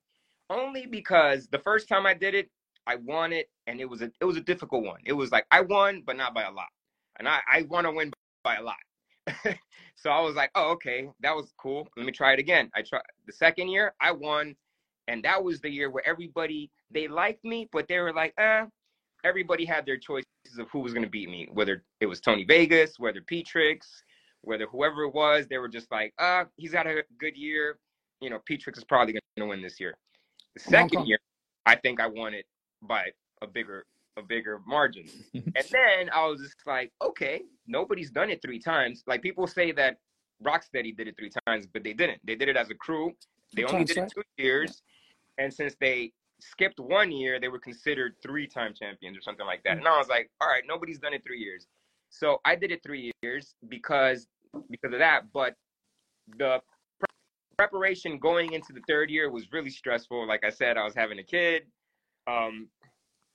only 0.51 0.87
because 0.87 1.49
the 1.49 1.59
first 1.59 1.89
time 1.89 2.07
I 2.07 2.15
did 2.15 2.35
it, 2.35 2.51
I 2.87 2.97
won 2.97 3.33
it, 3.33 3.49
and 3.67 3.81
it 3.81 3.89
was 3.89 4.03
a 4.03 4.11
it 4.21 4.25
was 4.25 4.37
a 4.37 4.41
difficult 4.41 4.85
one. 4.85 5.01
It 5.05 5.13
was 5.13 5.31
like 5.31 5.47
I 5.51 5.61
won, 5.61 6.03
but 6.05 6.17
not 6.17 6.35
by 6.35 6.43
a 6.43 6.51
lot, 6.51 6.69
and 7.19 7.29
I 7.29 7.41
I 7.51 7.63
want 7.63 7.87
to 7.87 7.93
win 7.93 8.13
by 8.43 8.57
a 8.57 8.63
lot. 8.63 8.77
so 9.95 10.11
I 10.11 10.21
was 10.21 10.35
like, 10.35 10.51
oh, 10.55 10.73
okay, 10.73 11.09
that 11.21 11.35
was 11.35 11.53
cool. 11.59 11.89
Let 11.97 12.07
me 12.07 12.13
try 12.13 12.33
it 12.33 12.41
again. 12.41 12.71
I 12.75 12.83
tried 12.83 13.03
the 13.27 13.33
second 13.33 13.69
year, 13.69 13.95
I 14.01 14.13
won. 14.13 14.57
And 15.09 15.23
that 15.25 15.43
was 15.43 15.61
the 15.61 15.71
year 15.71 15.91
where 15.91 16.07
everybody 16.07 16.71
they 16.91 17.09
liked 17.09 17.45
me, 17.45 17.69
but 17.73 17.89
they 17.89 17.99
were 17.99 18.13
like, 18.13 18.35
eh, 18.39 18.65
everybody 19.25 19.65
had 19.65 19.87
their 19.87 19.99
choices 19.99 20.27
of 20.59 20.69
who 20.71 20.81
was 20.81 20.95
gonna 20.95 21.09
beat 21.09 21.29
me, 21.29 21.49
whether 21.53 21.85
it 22.01 22.07
was 22.07 22.21
Tony 22.21 22.45
Vegas, 22.45 22.99
whether 22.99 23.21
P-Trix, 23.21 24.03
whether 24.43 24.67
whoever 24.67 25.05
it 25.05 25.15
was, 25.15 25.47
they 25.49 25.59
were 25.59 25.69
just 25.69 25.91
like, 25.91 26.13
uh, 26.19 26.45
he's 26.57 26.73
had 26.73 26.87
a 26.87 27.03
good 27.19 27.37
year. 27.37 27.79
You 28.21 28.31
know, 28.31 28.39
P-Trix 28.45 28.79
is 28.79 28.85
probably 28.85 29.19
gonna 29.37 29.49
win 29.49 29.63
this 29.63 29.81
year. 29.81 29.97
The 30.55 30.61
second 30.61 31.07
year, 31.07 31.19
I 31.67 31.77
think 31.77 32.01
I 32.01 32.07
won 32.07 32.35
it 32.35 32.47
by 32.83 33.11
a 33.41 33.47
bigger 33.47 33.85
a 34.17 34.23
bigger 34.23 34.61
margin. 34.67 35.07
and 35.35 35.67
then 35.71 36.11
I 36.13 36.27
was 36.27 36.41
just 36.41 36.57
like, 36.67 36.93
okay, 37.01 37.43
nobody's 37.67 38.11
done 38.11 38.31
it 38.31 38.43
three 38.43 38.59
times. 38.59 39.03
Like 39.07 39.23
people 39.23 39.47
say 39.47 39.73
that 39.73 39.97
Rocksteady 40.45 40.97
did 40.97 41.09
it 41.09 41.17
three 41.17 41.31
times, 41.47 41.67
but 41.67 41.83
they 41.83 41.93
didn't. 41.93 42.21
They 42.25 42.35
did 42.35 42.49
it 42.49 42.57
as 42.57 42.71
a 42.71 42.75
crew. 42.75 43.13
They 43.55 43.65
only 43.65 43.85
did 43.85 43.99
it 43.99 44.13
two 44.15 44.23
years. 44.37 44.83
And 45.39 45.53
since 45.53 45.75
they 45.81 46.13
skipped 46.41 46.81
one 46.81 47.11
year, 47.13 47.41
they 47.41 47.49
were 47.49 47.59
considered 47.59 48.15
three 48.23 48.47
time 48.47 48.75
champions 48.75 49.17
or 49.17 49.21
something 49.21 49.47
like 49.47 49.63
that. 49.65 49.79
And 49.79 49.87
I 49.87 49.99
was 49.99 50.09
like, 50.09 50.31
all 50.41 50.49
right, 50.49 50.63
nobody's 50.67 50.99
done 50.99 51.15
it 51.15 51.23
three 51.25 51.39
years. 51.39 51.67
So 52.11 52.41
I 52.45 52.57
did 52.57 52.71
it 52.71 52.83
three 52.83 53.11
years 53.23 53.55
because 53.69 54.27
because 54.71 54.93
of 54.93 54.99
that. 54.99 55.33
But 55.33 55.55
the 56.39 56.61
preparation 57.57 58.19
going 58.19 58.53
into 58.53 58.73
the 58.73 58.81
third 58.89 59.11
year 59.11 59.31
was 59.31 59.53
really 59.53 59.71
stressful. 59.71 60.27
Like 60.27 60.45
I 60.45 60.51
said, 60.51 60.77
I 60.77 60.85
was 60.85 60.95
having 60.95 61.19
a 61.19 61.23
kid. 61.23 61.63
Um, 62.27 62.69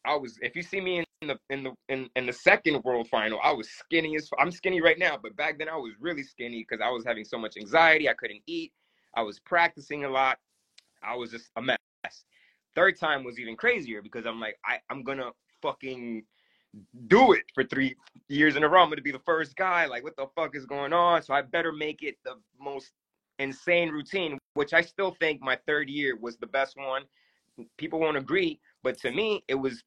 I 0.05 0.15
was 0.15 0.38
if 0.41 0.55
you 0.55 0.63
see 0.63 0.79
me 0.79 1.03
in 1.21 1.27
the 1.27 1.38
in 1.49 1.63
the 1.63 1.73
in, 1.89 2.10
in 2.15 2.25
the 2.25 2.33
second 2.33 2.83
world 2.83 3.07
final, 3.10 3.39
I 3.43 3.51
was 3.51 3.69
skinny 3.69 4.15
as 4.15 4.29
I'm 4.39 4.51
skinny 4.51 4.81
right 4.81 4.99
now, 4.99 5.17
but 5.21 5.36
back 5.36 5.57
then 5.57 5.69
I 5.69 5.75
was 5.75 5.93
really 5.99 6.23
skinny 6.23 6.65
because 6.67 6.83
I 6.83 6.89
was 6.89 7.03
having 7.05 7.25
so 7.25 7.38
much 7.38 7.57
anxiety. 7.57 8.10
I 8.10 8.13
couldn't 8.13 8.41
eat. 8.47 8.71
I 9.15 9.23
was 9.23 9.39
practicing 9.39 10.05
a 10.05 10.10
lot. 10.10 10.38
I 11.03 11.15
was 11.15 11.31
just 11.31 11.49
a 11.55 11.62
mess. 11.62 11.77
Third 12.76 13.00
time 13.00 13.24
was 13.24 13.39
even 13.39 13.56
crazier 13.56 14.02
because 14.02 14.26
I'm 14.26 14.39
like, 14.39 14.58
I, 14.65 14.80
I'm 14.89 15.04
gonna 15.04 15.32
fucking 15.62 16.24
do 17.08 17.34
it 17.34 17.43
for 17.56 17.63
three 17.63 17.96
years 18.30 18.56
in 18.56 18.63
a 18.63 18.70
row. 18.70 18.84
I'm 18.84 18.89
gonna 18.89 19.02
be 19.02 19.12
the 19.12 19.20
first 19.20 19.56
guy. 19.56 19.86
Like, 19.86 20.04
what 20.04 20.15
the 20.15 20.28
fuck 20.36 20.56
is 20.56 20.65
going 20.65 20.93
on? 20.93 21.24
So 21.24 21.34
I 21.34 21.41
better 21.41 21.72
make 21.72 22.04
it 22.04 22.17
the 22.24 22.36
most 22.60 22.91
insane 23.39 23.89
routine, 23.89 24.38
which 24.54 24.74
I 24.74 24.82
still 24.82 25.15
think 25.20 25.41
my 25.41 25.58
third 25.67 25.89
year 25.89 26.17
was 26.20 26.38
the 26.38 26.48
best 26.48 26.78
one. 26.78 27.04
People 27.78 28.00
won't 28.00 28.17
agree, 28.17 28.60
but 28.84 29.00
to 29.00 29.12
me, 29.12 29.43
it 29.48 29.56
was 29.56 29.84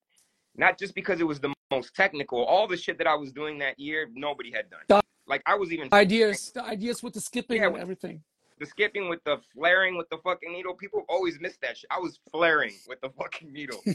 not 0.56 0.78
just 0.78 0.94
because 0.94 1.20
it 1.20 1.26
was 1.26 1.38
the 1.38 1.52
most 1.70 1.94
technical. 1.94 2.44
All 2.44 2.66
the 2.66 2.76
shit 2.76 2.98
that 2.98 3.06
I 3.06 3.14
was 3.14 3.32
doing 3.32 3.58
that 3.58 3.78
year, 3.78 4.08
nobody 4.14 4.50
had 4.50 4.68
done. 4.70 5.02
Like 5.26 5.42
I 5.46 5.54
was 5.54 5.72
even 5.72 5.88
Ideas, 5.92 6.50
the 6.52 6.64
ideas 6.64 7.02
with 7.02 7.14
the 7.14 7.20
skipping 7.20 7.62
Yeah, 7.62 7.68
and 7.68 7.78
everything. 7.78 8.22
The 8.60 8.66
skipping 8.66 9.08
with 9.08 9.24
the 9.24 9.38
flaring 9.54 9.96
with 9.96 10.08
the 10.10 10.18
fucking 10.18 10.52
needle. 10.52 10.74
People 10.74 11.04
always 11.08 11.40
miss 11.40 11.56
that 11.62 11.78
shit. 11.78 11.88
I 11.90 11.98
was 11.98 12.20
flaring 12.30 12.74
with 12.86 13.00
the 13.00 13.08
fucking 13.18 13.52
needle. 13.52 13.80
you 13.86 13.94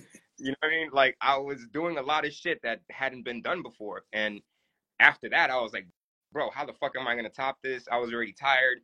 know 0.50 0.56
what 0.60 0.68
I 0.68 0.70
mean? 0.70 0.90
Like 0.92 1.16
I 1.22 1.38
was 1.38 1.68
doing 1.72 1.98
a 1.98 2.02
lot 2.02 2.26
of 2.26 2.34
shit 2.34 2.60
that 2.64 2.82
hadn't 2.90 3.24
been 3.24 3.42
done 3.42 3.62
before. 3.62 4.04
And 4.12 4.42
after 5.00 5.30
that, 5.30 5.52
I 5.52 5.62
was 5.62 5.72
like, 5.72 5.88
bro, 6.34 6.50
how 6.50 6.66
the 6.66 6.74
fuck 6.74 6.94
am 7.00 7.08
I 7.08 7.16
gonna 7.16 7.30
top 7.30 7.60
this? 7.64 7.88
I 7.92 8.00
was 8.00 8.12
already 8.12 8.34
tired. 8.34 8.80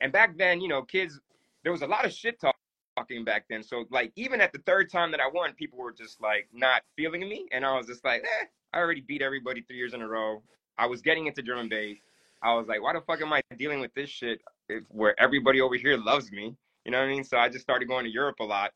And 0.00 0.10
back 0.10 0.36
then, 0.38 0.60
you 0.60 0.68
know, 0.68 0.82
kids, 0.82 1.20
there 1.62 1.72
was 1.72 1.82
a 1.82 1.86
lot 1.86 2.06
of 2.06 2.12
shit 2.12 2.40
talk- 2.40 2.56
talking 2.96 3.22
back 3.22 3.44
then. 3.50 3.62
So 3.62 3.84
like 3.90 4.12
even 4.16 4.40
at 4.40 4.54
the 4.54 4.60
third 4.60 4.90
time 4.90 5.10
that 5.10 5.20
I 5.20 5.28
won, 5.32 5.52
people 5.52 5.78
were 5.78 5.92
just 5.92 6.20
like 6.22 6.48
not 6.52 6.82
feeling 6.96 7.28
me. 7.28 7.46
And 7.52 7.64
I 7.64 7.76
was 7.76 7.86
just 7.86 8.04
like, 8.06 8.22
eh, 8.22 8.46
I 8.72 8.78
already 8.78 9.02
beat 9.02 9.20
everybody 9.20 9.60
three 9.60 9.76
years 9.76 9.92
in 9.92 10.00
a 10.00 10.08
row. 10.08 10.42
I 10.78 10.86
was 10.86 11.02
getting 11.02 11.26
into 11.26 11.42
drum 11.42 11.58
and 11.60 11.70
bass. 11.70 11.98
I 12.42 12.54
was 12.54 12.66
like, 12.68 12.82
why 12.82 12.94
the 12.94 13.00
fuck 13.02 13.20
am 13.20 13.32
I 13.32 13.42
dealing 13.58 13.80
with 13.80 13.92
this 13.94 14.08
shit 14.08 14.40
where 14.88 15.18
everybody 15.20 15.60
over 15.60 15.76
here 15.76 15.96
loves 15.96 16.30
me? 16.32 16.56
You 16.84 16.92
know 16.92 16.98
what 16.98 17.06
I 17.06 17.08
mean? 17.08 17.24
So 17.24 17.36
I 17.36 17.48
just 17.48 17.62
started 17.62 17.88
going 17.88 18.04
to 18.04 18.10
Europe 18.10 18.36
a 18.40 18.44
lot. 18.44 18.72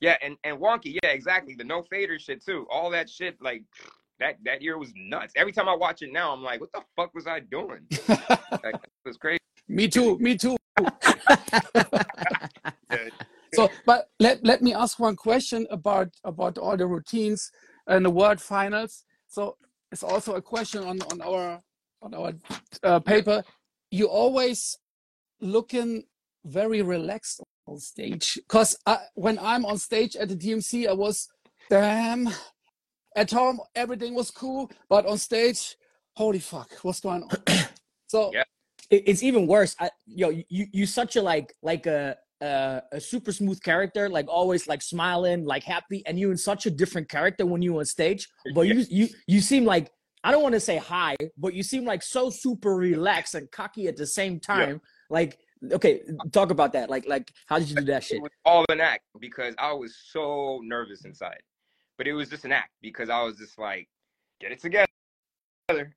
Yeah, 0.00 0.16
and 0.22 0.36
and 0.44 0.58
wonky, 0.58 0.98
yeah, 1.02 1.10
exactly. 1.10 1.54
The 1.54 1.64
no 1.64 1.82
fader 1.82 2.18
shit 2.18 2.44
too. 2.44 2.66
All 2.70 2.90
that 2.90 3.08
shit, 3.08 3.36
like 3.40 3.62
that 4.20 4.36
that 4.44 4.62
year 4.62 4.78
was 4.78 4.92
nuts. 4.96 5.32
Every 5.36 5.52
time 5.52 5.68
I 5.68 5.74
watch 5.74 6.02
it 6.02 6.12
now, 6.12 6.32
I'm 6.32 6.42
like, 6.42 6.60
what 6.60 6.72
the 6.72 6.82
fuck 6.96 7.14
was 7.14 7.26
I 7.26 7.40
doing? 7.40 7.86
Like, 8.62 8.74
it 8.74 8.90
was 9.06 9.16
crazy. 9.16 9.38
me 9.68 9.88
too, 9.88 10.18
me 10.18 10.36
too. 10.36 10.54
So, 13.54 13.68
but 13.84 14.08
let, 14.20 14.44
let 14.44 14.62
me 14.62 14.74
ask 14.74 14.98
one 14.98 15.16
question 15.16 15.66
about 15.70 16.08
about 16.24 16.58
all 16.58 16.76
the 16.76 16.86
routines 16.86 17.50
and 17.86 18.04
the 18.04 18.10
world 18.10 18.40
finals. 18.40 19.04
So 19.28 19.56
it's 19.90 20.02
also 20.02 20.34
a 20.34 20.42
question 20.42 20.84
on 20.84 21.00
on 21.02 21.20
our 21.20 21.60
on 22.02 22.14
our 22.14 22.32
uh, 22.82 23.00
paper. 23.00 23.42
You 23.90 24.06
always 24.06 24.78
looking 25.40 26.04
very 26.44 26.82
relaxed 26.82 27.40
on 27.66 27.78
stage 27.78 28.34
because 28.34 28.76
when 29.14 29.38
I'm 29.38 29.64
on 29.64 29.78
stage 29.78 30.16
at 30.16 30.28
the 30.28 30.36
DMC, 30.36 30.88
I 30.88 30.92
was 30.92 31.28
damn. 31.68 32.28
At 33.16 33.30
home, 33.30 33.60
everything 33.74 34.14
was 34.14 34.30
cool, 34.30 34.70
but 34.88 35.04
on 35.04 35.18
stage, 35.18 35.76
holy 36.14 36.38
fuck, 36.38 36.70
what's 36.82 37.00
going 37.00 37.24
on? 37.24 37.30
So 38.06 38.30
Yeah. 38.34 38.44
It's 38.92 39.22
even 39.22 39.46
worse. 39.46 39.76
I, 39.78 39.90
yo, 40.06 40.30
you 40.30 40.66
you 40.72 40.84
such 40.84 41.14
a 41.14 41.22
like 41.22 41.54
like 41.62 41.86
a, 41.86 42.16
a 42.40 42.82
a 42.90 43.00
super 43.00 43.30
smooth 43.30 43.62
character, 43.62 44.08
like 44.08 44.26
always 44.28 44.66
like 44.66 44.82
smiling, 44.82 45.44
like 45.44 45.62
happy, 45.62 46.02
and 46.06 46.18
you 46.18 46.32
in 46.32 46.36
such 46.36 46.66
a 46.66 46.70
different 46.70 47.08
character 47.08 47.46
when 47.46 47.62
you 47.62 47.78
on 47.78 47.84
stage. 47.84 48.28
But 48.54 48.62
you 48.62 48.84
you 48.90 49.08
you 49.28 49.40
seem 49.40 49.64
like 49.64 49.92
I 50.24 50.32
don't 50.32 50.42
want 50.42 50.54
to 50.54 50.60
say 50.60 50.76
high, 50.76 51.16
but 51.38 51.54
you 51.54 51.62
seem 51.62 51.84
like 51.84 52.02
so 52.02 52.30
super 52.30 52.74
relaxed 52.74 53.36
and 53.36 53.48
cocky 53.52 53.86
at 53.86 53.96
the 53.96 54.08
same 54.08 54.40
time. 54.40 54.80
Like 55.10 55.38
okay, 55.72 56.02
talk 56.32 56.50
about 56.50 56.72
that. 56.72 56.88
Like 56.88 57.06
like 57.06 57.32
how 57.46 57.58
did 57.58 57.68
you 57.68 57.76
do 57.76 57.84
that 57.84 58.04
shit? 58.04 58.18
It 58.18 58.22
was 58.22 58.32
all 58.44 58.64
an 58.70 58.80
act 58.80 59.04
because 59.20 59.54
I 59.58 59.72
was 59.72 59.94
so 60.10 60.60
nervous 60.64 61.04
inside. 61.04 61.42
But 61.98 62.06
it 62.06 62.14
was 62.14 62.30
just 62.30 62.46
an 62.46 62.52
act 62.52 62.70
because 62.80 63.10
I 63.10 63.22
was 63.22 63.36
just 63.36 63.58
like, 63.58 63.86
get 64.40 64.52
it 64.52 64.60
together. 64.62 64.86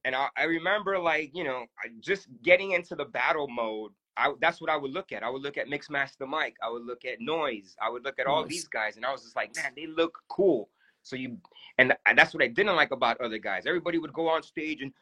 And 0.03 0.13
I, 0.13 0.27
I 0.35 0.43
remember 0.43 0.99
like, 0.99 1.31
you 1.33 1.45
know, 1.45 1.65
just 2.01 2.27
getting 2.43 2.71
into 2.71 2.95
the 2.95 3.05
battle 3.05 3.47
mode. 3.47 3.91
I, 4.17 4.33
that's 4.41 4.59
what 4.59 4.69
I 4.69 4.75
would 4.75 4.91
look 4.91 5.11
at. 5.11 5.23
I 5.23 5.29
would 5.29 5.41
look 5.41 5.57
at 5.57 5.67
Mixmaster 5.67 6.27
Mike. 6.27 6.55
I 6.61 6.69
would 6.69 6.85
look 6.85 7.05
at 7.05 7.21
Noise. 7.21 7.75
I 7.81 7.89
would 7.89 8.03
look 8.03 8.19
at 8.19 8.27
all 8.27 8.45
these 8.45 8.67
guys, 8.67 8.97
and 8.97 9.05
I 9.05 9.11
was 9.11 9.23
just 9.23 9.35
like, 9.35 9.55
man, 9.55 9.71
they 9.75 9.87
look 9.87 10.19
cool. 10.29 10.69
So 11.01 11.15
you, 11.15 11.37
and, 11.77 11.95
and 12.05 12.17
that's 12.17 12.33
what 12.33 12.43
I 12.43 12.47
didn't 12.47 12.75
like 12.75 12.91
about 12.91 13.19
other 13.21 13.39
guys. 13.39 13.65
Everybody 13.65 13.97
would 13.97 14.13
go 14.13 14.27
on 14.27 14.43
stage 14.43 14.81
and, 14.81 14.93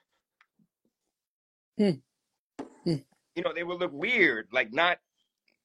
Hmm. 1.77 1.99
Hmm. 2.83 2.95
You 3.35 3.43
know, 3.43 3.53
they 3.53 3.63
would 3.63 3.79
look 3.79 3.93
weird, 3.93 4.47
like 4.51 4.73
not 4.73 4.97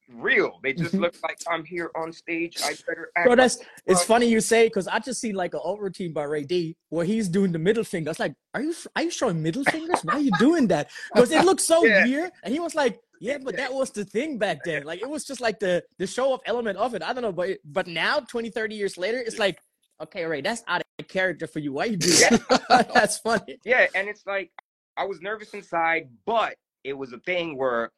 real. 0.09 0.61
They 0.63 0.73
just 0.73 0.95
Mhm. 0.95 1.01
look 1.01 1.17
like 1.23 1.39
I'm 1.49 1.65
here 1.65 1.91
on 1.97 2.13
stage. 2.13 2.57
I 2.63 2.75
better 2.87 3.11
act. 3.17 3.27
Bro, 3.27 3.37
that's 3.37 3.59
it's 3.87 4.05
funny 4.05 4.27
you 4.27 4.41
say 4.41 4.67
because 4.69 4.87
I 4.87 5.01
just 5.01 5.21
seen 5.21 5.35
like 5.35 5.53
an 5.55 5.61
old 5.63 5.81
routine 5.81 6.13
by 6.13 6.23
Ray 6.25 6.45
D 6.45 6.77
where 6.91 7.05
he's 7.05 7.29
doing 7.29 7.51
the 7.51 7.59
middle 7.59 7.83
finger. 7.83 8.11
I 8.11 8.13
was 8.13 8.21
like, 8.21 8.35
are 8.55 8.63
you 8.63 8.75
are 8.95 9.03
you 9.03 9.11
showing 9.11 9.43
middle 9.43 9.65
fingers? 9.75 10.05
Why 10.05 10.15
are 10.15 10.21
you 10.21 10.31
doing 10.31 10.69
that? 10.69 10.91
Because 11.13 11.33
it 11.33 11.45
looks 11.45 11.65
so 11.65 11.85
Yeah. 11.85 12.05
weird. 12.05 12.31
And 12.45 12.55
he 12.55 12.61
was 12.61 12.75
like, 12.77 13.01
yeah, 13.21 13.39
but 13.39 13.57
that 13.57 13.73
was 13.73 13.91
the 13.91 14.05
thing 14.05 14.39
back 14.39 14.63
then. 14.63 14.85
Like 14.85 15.01
it 15.01 15.09
was 15.09 15.25
just 15.25 15.41
like 15.41 15.59
the 15.59 15.83
the 15.99 16.07
show 16.07 16.33
off 16.33 16.41
element 16.47 16.79
of 16.79 16.95
it. 16.95 17.03
I 17.03 17.13
don't 17.13 17.23
know, 17.23 17.33
but 17.33 17.59
but 17.65 17.89
now 17.89 18.21
20, 18.21 18.51
30 18.51 18.77
years 18.77 18.97
later, 18.97 19.19
it's 19.19 19.41
like, 19.41 19.59
okay, 20.01 20.25
Ray, 20.25 20.41
that's 20.41 20.63
out 20.69 20.83
of 21.01 21.09
character 21.09 21.49
for 21.49 21.59
you. 21.59 21.73
Why 21.73 21.87
you 21.87 21.97
do 21.97 22.11
that? 22.11 22.89
that's 22.95 23.19
funny. 23.19 23.59
Yeah, 23.65 23.89
and 23.97 24.09
it's 24.09 24.25
like 24.25 24.53
I 24.97 25.05
was 25.05 25.21
nervous 25.21 25.53
inside, 25.53 26.11
but 26.27 26.57
it 26.87 26.97
was 26.97 27.13
a 27.13 27.19
thing 27.21 27.57
where, 27.59 27.91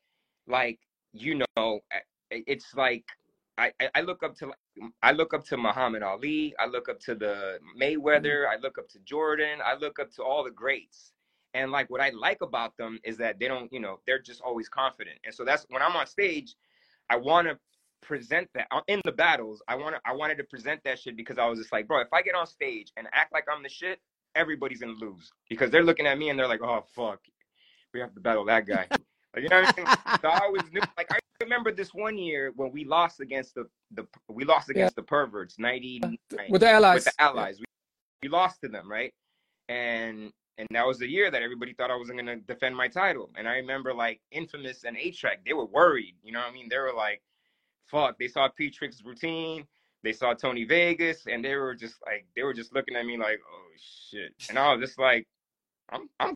like, 0.46 0.79
you 1.12 1.42
know, 1.57 1.81
it's 2.31 2.74
like 2.74 3.05
I 3.59 3.72
I- 3.94 4.01
look 4.01 4.22
up 4.22 4.35
to 4.37 4.53
I 5.03 5.12
look 5.12 5.35
up 5.35 5.44
to 5.46 5.57
Muhammad 5.57 6.03
Ali, 6.03 6.55
I 6.59 6.66
look 6.66 6.88
up 6.88 7.01
to 7.01 7.14
the 7.14 7.59
Mayweather, 7.81 8.46
I 8.48 8.57
look 8.57 8.79
up 8.79 8.88
to 8.90 8.98
Jordan, 9.01 9.59
I 9.64 9.74
look 9.74 9.98
up 9.98 10.11
to 10.12 10.22
all 10.22 10.44
the 10.44 10.51
greats. 10.51 11.12
And 11.55 11.72
like 11.72 11.90
what 11.90 12.01
I 12.01 12.11
like 12.11 12.40
about 12.42 12.77
them 12.77 12.98
is 13.05 13.16
that 13.18 13.38
they 13.38 13.48
don't, 13.48 13.72
you 13.72 13.81
know, 13.81 14.01
they're 14.07 14.20
just 14.20 14.40
always 14.42 14.68
confident. 14.68 15.18
And 15.24 15.35
so 15.35 15.44
that's 15.44 15.66
when 15.70 15.83
I'm 15.83 15.96
on 15.96 16.07
stage, 16.07 16.55
I 17.11 17.16
want 17.16 17.48
to 17.48 17.59
present 18.03 18.48
that 18.55 18.68
uh, 18.70 18.83
in 18.87 19.01
the 19.05 19.12
battles. 19.12 19.62
I 19.66 19.74
want 19.74 19.96
to 19.96 20.01
I 20.05 20.14
wanted 20.14 20.37
to 20.38 20.44
present 20.44 20.81
that 20.85 20.98
shit 20.98 21.16
because 21.16 21.38
I 21.38 21.46
was 21.46 21.59
just 21.59 21.72
like, 21.72 21.88
bro, 21.88 22.01
if 22.01 22.12
I 22.12 22.22
get 22.22 22.35
on 22.35 22.46
stage 22.46 22.92
and 22.96 23.07
act 23.12 23.33
like 23.33 23.44
I'm 23.53 23.62
the 23.62 23.68
shit, 23.68 23.98
everybody's 24.35 24.81
gonna 24.81 24.92
lose 24.92 25.31
because 25.48 25.70
they're 25.70 25.83
looking 25.83 26.07
at 26.07 26.18
me 26.18 26.31
and 26.31 26.38
they're 26.38 26.48
like, 26.48 26.62
oh 26.62 26.85
fuck, 26.94 27.20
we 27.94 28.01
have 28.01 28.14
to 28.14 28.20
battle 28.20 28.44
that 28.46 28.66
guy. 28.66 28.87
like, 28.90 29.42
you 29.42 29.48
know 29.48 29.62
what 29.62 29.79
I 29.79 29.83
mean? 29.83 30.18
So 30.22 30.29
I 30.29 30.38
always 30.40 30.62
knew. 30.72 30.81
Like 30.96 31.12
I 31.12 31.18
remember 31.42 31.72
this 31.72 31.94
one 31.94 32.18
year 32.18 32.53
when 32.57 32.72
we 32.72 32.85
lost 32.85 33.20
against 33.20 33.55
the 33.55 33.66
the 33.92 34.07
we 34.29 34.44
lost 34.44 34.70
against 34.70 34.96
the 34.96 35.03
perverts, 35.03 35.59
ninety 35.59 36.01
with 36.51 36.61
the 36.61 36.70
allies. 36.70 36.94
with 36.96 37.05
the 37.05 37.22
allies. 37.22 37.59
We, 37.59 37.64
we 38.22 38.29
lost 38.29 38.61
to 38.62 38.68
them, 38.68 38.90
right? 38.90 39.12
And 39.68 40.33
and 40.59 40.66
that 40.72 40.87
was 40.87 40.98
the 40.98 41.09
year 41.09 41.31
that 41.31 41.42
everybody 41.42 41.72
thought 41.72 41.90
I 41.90 41.96
wasn't 41.96 42.18
gonna 42.18 42.37
defend 42.37 42.77
my 42.77 42.88
title. 42.88 43.31
And 43.37 43.48
I 43.48 43.57
remember 43.57 43.94
like 43.94 44.20
Infamous 44.33 44.85
and 44.85 44.96
A-Trak, 44.96 45.44
they 45.46 45.53
were 45.53 45.66
worried. 45.66 46.16
You 46.22 46.33
know 46.33 46.40
what 46.40 46.51
I 46.51 46.53
mean? 46.53 46.68
They 46.68 46.79
were 46.79 46.92
like, 46.92 47.22
fuck. 47.87 48.18
They 48.18 48.29
saw 48.29 48.48
P 48.48 48.70
Trick's 48.70 49.05
routine, 49.05 49.64
they 50.03 50.12
saw 50.12 50.35
Tony 50.35 50.64
Vegas, 50.64 51.27
and 51.27 51.44
they 51.44 51.55
were 51.55 51.74
just 51.74 51.96
like 52.05 52.27
they 52.35 52.42
were 52.42 52.55
just 52.55 52.74
looking 52.74 52.96
at 52.96 53.07
me 53.07 53.16
like, 53.16 53.40
oh 53.48 53.70
shit. 54.11 54.33
And 54.48 54.59
I 54.59 54.72
was 54.74 54.85
just 54.85 54.98
like, 54.98 55.27
I'm 55.90 56.09
I'm 56.18 56.35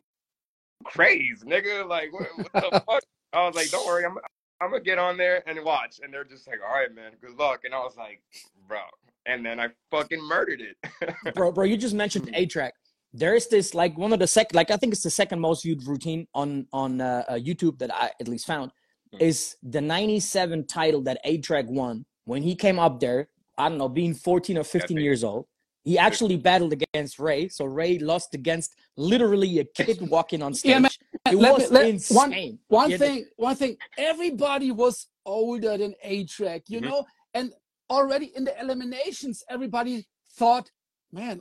crazy, 0.82 1.44
nigga. 1.46 1.88
Like 1.88 2.12
what, 2.12 2.28
what 2.36 2.52
the 2.52 2.82
fuck? 2.86 3.02
I 3.32 3.46
was 3.46 3.54
like, 3.54 3.70
don't 3.70 3.86
worry, 3.86 4.04
I'm 4.04 4.16
I'm 4.60 4.70
gonna 4.70 4.82
get 4.82 4.98
on 4.98 5.16
there 5.16 5.42
and 5.48 5.62
watch. 5.64 6.00
And 6.02 6.12
they're 6.12 6.24
just 6.24 6.46
like, 6.46 6.58
all 6.66 6.74
right, 6.74 6.94
man, 6.94 7.12
good 7.20 7.36
luck. 7.38 7.60
And 7.64 7.74
I 7.74 7.78
was 7.78 7.96
like, 7.96 8.22
bro. 8.68 8.78
And 9.26 9.44
then 9.44 9.58
I 9.60 9.68
fucking 9.90 10.20
murdered 10.22 10.60
it. 10.60 11.34
bro, 11.34 11.52
bro, 11.52 11.64
you 11.64 11.76
just 11.76 11.94
mentioned 11.94 12.30
A-Trak. 12.34 12.70
There 13.12 13.34
is 13.34 13.48
this 13.48 13.74
like 13.74 13.96
one 13.98 14.12
of 14.12 14.18
the 14.18 14.26
sec, 14.26 14.54
like 14.54 14.70
I 14.70 14.76
think 14.76 14.92
it's 14.92 15.02
the 15.02 15.10
second 15.10 15.40
most 15.40 15.62
viewed 15.64 15.86
routine 15.86 16.26
on 16.34 16.66
on 16.72 17.00
uh, 17.00 17.24
uh, 17.28 17.34
YouTube 17.34 17.78
that 17.78 17.92
I 17.94 18.10
at 18.20 18.28
least 18.28 18.46
found 18.46 18.70
Hmm. 19.12 19.18
is 19.20 19.56
the 19.62 19.80
'97 19.82 20.66
title 20.66 21.02
that 21.02 21.18
A-Trak 21.24 21.66
won 21.66 22.06
when 22.24 22.42
he 22.42 22.54
came 22.54 22.78
up 22.78 22.98
there. 23.00 23.28
I 23.58 23.68
don't 23.68 23.76
know, 23.76 23.88
being 23.88 24.14
14 24.14 24.56
or 24.56 24.64
15 24.64 24.96
big. 24.96 25.04
years 25.04 25.22
old. 25.22 25.44
He 25.84 25.98
actually 25.98 26.36
battled 26.36 26.72
against 26.72 27.18
Ray, 27.18 27.48
so 27.48 27.64
Ray 27.64 27.98
lost 27.98 28.34
against 28.34 28.76
literally 28.96 29.58
a 29.58 29.64
kid 29.64 30.00
walking 30.08 30.40
on 30.42 30.54
stage. 30.54 30.70
Yeah, 30.70 30.78
man, 30.78 30.90
it 31.30 31.34
let 31.36 31.52
was 31.54 31.62
me- 31.62 31.68
let- 31.76 31.86
insane. 31.88 32.58
one 32.68 32.90
Yeah, 32.90 32.96
the- 32.98 33.06
thing 33.06 33.26
one 33.36 33.56
thing 33.56 33.76
everybody 33.98 34.70
was 34.70 35.08
older 35.26 35.76
than 35.78 35.94
A-Trak 36.02 36.62
you 36.68 36.80
Mhm. 36.80 36.84
know 36.84 37.06
and 37.34 37.52
already 37.90 38.26
in 38.36 38.44
the 38.44 38.58
eliminations 38.60 39.44
everybody 39.48 40.04
thought 40.36 40.70
man 41.12 41.40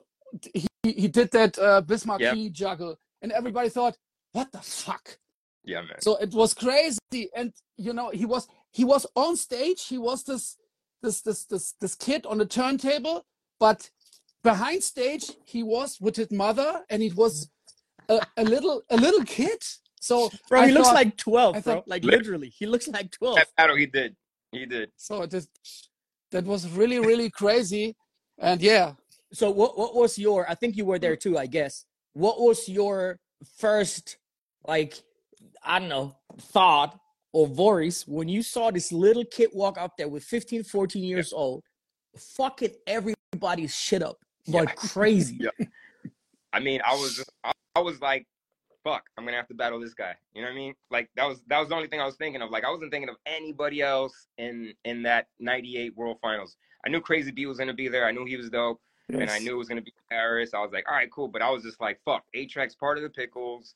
he, 0.53 0.67
he 0.83 1.07
did 1.07 1.31
that 1.31 1.57
uh, 1.57 1.81
bismarck 1.81 2.21
Yep. 2.21 2.33
key 2.35 2.49
juggle 2.49 2.99
and 3.21 3.31
everybody 3.31 3.69
thought 3.69 3.97
what 4.33 4.51
the 4.51 4.59
fuck 4.61 5.17
yeah, 5.63 5.81
man. 5.81 5.99
so 6.01 6.15
it 6.17 6.31
was 6.33 6.53
crazy 6.53 6.99
and 7.35 7.53
you 7.77 7.91
know 7.93 8.09
he 8.09 8.25
was 8.25 8.47
he 8.71 8.83
was 8.85 9.05
on 9.15 9.35
stage 9.35 9.87
he 9.87 9.97
was 9.97 10.23
this 10.23 10.57
this 11.01 11.21
this 11.21 11.45
this 11.45 11.73
this 11.81 11.95
kid 11.95 12.25
on 12.27 12.37
the 12.37 12.45
turntable 12.45 13.25
but 13.59 13.89
behind 14.43 14.83
stage 14.83 15.31
he 15.45 15.61
was 15.63 15.99
with 16.01 16.15
his 16.15 16.31
mother 16.31 16.83
and 16.89 17.01
it 17.03 17.15
was 17.15 17.49
a, 18.09 18.19
a 18.37 18.43
little 18.43 18.81
a 18.89 18.97
little 18.97 19.23
kid 19.23 19.59
so 19.99 20.31
bro, 20.49 20.61
I 20.61 20.67
he 20.67 20.71
looks 20.73 20.87
like 20.87 21.15
12, 21.15 21.55
I 21.55 21.59
bro. 21.59 21.73
thought- 21.75 21.87
Like 21.87 22.03
literally, 22.03 22.49
he 22.49 22.65
looks 22.65 22.87
like 22.87 23.11
12. 23.11 23.35
That 23.35 23.47
battle 23.55 23.75
he 23.75 23.85
did. 23.85 24.15
He 24.51 24.65
did. 24.65 24.89
So 24.97 25.27
that 25.27 25.45
that 26.31 26.43
was 26.43 26.67
really 26.69 26.99
really 26.99 27.29
crazy, 27.29 27.95
and 28.39 28.59
yeah, 28.61 28.93
So 29.31 29.51
what 29.51 29.77
what 29.77 29.93
was 29.95 30.17
your 30.17 30.49
I 30.49 30.55
think 30.55 30.75
you 30.75 30.85
were 30.85 30.97
there 30.97 31.15
too, 31.15 31.37
I 31.37 31.45
guess. 31.45 31.85
What 32.13 32.39
was 32.41 32.67
your 32.67 33.19
first 33.57 34.17
like 34.67 34.95
I 35.63 35.77
don't 35.79 35.89
know, 35.89 36.15
thought 36.39 36.99
or 37.31 37.45
voice 37.47 38.07
when 38.07 38.27
you 38.27 38.41
saw 38.41 38.71
this 38.71 38.91
little 38.91 39.23
kid 39.25 39.49
walk 39.53 39.77
up 39.77 39.93
there 39.97 40.07
with 40.09 40.23
15, 40.23 40.63
14 40.63 41.03
years 41.03 41.31
old, 41.31 41.63
fucking 42.17 42.73
everybody's 42.87 43.75
shit 43.75 44.01
up 44.01 44.17
like 44.47 44.75
crazy. 44.75 45.39
Yeah. 45.59 45.67
I 46.53 46.59
mean, 46.59 46.81
I 46.85 46.93
was 46.95 47.15
just, 47.15 47.31
I, 47.45 47.53
I 47.75 47.79
was 47.79 48.01
like, 48.01 48.27
fuck, 48.83 49.03
I'm 49.17 49.25
gonna 49.25 49.37
have 49.37 49.47
to 49.47 49.53
battle 49.53 49.79
this 49.79 49.93
guy. 49.93 50.15
You 50.33 50.41
know 50.41 50.47
what 50.47 50.53
I 50.53 50.57
mean? 50.57 50.73
Like 50.89 51.09
that 51.15 51.27
was 51.27 51.41
that 51.47 51.59
was 51.59 51.69
the 51.69 51.75
only 51.75 51.87
thing 51.87 52.01
I 52.01 52.05
was 52.05 52.15
thinking 52.15 52.41
of. 52.41 52.49
Like 52.49 52.65
I 52.65 52.69
wasn't 52.69 52.91
thinking 52.91 53.09
of 53.09 53.15
anybody 53.25 53.81
else 53.81 54.27
in 54.37 54.73
in 54.85 55.03
that 55.03 55.27
'98 55.39 55.95
World 55.95 56.17
Finals. 56.21 56.57
I 56.85 56.89
knew 56.89 57.01
Crazy 57.01 57.31
B 57.31 57.45
was 57.45 57.57
gonna 57.57 57.73
be 57.73 57.87
there. 57.87 58.05
I 58.05 58.11
knew 58.11 58.25
he 58.25 58.37
was 58.37 58.49
dope, 58.49 58.81
and 59.09 59.29
I 59.29 59.39
knew 59.39 59.53
it 59.53 59.57
was 59.57 59.67
gonna 59.67 59.81
be 59.81 59.93
Paris. 60.09 60.53
I 60.53 60.59
was 60.59 60.71
like, 60.71 60.85
all 60.89 60.95
right, 60.95 61.11
cool. 61.11 61.27
But 61.27 61.41
I 61.41 61.49
was 61.49 61.63
just 61.63 61.79
like, 61.79 61.99
fuck, 62.03 62.23
A-Trak's 62.33 62.75
part 62.75 62.97
of 62.97 63.03
the 63.03 63.09
pickles. 63.09 63.75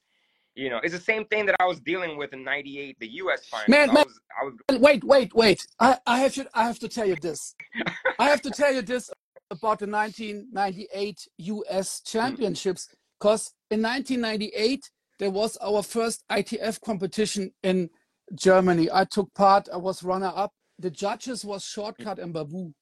You 0.55 0.69
know, 0.69 0.79
it's 0.83 0.93
the 0.93 0.99
same 0.99 1.25
thing 1.25 1.45
that 1.47 1.55
I 1.59 1.65
was 1.65 1.81
dealing 1.81 2.17
with 2.17 2.31
in 2.33 2.43
'98, 2.43 2.97
the 2.99 3.07
U.S. 3.07 3.45
finals. 3.47 3.67
Man, 3.67 3.89
I 3.89 3.93
man. 3.93 4.03
was, 4.05 4.19
I 4.41 4.45
was 4.45 4.81
Wait, 4.81 5.03
wait, 5.03 5.33
wait. 5.33 5.67
I, 5.79 5.97
I 6.07 6.19
have 6.19 6.33
to 6.35 6.47
I 6.53 6.65
have 6.65 6.79
to 6.79 6.87
tell 6.87 7.05
you 7.05 7.15
this. 7.15 7.55
I 8.19 8.29
have 8.29 8.41
to 8.43 8.49
tell 8.49 8.73
you 8.73 8.81
this 8.81 9.11
about 9.51 9.79
the 9.79 9.87
1998 9.87 11.27
US 11.37 12.01
Championships 12.01 12.87
because 13.19 13.53
in 13.71 13.81
1998 13.81 14.89
there 15.19 15.31
was 15.31 15.57
our 15.57 15.81
first 15.81 16.23
ITF 16.31 16.81
competition 16.81 17.51
in 17.63 17.89
Germany. 18.33 18.89
I 18.91 19.05
took 19.05 19.33
part. 19.33 19.69
I 19.71 19.77
was 19.77 20.03
runner 20.03 20.31
up. 20.35 20.51
The 20.79 20.89
judges 20.89 21.45
was 21.45 21.63
Shortcut 21.63 22.19
and 22.19 22.33
Babu. 22.33 22.73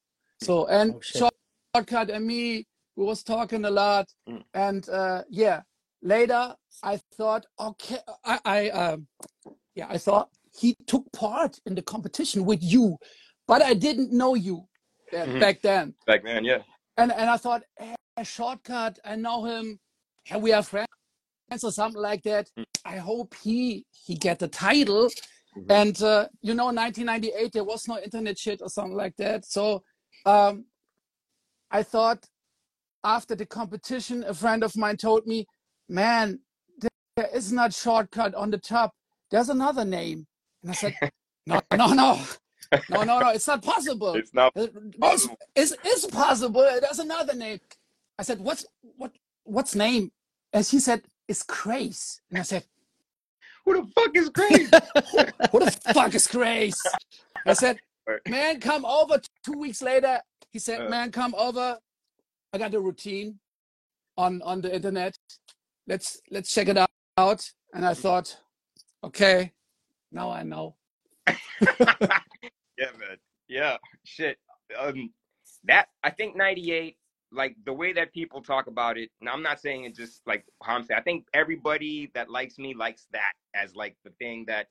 So 0.41 0.66
and 0.68 0.95
Oh. 0.95 1.30
Shortcut 1.76 2.09
and 2.09 2.26
me, 2.26 2.66
we 2.95 3.05
was 3.05 3.24
talking 3.24 3.66
a 3.66 3.70
lot. 3.70 4.07
Mm. 4.28 4.43
And 4.53 4.89
uh, 4.89 5.24
yeah, 5.30 5.61
later 6.01 6.55
I 6.82 6.99
thought, 7.16 7.45
okay, 7.59 7.97
I, 8.26 8.39
I 8.45 8.70
um, 8.70 9.07
yeah, 9.76 9.88
I 9.89 9.97
thought 9.97 10.30
he 10.59 10.76
took 10.88 11.11
part 11.14 11.59
in 11.66 11.76
the 11.76 11.82
competition 11.82 12.45
with 12.45 12.64
you, 12.64 12.97
but 13.47 13.61
I 13.61 13.74
didn't 13.74 14.11
know 14.11 14.36
you 14.36 14.68
Mhm. 15.14 15.39
back 15.39 15.61
then. 15.61 15.93
like, 16.07 16.24
man, 16.24 16.43
yeah. 16.43 16.61
And 16.97 17.11
and 17.11 17.30
I 17.30 17.38
thought, 17.38 17.64
eh, 17.80 17.95
shortcut, 18.24 18.99
I 19.05 19.16
know 19.16 19.43
him, 19.45 19.80
and 20.30 20.41
we 20.41 20.53
are 20.53 20.64
friends 20.64 20.88
or 21.64 21.72
something 21.72 22.01
like 22.01 22.24
that. 22.24 22.49
Mm. 22.57 22.64
I 22.86 22.97
hope 22.97 23.36
he 23.43 23.86
he 23.91 24.16
get 24.16 24.39
the 24.39 24.47
title. 24.47 25.09
Mhm. 25.57 25.72
And 25.82 26.01
uh, 26.01 26.28
you 26.41 26.53
know, 26.53 26.66
1998 26.72 27.51
there 27.53 27.64
was 27.64 27.88
no 27.88 27.99
internet 27.99 28.38
shit 28.38 28.61
or 28.61 28.70
something 28.70 28.95
like 28.95 29.16
that. 29.18 29.45
So 29.45 29.84
um, 30.26 30.66
I 31.72 31.84
thought 31.84 32.26
after 33.03 33.36
the 33.36 33.45
competition, 33.45 34.24
a 34.24 34.34
friend 34.34 34.64
of 34.64 34.76
mine 34.76 34.97
told 34.97 35.28
me, 35.28 35.45
"Man, 35.89 36.39
there 37.16 37.30
is 37.34 37.51
not 37.51 37.74
shortcut 37.74 38.34
on 38.36 38.49
the 38.51 38.57
top. 38.57 38.91
There's 39.32 39.49
another 39.49 39.86
name." 39.86 40.26
And 40.61 40.72
I 40.72 40.76
said, 40.76 40.93
"No, 41.47 41.61
no, 41.76 41.88
no, 41.93 42.20
no, 42.89 43.03
no, 43.03 43.19
no. 43.19 43.30
It's 43.30 43.47
not 43.47 43.61
possible. 43.61 44.13
It's 44.15 44.34
not 44.34 44.51
It's, 44.55 44.97
possible. 44.97 45.38
it's, 45.55 45.74
it's 45.84 46.05
possible. 46.07 46.61
There's 46.61 46.99
another 46.99 47.34
name." 47.34 47.59
I 48.19 48.24
said, 48.24 48.39
"What's 48.39 48.65
what? 48.97 49.11
What's 49.43 49.76
name?" 49.76 50.11
And 50.53 50.65
she 50.65 50.80
said, 50.80 51.01
"It's 51.28 51.43
Craze." 51.43 52.21
And 52.30 52.39
I 52.39 52.43
said, 52.43 52.63
Who 53.65 53.82
the 53.82 53.88
fuck 53.93 54.15
is 54.15 54.30
Craze? 54.30 54.69
Who 55.51 55.59
the 55.59 55.71
fuck 55.93 56.13
is 56.13 56.28
Craze?" 56.28 56.82
I 57.45 57.53
said, 57.53 57.80
"Man, 58.28 58.59
come 58.59 58.86
over." 58.86 59.19
Two 59.45 59.57
weeks 59.57 59.82
later, 59.82 60.21
he 60.51 60.59
said, 60.59 60.82
Uh. 60.82 60.89
"Man, 60.89 61.11
come 61.11 61.34
over. 61.38 61.78
I 62.53 62.57
got 62.57 62.71
the 62.71 62.80
routine 62.80 63.39
on 64.17 64.41
on 64.43 64.61
the 64.61 64.74
internet. 64.74 65.17
Let's 65.88 66.21
let's 66.30 66.53
check 66.53 66.67
it 66.67 66.78
out." 67.17 67.51
And 67.74 67.86
I 67.86 67.93
thought, 67.93 68.38
"Okay, 69.03 69.51
now 70.11 70.30
I 70.30 70.43
know." 70.43 70.76
yeah, 72.78 72.88
man. 72.99 73.17
Yeah, 73.47 73.78
shit. 74.03 74.38
Um, 74.80 75.11
that 75.65 75.88
I 76.03 76.09
think 76.09 76.36
'98, 76.36 76.97
like 77.32 77.55
the 77.65 77.74
way 77.74 77.93
that 77.93 78.13
people 78.13 78.41
talk 78.41 78.67
about 78.67 78.97
it. 78.97 79.09
And 79.19 79.30
I'm 79.30 79.43
not 79.43 79.59
saying 79.59 79.86
it 79.86 79.95
just 79.95 80.21
like 80.26 80.45
how 80.61 80.76
I'm 80.76 80.84
saying. 80.84 80.99
I 80.99 81.03
think 81.03 81.26
everybody 81.34 82.11
that 82.13 82.30
likes 82.30 82.57
me 82.57 82.74
likes 82.74 83.07
that 83.11 83.34
as 83.53 83.76
like 83.76 83.95
the 84.03 84.11
thing 84.19 84.45
that 84.47 84.67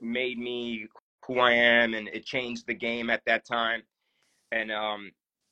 made 0.00 0.38
me 0.38 0.86
who 1.26 1.38
I 1.38 1.52
am, 1.52 1.94
and 1.94 2.08
it 2.08 2.24
changed 2.24 2.66
the 2.66 2.74
game 2.74 3.10
at 3.10 3.22
that 3.26 3.44
time. 3.44 3.82
And 4.52 4.72
um, 4.72 5.10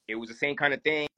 it 0.09 0.15
was 0.15 0.29
the 0.29 0.35
same 0.35 0.57
kind 0.57 0.73
of 0.73 0.83
thing 0.83 1.09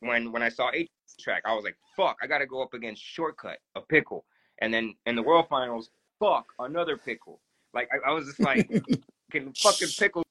when 0.00 0.32
when 0.32 0.42
I 0.42 0.48
saw 0.48 0.70
H 0.72 0.90
track. 1.20 1.42
I 1.46 1.54
was 1.54 1.64
like, 1.64 1.76
fuck, 1.96 2.16
I 2.22 2.26
got 2.26 2.38
to 2.38 2.46
go 2.46 2.62
up 2.62 2.74
against 2.74 3.02
Shortcut, 3.02 3.58
a 3.74 3.80
pickle, 3.80 4.24
and 4.58 4.72
then 4.72 4.94
in 5.06 5.16
the 5.16 5.22
World 5.22 5.46
Finals, 5.48 5.90
fuck, 6.18 6.46
another 6.58 6.96
pickle. 6.96 7.40
Like 7.74 7.88
I, 7.92 8.10
I 8.10 8.12
was 8.12 8.26
just 8.26 8.40
like, 8.40 8.70
can 9.30 9.52
fucking 9.54 9.88
pickles 9.98 10.24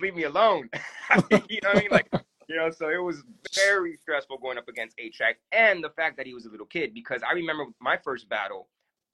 leave 0.00 0.14
me 0.14 0.24
alone? 0.24 0.68
you 1.48 1.60
know 1.62 1.70
what 1.70 1.76
I 1.76 1.80
mean? 1.80 1.88
Like, 1.90 2.08
you 2.48 2.56
know, 2.56 2.70
so 2.70 2.88
it 2.88 3.02
was 3.02 3.22
very 3.54 3.96
stressful 3.96 4.38
going 4.38 4.58
up 4.58 4.68
against 4.68 4.96
A-Trak, 4.98 5.34
and 5.52 5.82
the 5.82 5.90
fact 5.90 6.16
that 6.16 6.26
he 6.26 6.34
was 6.34 6.46
a 6.46 6.50
little 6.50 6.66
kid. 6.66 6.94
Because 6.94 7.22
I 7.28 7.32
remember 7.32 7.66
my 7.80 7.96
first 7.96 8.28
battle, 8.28 8.68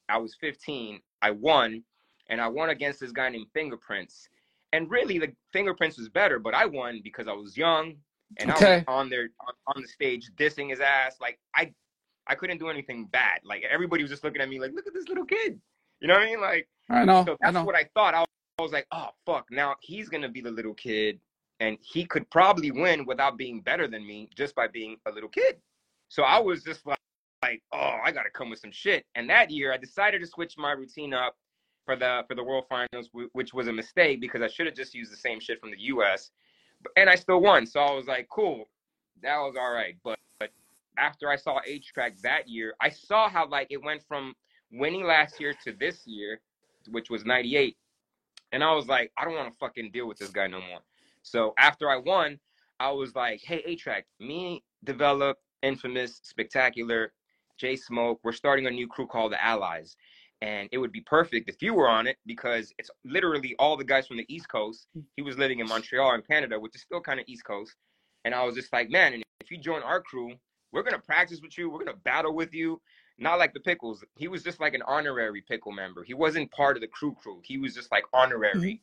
I 0.08 0.18
was 0.18 0.34
15, 0.40 1.00
I 1.22 1.30
won, 1.30 1.82
and 2.28 2.40
I 2.40 2.48
won 2.48 2.70
against 2.70 3.00
this 3.00 3.12
guy 3.12 3.28
named 3.28 3.46
Fingerprints. 3.52 4.28
And 4.72 4.90
really, 4.90 5.18
the 5.18 5.32
Fingerprints 5.52 5.98
was 5.98 6.08
better, 6.08 6.38
but 6.38 6.54
I 6.54 6.66
won 6.66 7.00
because 7.02 7.28
I 7.28 7.32
was 7.32 7.56
young 7.56 7.94
and 8.38 8.50
I 8.50 8.54
was 8.54 8.84
on 8.88 9.08
there 9.08 9.28
on, 9.40 9.54
on 9.74 9.82
the 9.82 9.88
stage 9.88 10.30
dissing 10.36 10.70
his 10.70 10.80
ass. 10.80 11.16
Like 11.20 11.38
I, 11.54 11.72
I 12.26 12.34
couldn't 12.34 12.58
do 12.58 12.68
anything 12.68 13.06
bad. 13.06 13.40
Like 13.44 13.62
everybody 13.70 14.02
was 14.02 14.10
just 14.10 14.24
looking 14.24 14.42
at 14.42 14.48
me 14.48 14.60
like, 14.60 14.72
look 14.74 14.86
at 14.86 14.94
this 14.94 15.08
little 15.08 15.24
kid. 15.24 15.60
You 16.00 16.08
know 16.08 16.14
what 16.14 16.24
I 16.24 16.26
mean? 16.26 16.40
Like 16.40 16.68
I 16.90 17.04
know. 17.04 17.24
so 17.24 17.32
I 17.34 17.36
that's 17.40 17.54
know. 17.54 17.64
what 17.64 17.74
I 17.74 17.88
thought. 17.94 18.14
I 18.14 18.24
I 18.58 18.62
was 18.62 18.72
like, 18.72 18.86
oh 18.90 19.10
fuck, 19.26 19.46
now 19.50 19.76
he's 19.80 20.08
gonna 20.08 20.30
be 20.30 20.40
the 20.40 20.50
little 20.50 20.72
kid, 20.72 21.20
and 21.60 21.76
he 21.82 22.06
could 22.06 22.28
probably 22.30 22.70
win 22.70 23.04
without 23.04 23.36
being 23.36 23.60
better 23.60 23.86
than 23.86 24.06
me 24.06 24.30
just 24.34 24.54
by 24.54 24.66
being 24.66 24.96
a 25.04 25.10
little 25.10 25.28
kid. 25.28 25.58
So 26.08 26.22
I 26.22 26.38
was 26.38 26.62
just 26.64 26.86
like, 26.86 26.98
like, 27.42 27.62
oh, 27.72 27.98
I 28.02 28.12
gotta 28.12 28.30
come 28.30 28.48
with 28.48 28.60
some 28.60 28.72
shit. 28.72 29.04
And 29.14 29.28
that 29.28 29.50
year, 29.50 29.74
I 29.74 29.76
decided 29.76 30.20
to 30.22 30.26
switch 30.26 30.56
my 30.56 30.72
routine 30.72 31.12
up 31.12 31.36
for 31.84 31.96
the 31.96 32.24
for 32.28 32.34
the 32.34 32.42
World 32.42 32.64
Finals, 32.68 33.10
which 33.32 33.52
was 33.52 33.68
a 33.68 33.72
mistake 33.72 34.22
because 34.22 34.40
I 34.40 34.48
should 34.48 34.64
have 34.64 34.74
just 34.74 34.94
used 34.94 35.12
the 35.12 35.18
same 35.18 35.38
shit 35.38 35.60
from 35.60 35.70
the 35.70 35.80
U.S. 35.80 36.30
And 36.96 37.10
I 37.10 37.14
still 37.14 37.42
won. 37.42 37.66
So 37.66 37.80
I 37.80 37.92
was 37.92 38.06
like, 38.06 38.26
cool, 38.30 38.70
that 39.22 39.36
was 39.36 39.54
all 39.58 39.72
right. 39.72 39.96
But 40.02 40.18
but 40.40 40.50
after 40.96 41.28
I 41.28 41.36
saw 41.36 41.60
A-Trak 41.66 42.22
that 42.22 42.48
year, 42.48 42.74
I 42.80 42.88
saw 42.88 43.28
how 43.28 43.46
like 43.48 43.66
it 43.68 43.82
went 43.82 44.02
from 44.08 44.34
winning 44.72 45.04
last 45.04 45.40
year 45.40 45.54
to 45.64 45.72
this 45.72 46.06
year, 46.06 46.40
which 46.90 47.10
was 47.10 47.26
'98, 47.26 47.76
and 48.52 48.62
I 48.62 48.72
was 48.72 48.86
like, 48.86 49.12
I 49.16 49.24
don't 49.24 49.34
want 49.34 49.52
to 49.52 49.58
fucking 49.58 49.90
deal 49.92 50.06
with 50.06 50.18
this 50.18 50.30
guy 50.30 50.46
no 50.46 50.60
more. 50.60 50.80
So 51.22 51.54
after 51.58 51.90
I 51.90 51.96
won, 51.96 52.38
I 52.78 52.90
was 52.90 53.14
like, 53.14 53.40
hey, 53.42 53.62
A-Trak, 53.66 54.02
me, 54.20 54.62
develop, 54.84 55.38
infamous, 55.62 56.20
Spictacular, 56.22 57.12
J 57.58 57.76
Smoke, 57.76 58.20
we're 58.22 58.32
starting 58.32 58.66
a 58.66 58.70
new 58.70 58.86
crew 58.86 59.06
called 59.06 59.32
the 59.32 59.44
Allies. 59.44 59.96
And 60.42 60.68
it 60.70 60.78
would 60.78 60.92
be 60.92 61.00
perfect 61.00 61.48
if 61.48 61.62
you 61.62 61.72
were 61.72 61.88
on 61.88 62.06
it 62.06 62.18
because 62.26 62.72
it's 62.78 62.90
literally 63.04 63.56
all 63.58 63.76
the 63.76 63.84
guys 63.84 64.06
from 64.06 64.18
the 64.18 64.26
East 64.28 64.48
Coast. 64.50 64.86
He 65.16 65.22
was 65.22 65.38
living 65.38 65.60
in 65.60 65.66
Montreal 65.66 66.14
in 66.14 66.22
Canada, 66.22 66.60
which 66.60 66.74
is 66.74 66.82
still 66.82 67.00
kind 67.00 67.18
of 67.18 67.24
East 67.26 67.44
Coast. 67.44 67.74
And 68.26 68.34
I 68.34 68.44
was 68.44 68.54
just 68.54 68.72
like, 68.72 68.90
man, 68.90 69.22
if 69.40 69.50
you 69.50 69.56
join 69.56 69.82
our 69.82 70.02
crew, 70.02 70.34
we're 70.72 70.82
gonna 70.82 70.98
practice 70.98 71.40
with 71.40 71.56
you, 71.56 71.70
we're 71.70 71.84
gonna 71.84 71.96
battle 72.04 72.34
with 72.34 72.52
you. 72.52 72.80
Not 73.18 73.38
like 73.38 73.54
the 73.54 73.60
pickles. 73.60 74.04
He 74.16 74.28
was 74.28 74.42
just 74.42 74.60
like 74.60 74.74
an 74.74 74.82
honorary 74.82 75.42
pickle 75.42 75.72
member. 75.72 76.04
He 76.04 76.14
wasn't 76.14 76.50
part 76.50 76.76
of 76.76 76.82
the 76.82 76.88
crew 76.88 77.16
crew. 77.20 77.40
He 77.42 77.56
was 77.56 77.74
just 77.74 77.90
like 77.90 78.04
honorary. 78.12 78.82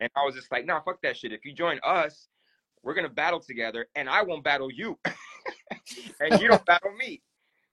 And 0.00 0.10
I 0.16 0.24
was 0.24 0.34
just 0.34 0.50
like, 0.52 0.66
nah, 0.66 0.80
fuck 0.80 1.02
that 1.02 1.16
shit. 1.16 1.32
If 1.32 1.44
you 1.44 1.52
join 1.52 1.80
us, 1.84 2.28
we're 2.82 2.94
gonna 2.94 3.08
battle 3.08 3.40
together, 3.40 3.86
and 3.94 4.08
I 4.08 4.22
won't 4.22 4.44
battle 4.44 4.70
you, 4.70 4.98
and 6.20 6.40
you 6.40 6.48
don't 6.48 6.64
battle 6.66 6.92
me. 6.96 7.22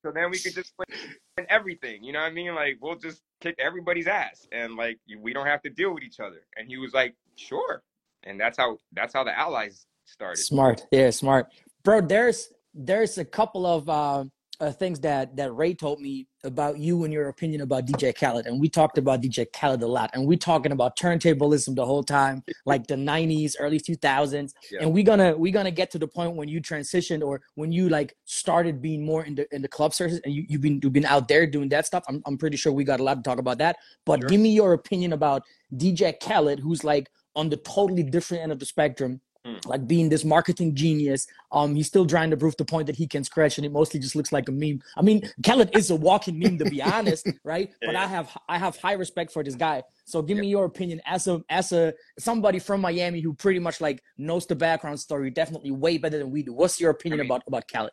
So 0.03 0.11
then 0.11 0.29
we 0.29 0.39
could 0.39 0.53
just 0.53 0.73
win 0.77 1.45
everything. 1.49 2.03
You 2.03 2.13
know 2.13 2.19
what 2.19 2.27
I 2.27 2.31
mean? 2.31 2.55
Like 2.55 2.77
we'll 2.79 2.95
just 2.95 3.21
kick 3.41 3.55
everybody's 3.59 4.07
ass, 4.07 4.47
and 4.51 4.75
like 4.75 4.99
we 5.19 5.33
don't 5.33 5.47
have 5.47 5.61
to 5.63 5.69
deal 5.69 5.93
with 5.93 6.03
each 6.03 6.19
other. 6.19 6.41
And 6.57 6.67
he 6.67 6.77
was 6.77 6.93
like, 6.93 7.15
sure. 7.35 7.83
And 8.23 8.39
that's 8.39 8.57
how 8.57 8.77
that's 8.93 9.13
how 9.13 9.23
the 9.23 9.37
allies 9.37 9.85
started. 10.05 10.41
Smart, 10.41 10.85
yeah, 10.91 11.09
smart, 11.09 11.47
bro. 11.83 12.01
There's 12.01 12.51
there's 12.73 13.17
a 13.17 13.25
couple 13.25 13.65
of 13.65 13.89
uh, 13.89 14.25
uh, 14.59 14.71
things 14.71 14.99
that 14.99 15.35
that 15.37 15.51
Ray 15.53 15.73
told 15.73 16.01
me 16.01 16.27
about 16.43 16.77
you 16.79 17.03
and 17.03 17.13
your 17.13 17.29
opinion 17.29 17.61
about 17.61 17.85
DJ 17.85 18.13
Khaled, 18.17 18.45
and 18.45 18.59
we 18.59 18.69
talked 18.69 18.97
about 18.97 19.21
DJ 19.21 19.45
Khaled 19.53 19.81
a 19.83 19.87
lot, 19.87 20.09
and 20.13 20.25
we're 20.27 20.37
talking 20.37 20.71
about 20.71 20.97
turntablism 20.97 21.75
the 21.75 21.85
whole 21.85 22.03
time, 22.03 22.43
like 22.65 22.85
the 22.87 22.95
'90s, 22.95 23.55
early 23.59 23.79
2000s, 23.79 24.53
Yeah. 24.71 24.79
and 24.81 24.93
we're 24.93 25.03
gonna 25.03 25.35
we're 25.37 25.53
gonna 25.53 25.71
get 25.71 25.91
to 25.91 25.99
the 25.99 26.07
point 26.07 26.35
when 26.35 26.47
you 26.49 26.61
transitioned 26.61 27.23
or 27.25 27.41
when 27.55 27.71
you 27.71 27.89
like 27.89 28.15
started 28.25 28.81
being 28.81 29.05
more 29.05 29.23
in 29.25 29.35
the 29.35 29.47
in 29.55 29.61
the 29.61 29.67
club 29.67 29.93
circuit, 29.93 30.21
and 30.25 30.33
you 30.33 30.45
you've 30.49 30.61
been 30.61 30.79
you've 30.83 30.93
been 30.93 31.05
out 31.05 31.27
there 31.27 31.47
doing 31.47 31.69
that 31.69 31.85
stuff. 31.85 32.03
I'm 32.07 32.21
I'm 32.25 32.37
pretty 32.37 32.57
sure 32.57 32.71
we 32.73 32.83
got 32.83 32.99
a 32.99 33.03
lot 33.03 33.15
to 33.15 33.21
talk 33.23 33.39
about 33.39 33.57
that, 33.59 33.77
but 34.05 34.19
Sure. 34.21 34.29
give 34.29 34.41
me 34.41 34.49
your 34.51 34.73
opinion 34.73 35.13
about 35.13 35.43
DJ 35.75 36.13
Khaled, 36.19 36.59
who's 36.59 36.83
like 36.83 37.09
on 37.35 37.49
the 37.49 37.57
totally 37.57 38.03
different 38.03 38.43
end 38.43 38.51
of 38.51 38.59
the 38.59 38.65
spectrum 38.65 39.21
Mm. 39.49 39.65
like 39.67 39.87
being 39.87 40.09
this 40.09 40.23
marketing 40.23 40.75
genius. 40.75 41.27
Um, 41.51 41.75
he's 41.75 41.87
still 41.87 42.05
trying 42.05 42.29
to 42.31 42.37
prove 42.37 42.55
the 42.57 42.65
point 42.65 42.87
that 42.87 42.95
he 42.95 43.07
can 43.07 43.23
scratch, 43.23 43.57
and 43.57 43.65
it 43.65 43.71
mostly 43.71 43.99
just 43.99 44.15
looks 44.15 44.31
like 44.31 44.47
a 44.49 44.51
meme. 44.51 44.81
I 44.97 45.01
mean, 45.01 45.21
Khaled 45.45 45.75
is 45.75 45.89
a 45.89 45.95
walking 45.95 46.37
meme 46.37 46.57
to 46.59 46.65
be 46.65 46.81
honest, 46.95 47.27
right? 47.43 47.69
Yeah, 47.81 47.87
but 47.87 47.93
yeah. 47.93 48.03
I 48.03 48.07
have 48.07 48.37
I 48.47 48.57
have 48.57 48.77
high 48.77 48.93
respect 48.93 49.31
for 49.31 49.43
this 49.43 49.55
guy. 49.55 49.83
So 50.05 50.21
give 50.21 50.37
me 50.37 50.47
your 50.47 50.65
opinion 50.65 51.01
as 51.05 51.27
a 51.27 51.41
as 51.49 51.71
a 51.71 51.93
somebody 52.17 52.59
from 52.59 52.81
Miami 52.81 53.21
who 53.21 53.33
pretty 53.33 53.59
much 53.59 53.81
like 53.81 54.01
knows 54.17 54.45
the 54.45 54.55
background 54.55 54.99
story 54.99 55.29
definitely 55.31 55.71
way 55.71 55.97
better 55.97 56.17
than 56.17 56.31
we 56.31 56.43
do. 56.43 56.53
What's 56.53 56.79
your 56.79 56.91
opinion 56.91 57.19
I 57.21 57.23
mean- 57.23 57.31
about 57.31 57.43
about 57.47 57.67
Khaled? 57.71 57.91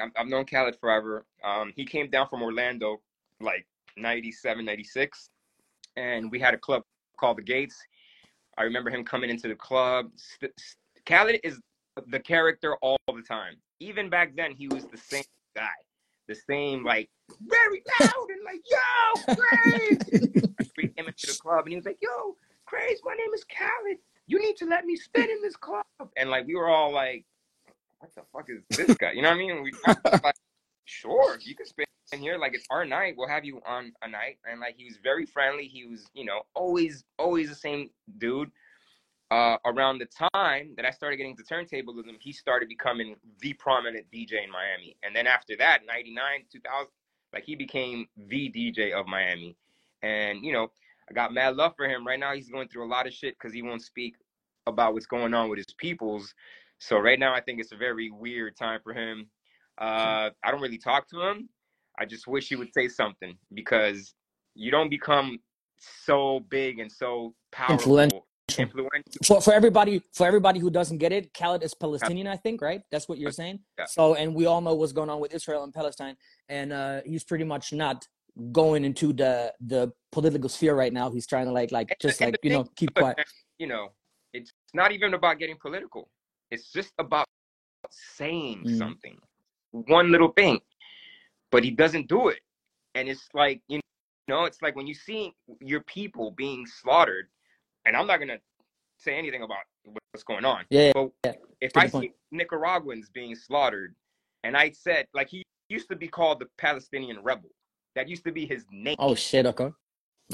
I've, 0.00 0.10
I've 0.16 0.26
known 0.26 0.44
Khaled 0.44 0.76
forever. 0.80 1.24
Um, 1.44 1.72
he 1.76 1.84
came 1.84 2.10
down 2.10 2.28
from 2.28 2.42
Orlando 2.42 3.00
like 3.40 3.64
97, 3.96 4.64
96, 4.64 5.28
and 5.96 6.30
we 6.30 6.40
had 6.40 6.52
a 6.54 6.58
club 6.58 6.82
called 7.18 7.38
the 7.38 7.42
Gates. 7.42 7.76
I 8.58 8.62
remember 8.62 8.90
him 8.90 9.04
coming 9.04 9.30
into 9.30 9.46
the 9.48 9.54
club. 9.54 10.06
St- 10.16 10.52
Khaled 11.06 11.40
is 11.44 11.60
the 12.06 12.20
character 12.20 12.76
all 12.76 12.98
the 13.06 13.22
time. 13.22 13.56
Even 13.80 14.08
back 14.08 14.34
then, 14.36 14.52
he 14.52 14.68
was 14.68 14.84
the 14.86 14.96
same 14.96 15.24
guy, 15.54 15.68
the 16.28 16.34
same 16.34 16.84
like 16.84 17.08
very 17.40 17.82
loud 18.00 18.28
and 18.30 18.44
like, 18.44 18.62
"Yo, 18.70 19.34
Craze!" 19.34 20.44
I 20.60 20.64
bring 20.74 20.92
him 20.96 21.06
into 21.06 21.26
the 21.26 21.38
club, 21.40 21.64
and 21.64 21.70
he 21.70 21.76
was 21.76 21.84
like, 21.84 21.98
"Yo, 22.00 22.36
Craze, 22.66 23.00
my 23.04 23.14
name 23.14 23.32
is 23.34 23.44
Khaled. 23.44 23.98
You 24.26 24.40
need 24.40 24.56
to 24.56 24.66
let 24.66 24.84
me 24.84 24.96
spin 24.96 25.30
in 25.30 25.42
this 25.42 25.56
club." 25.56 25.84
And 26.16 26.30
like, 26.30 26.46
we 26.46 26.54
were 26.54 26.68
all 26.68 26.92
like, 26.92 27.24
"What 27.98 28.14
the 28.14 28.22
fuck 28.32 28.48
is 28.48 28.62
this 28.70 28.96
guy?" 28.96 29.12
You 29.12 29.22
know 29.22 29.28
what 29.28 29.34
I 29.34 29.38
mean? 29.38 29.62
We 29.62 29.72
like, 30.22 30.36
"Sure, 30.84 31.38
you 31.40 31.54
can 31.54 31.66
spin 31.66 31.86
in 32.12 32.20
here. 32.20 32.38
Like, 32.38 32.54
it's 32.54 32.66
our 32.70 32.84
night. 32.84 33.14
We'll 33.16 33.28
have 33.28 33.44
you 33.44 33.60
on 33.66 33.92
a 34.02 34.08
night." 34.08 34.38
And 34.50 34.60
like, 34.60 34.76
he 34.76 34.84
was 34.86 34.96
very 35.02 35.26
friendly. 35.26 35.66
He 35.66 35.86
was, 35.86 36.06
you 36.14 36.24
know, 36.24 36.42
always, 36.54 37.04
always 37.18 37.50
the 37.50 37.54
same 37.54 37.90
dude 38.18 38.50
uh, 39.34 39.56
around 39.64 39.98
the 39.98 40.06
time 40.32 40.70
that 40.76 40.86
I 40.86 40.90
started 40.90 41.16
getting 41.16 41.36
to 41.36 41.42
turntablism, 41.42 42.14
he 42.20 42.32
started 42.32 42.68
becoming 42.68 43.16
the 43.40 43.52
prominent 43.54 44.06
DJ 44.14 44.44
in 44.44 44.50
Miami. 44.50 44.96
And 45.02 45.14
then 45.14 45.26
after 45.26 45.56
that, 45.56 45.80
99, 45.84 46.22
2000, 46.52 46.86
like 47.32 47.42
he 47.42 47.56
became 47.56 48.06
the 48.28 48.52
DJ 48.52 48.92
of 48.92 49.08
Miami. 49.08 49.56
And, 50.02 50.44
you 50.44 50.52
know, 50.52 50.70
I 51.10 51.14
got 51.14 51.34
mad 51.34 51.56
love 51.56 51.72
for 51.76 51.88
him. 51.88 52.06
Right 52.06 52.20
now, 52.20 52.32
he's 52.32 52.48
going 52.48 52.68
through 52.68 52.84
a 52.84 52.92
lot 52.92 53.08
of 53.08 53.12
shit 53.12 53.34
because 53.36 53.52
he 53.52 53.60
won't 53.60 53.82
speak 53.82 54.14
about 54.68 54.94
what's 54.94 55.06
going 55.06 55.34
on 55.34 55.50
with 55.50 55.56
his 55.56 55.74
peoples. 55.78 56.32
So 56.78 56.98
right 56.98 57.18
now, 57.18 57.34
I 57.34 57.40
think 57.40 57.58
it's 57.58 57.72
a 57.72 57.76
very 57.76 58.12
weird 58.12 58.56
time 58.56 58.78
for 58.84 58.94
him. 58.94 59.26
Uh, 59.78 60.30
I 60.44 60.52
don't 60.52 60.60
really 60.60 60.78
talk 60.78 61.08
to 61.08 61.20
him. 61.20 61.48
I 61.98 62.04
just 62.04 62.28
wish 62.28 62.48
he 62.48 62.56
would 62.56 62.72
say 62.72 62.86
something 62.86 63.36
because 63.52 64.14
you 64.54 64.70
don't 64.70 64.90
become 64.90 65.40
so 65.78 66.40
big 66.48 66.78
and 66.78 66.90
so 66.90 67.34
powerful 67.50 67.74
Influential. 67.74 68.26
For 69.24 69.40
for 69.40 69.52
everybody 69.52 70.02
for 70.12 70.26
everybody 70.26 70.58
who 70.60 70.70
doesn't 70.70 70.98
get 70.98 71.12
it, 71.12 71.32
Khaled 71.34 71.62
is 71.62 71.74
Palestinian, 71.74 72.26
I 72.26 72.36
think, 72.36 72.60
right? 72.62 72.82
That's 72.90 73.08
what 73.08 73.18
you're 73.18 73.32
saying. 73.32 73.60
Yeah. 73.78 73.86
So, 73.86 74.14
and 74.14 74.34
we 74.34 74.46
all 74.46 74.60
know 74.60 74.74
what's 74.74 74.92
going 74.92 75.10
on 75.10 75.20
with 75.20 75.34
Israel 75.34 75.64
and 75.64 75.72
Palestine, 75.72 76.16
and 76.48 76.72
uh, 76.72 77.00
he's 77.04 77.24
pretty 77.24 77.44
much 77.44 77.72
not 77.72 78.06
going 78.52 78.84
into 78.84 79.12
the 79.12 79.52
the 79.60 79.92
political 80.12 80.48
sphere 80.48 80.74
right 80.74 80.92
now. 80.92 81.10
He's 81.10 81.26
trying 81.26 81.46
to 81.46 81.52
like 81.52 81.70
like 81.72 81.96
just 82.00 82.20
and 82.20 82.32
like 82.32 82.40
you 82.42 82.50
know 82.50 82.64
keep 82.76 82.94
quiet. 82.94 83.18
You 83.58 83.68
know, 83.68 83.92
it's 84.32 84.50
not 84.72 84.92
even 84.92 85.14
about 85.14 85.38
getting 85.38 85.56
political. 85.60 86.08
It's 86.50 86.72
just 86.72 86.92
about 86.98 87.26
saying 87.90 88.64
Mm. 88.66 88.78
something, 88.78 89.18
one 89.70 90.10
little 90.10 90.32
thing. 90.32 90.60
But 91.50 91.62
he 91.62 91.70
doesn't 91.70 92.08
do 92.08 92.28
it, 92.28 92.40
and 92.96 93.08
it's 93.08 93.28
like 93.32 93.62
you 93.68 93.80
know, 94.28 94.44
it's 94.44 94.60
like 94.62 94.74
when 94.74 94.86
you 94.86 94.94
see 94.94 95.32
your 95.60 95.82
people 95.82 96.32
being 96.32 96.66
slaughtered, 96.66 97.28
and 97.86 97.96
I'm 97.96 98.06
not 98.06 98.18
gonna 98.18 98.38
say 98.98 99.16
anything 99.16 99.42
about 99.42 99.58
what's 100.12 100.24
going 100.24 100.44
on. 100.44 100.64
Yeah, 100.70 100.92
But 100.94 101.10
yeah. 101.24 101.32
if 101.60 101.72
Good 101.72 101.80
I 101.80 101.88
point. 101.88 102.04
see 102.04 102.12
Nicaraguans 102.32 103.10
being 103.10 103.34
slaughtered, 103.34 103.94
and 104.42 104.56
I 104.56 104.70
said 104.70 105.06
like 105.14 105.28
he 105.28 105.42
used 105.68 105.88
to 105.90 105.96
be 105.96 106.08
called 106.08 106.40
the 106.40 106.46
Palestinian 106.58 107.22
rebel, 107.22 107.50
that 107.94 108.08
used 108.08 108.24
to 108.24 108.32
be 108.32 108.46
his 108.46 108.64
name. 108.70 108.96
Oh 108.98 109.14
shit! 109.14 109.46
Okay, 109.46 109.70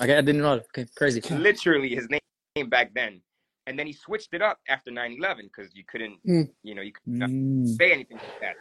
okay, 0.01 0.17
I 0.17 0.21
didn't 0.21 0.43
know. 0.43 0.57
that. 0.57 0.67
Okay, 0.77 0.87
crazy. 0.97 1.21
literally 1.35 1.95
his 1.95 2.09
name 2.09 2.69
back 2.69 2.93
then. 2.95 3.21
And 3.67 3.79
then 3.79 3.87
he 3.87 3.93
switched 3.93 4.35
it 4.35 4.43
up 4.43 4.59
after 4.69 4.91
9-11 4.91 5.43
because 5.45 5.73
you 5.77 5.85
couldn't, 5.87 6.19
Mm. 6.27 6.51
you 6.65 6.75
know, 6.75 6.83
you 6.83 6.93
couldn't 6.93 7.21
Mm. 7.65 7.77
say 7.77 7.93
anything 7.93 8.17
like 8.17 8.41
that. 8.41 8.57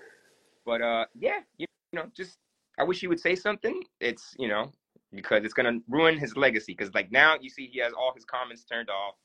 But 0.65 0.81
uh, 0.83 1.05
yeah, 1.15 1.39
you, 1.57 1.65
you 1.91 1.99
know, 1.99 2.11
just 2.15 2.37
I 2.77 2.83
wish 2.83 2.99
he 2.99 3.07
would 3.07 3.19
say 3.19 3.35
something. 3.35 3.81
It's 3.99 4.35
you 4.37 4.47
know 4.47 4.71
because 5.13 5.43
it's 5.43 5.53
gonna 5.53 5.79
ruin 5.87 6.17
his 6.17 6.35
legacy. 6.37 6.73
Because 6.77 6.93
like 6.93 7.11
now 7.11 7.35
you 7.41 7.49
see 7.49 7.67
he 7.67 7.79
has 7.79 7.93
all 7.93 8.13
his 8.15 8.25
comments 8.25 8.63
turned 8.63 8.89
off. 8.89 9.15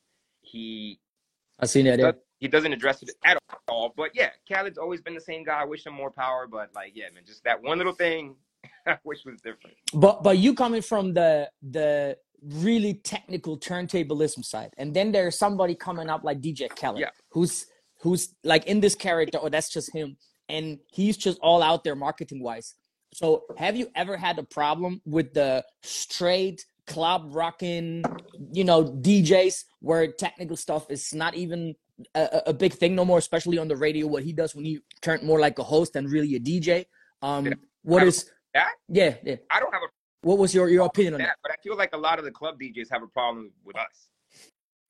He 0.41 1.01
I 1.61 1.67
seen 1.67 1.85
that. 1.87 1.99
Yeah. 1.99 2.13
does, 2.13 2.21
he 2.41 2.49
doesn't 2.49 2.73
address 2.73 3.03
it 3.03 3.11
at 3.25 3.39
all. 3.69 3.93
But 3.97 4.11
yeah, 4.15 4.31
Khaled's 4.51 4.79
always 4.79 5.01
been 5.01 5.15
the 5.15 5.21
same 5.21 5.45
guy. 5.45 5.63
I 5.63 5.65
wish 5.65 5.87
him 5.87 5.95
more 5.95 6.11
power. 6.11 6.47
But 6.51 6.71
like 6.75 6.93
yeah, 6.95 7.07
man, 7.15 7.23
just 7.27 7.45
that 7.45 7.63
one 7.63 7.79
little 7.79 7.93
thing 7.95 8.35
I 8.87 8.99
wish 9.05 9.25
was 9.25 9.41
different. 9.41 9.77
But 9.93 10.23
but 10.23 10.39
you 10.39 10.55
coming 10.55 10.83
from 10.83 11.15
the 11.15 11.51
the 11.63 12.17
really 12.43 12.95
technical 12.95 13.59
turntablism 13.59 14.45
side, 14.45 14.71
and 14.77 14.93
then 14.95 15.13
there's 15.13 15.39
somebody 15.39 15.75
coming 15.75 16.11
up 16.11 16.25
like 16.25 16.41
DJ 16.41 16.69
Khaled, 16.75 16.99
Yeah. 17.01 17.11
who's 17.31 17.67
who's 18.01 18.35
like 18.45 18.67
in 18.67 18.81
this 18.81 18.95
character, 18.95 19.39
or 19.39 19.49
that's 19.49 19.71
just 19.71 19.93
him, 19.95 20.17
and 20.49 20.79
he's 20.93 21.17
just 21.17 21.39
all 21.41 21.63
out 21.63 21.85
there 21.85 21.97
marketing 21.97 22.43
wise. 22.43 22.75
So 23.15 23.45
have 23.57 23.77
you 23.77 23.89
ever 23.95 24.17
had 24.17 24.39
a 24.39 24.43
problem 24.43 25.01
with 25.07 25.35
the 25.35 25.65
straight 25.83 26.67
club 26.87 27.29
rocking, 27.31 28.05
you 28.53 28.65
know, 28.65 28.85
DJs 28.85 29.65
where 29.81 30.09
technical 30.11 30.57
stuff 30.57 30.91
is 30.91 31.15
not 31.15 31.35
even 31.37 31.77
a, 32.15 32.43
a- 32.47 32.53
big 32.53 32.73
thing 32.75 32.97
no 32.97 33.05
more, 33.05 33.19
especially 33.19 33.57
on 33.59 33.69
the 33.69 33.77
radio? 33.77 34.09
What 34.09 34.25
he 34.25 34.33
does 34.33 34.55
when 34.55 34.65
he 34.65 34.81
turned 35.01 35.23
more 35.23 35.39
like 35.39 35.59
a 35.61 35.63
host 35.63 35.95
and 35.95 36.11
really 36.11 36.35
a 36.35 36.41
DJ. 36.41 36.87
Um, 37.23 37.47
Yeah. 37.47 37.53
what 37.83 38.25
That 38.53 38.71
yeah 38.89 39.15
yeah? 39.23 39.37
I 39.51 39.61
don't 39.61 39.73
have 39.73 39.83
a 39.83 39.89
What 40.29 40.39
was 40.39 40.53
your 40.53 40.69
your 40.69 40.85
opinion 40.87 41.15
on 41.15 41.21
that? 41.21 41.27
that, 41.27 41.37
but 41.43 41.53
I 41.53 41.57
feel 41.63 41.77
like 41.77 41.95
a 41.95 41.99
lot 41.99 42.19
of 42.19 42.25
the 42.25 42.33
club 42.33 42.59
DJs 42.61 42.89
have 42.91 43.03
a 43.05 43.07
problem 43.09 43.53
with 43.65 43.77
us. 43.77 44.09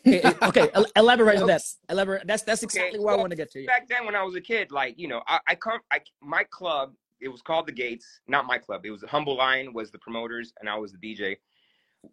Okay, 0.07 0.22
okay, 0.43 0.70
elaborate 0.97 1.41
on 1.41 1.47
that. 1.53 1.62
Elaborate. 1.91 2.27
That's 2.27 2.43
that's 2.43 2.62
exactly 2.62 2.99
where 3.01 3.14
I 3.14 3.18
want 3.18 3.31
to 3.31 3.37
get 3.37 3.51
to. 3.53 3.66
Back 3.66 3.87
then, 3.89 4.07
when 4.07 4.14
I 4.14 4.22
was 4.22 4.35
a 4.35 4.41
kid, 4.41 4.70
like 4.70 4.99
you 4.99 5.09
know, 5.09 5.22
I, 5.27 5.41
I 5.47 5.55
come, 5.55 5.81
I 5.91 6.01
my 6.22 6.45
club. 6.45 6.95
It 7.25 7.33
was 7.33 7.41
called 7.41 7.66
the 7.66 7.72
Gates, 7.72 8.20
not 8.29 8.45
my 8.45 8.59
club. 8.59 8.85
It 8.85 8.91
was 8.91 9.03
Humble 9.03 9.37
Lion 9.39 9.72
was 9.72 9.91
the 9.91 9.99
promoters, 9.99 10.53
and 10.61 10.68
I 10.68 10.77
was 10.77 10.93
the 10.93 10.99
DJ. 10.99 11.39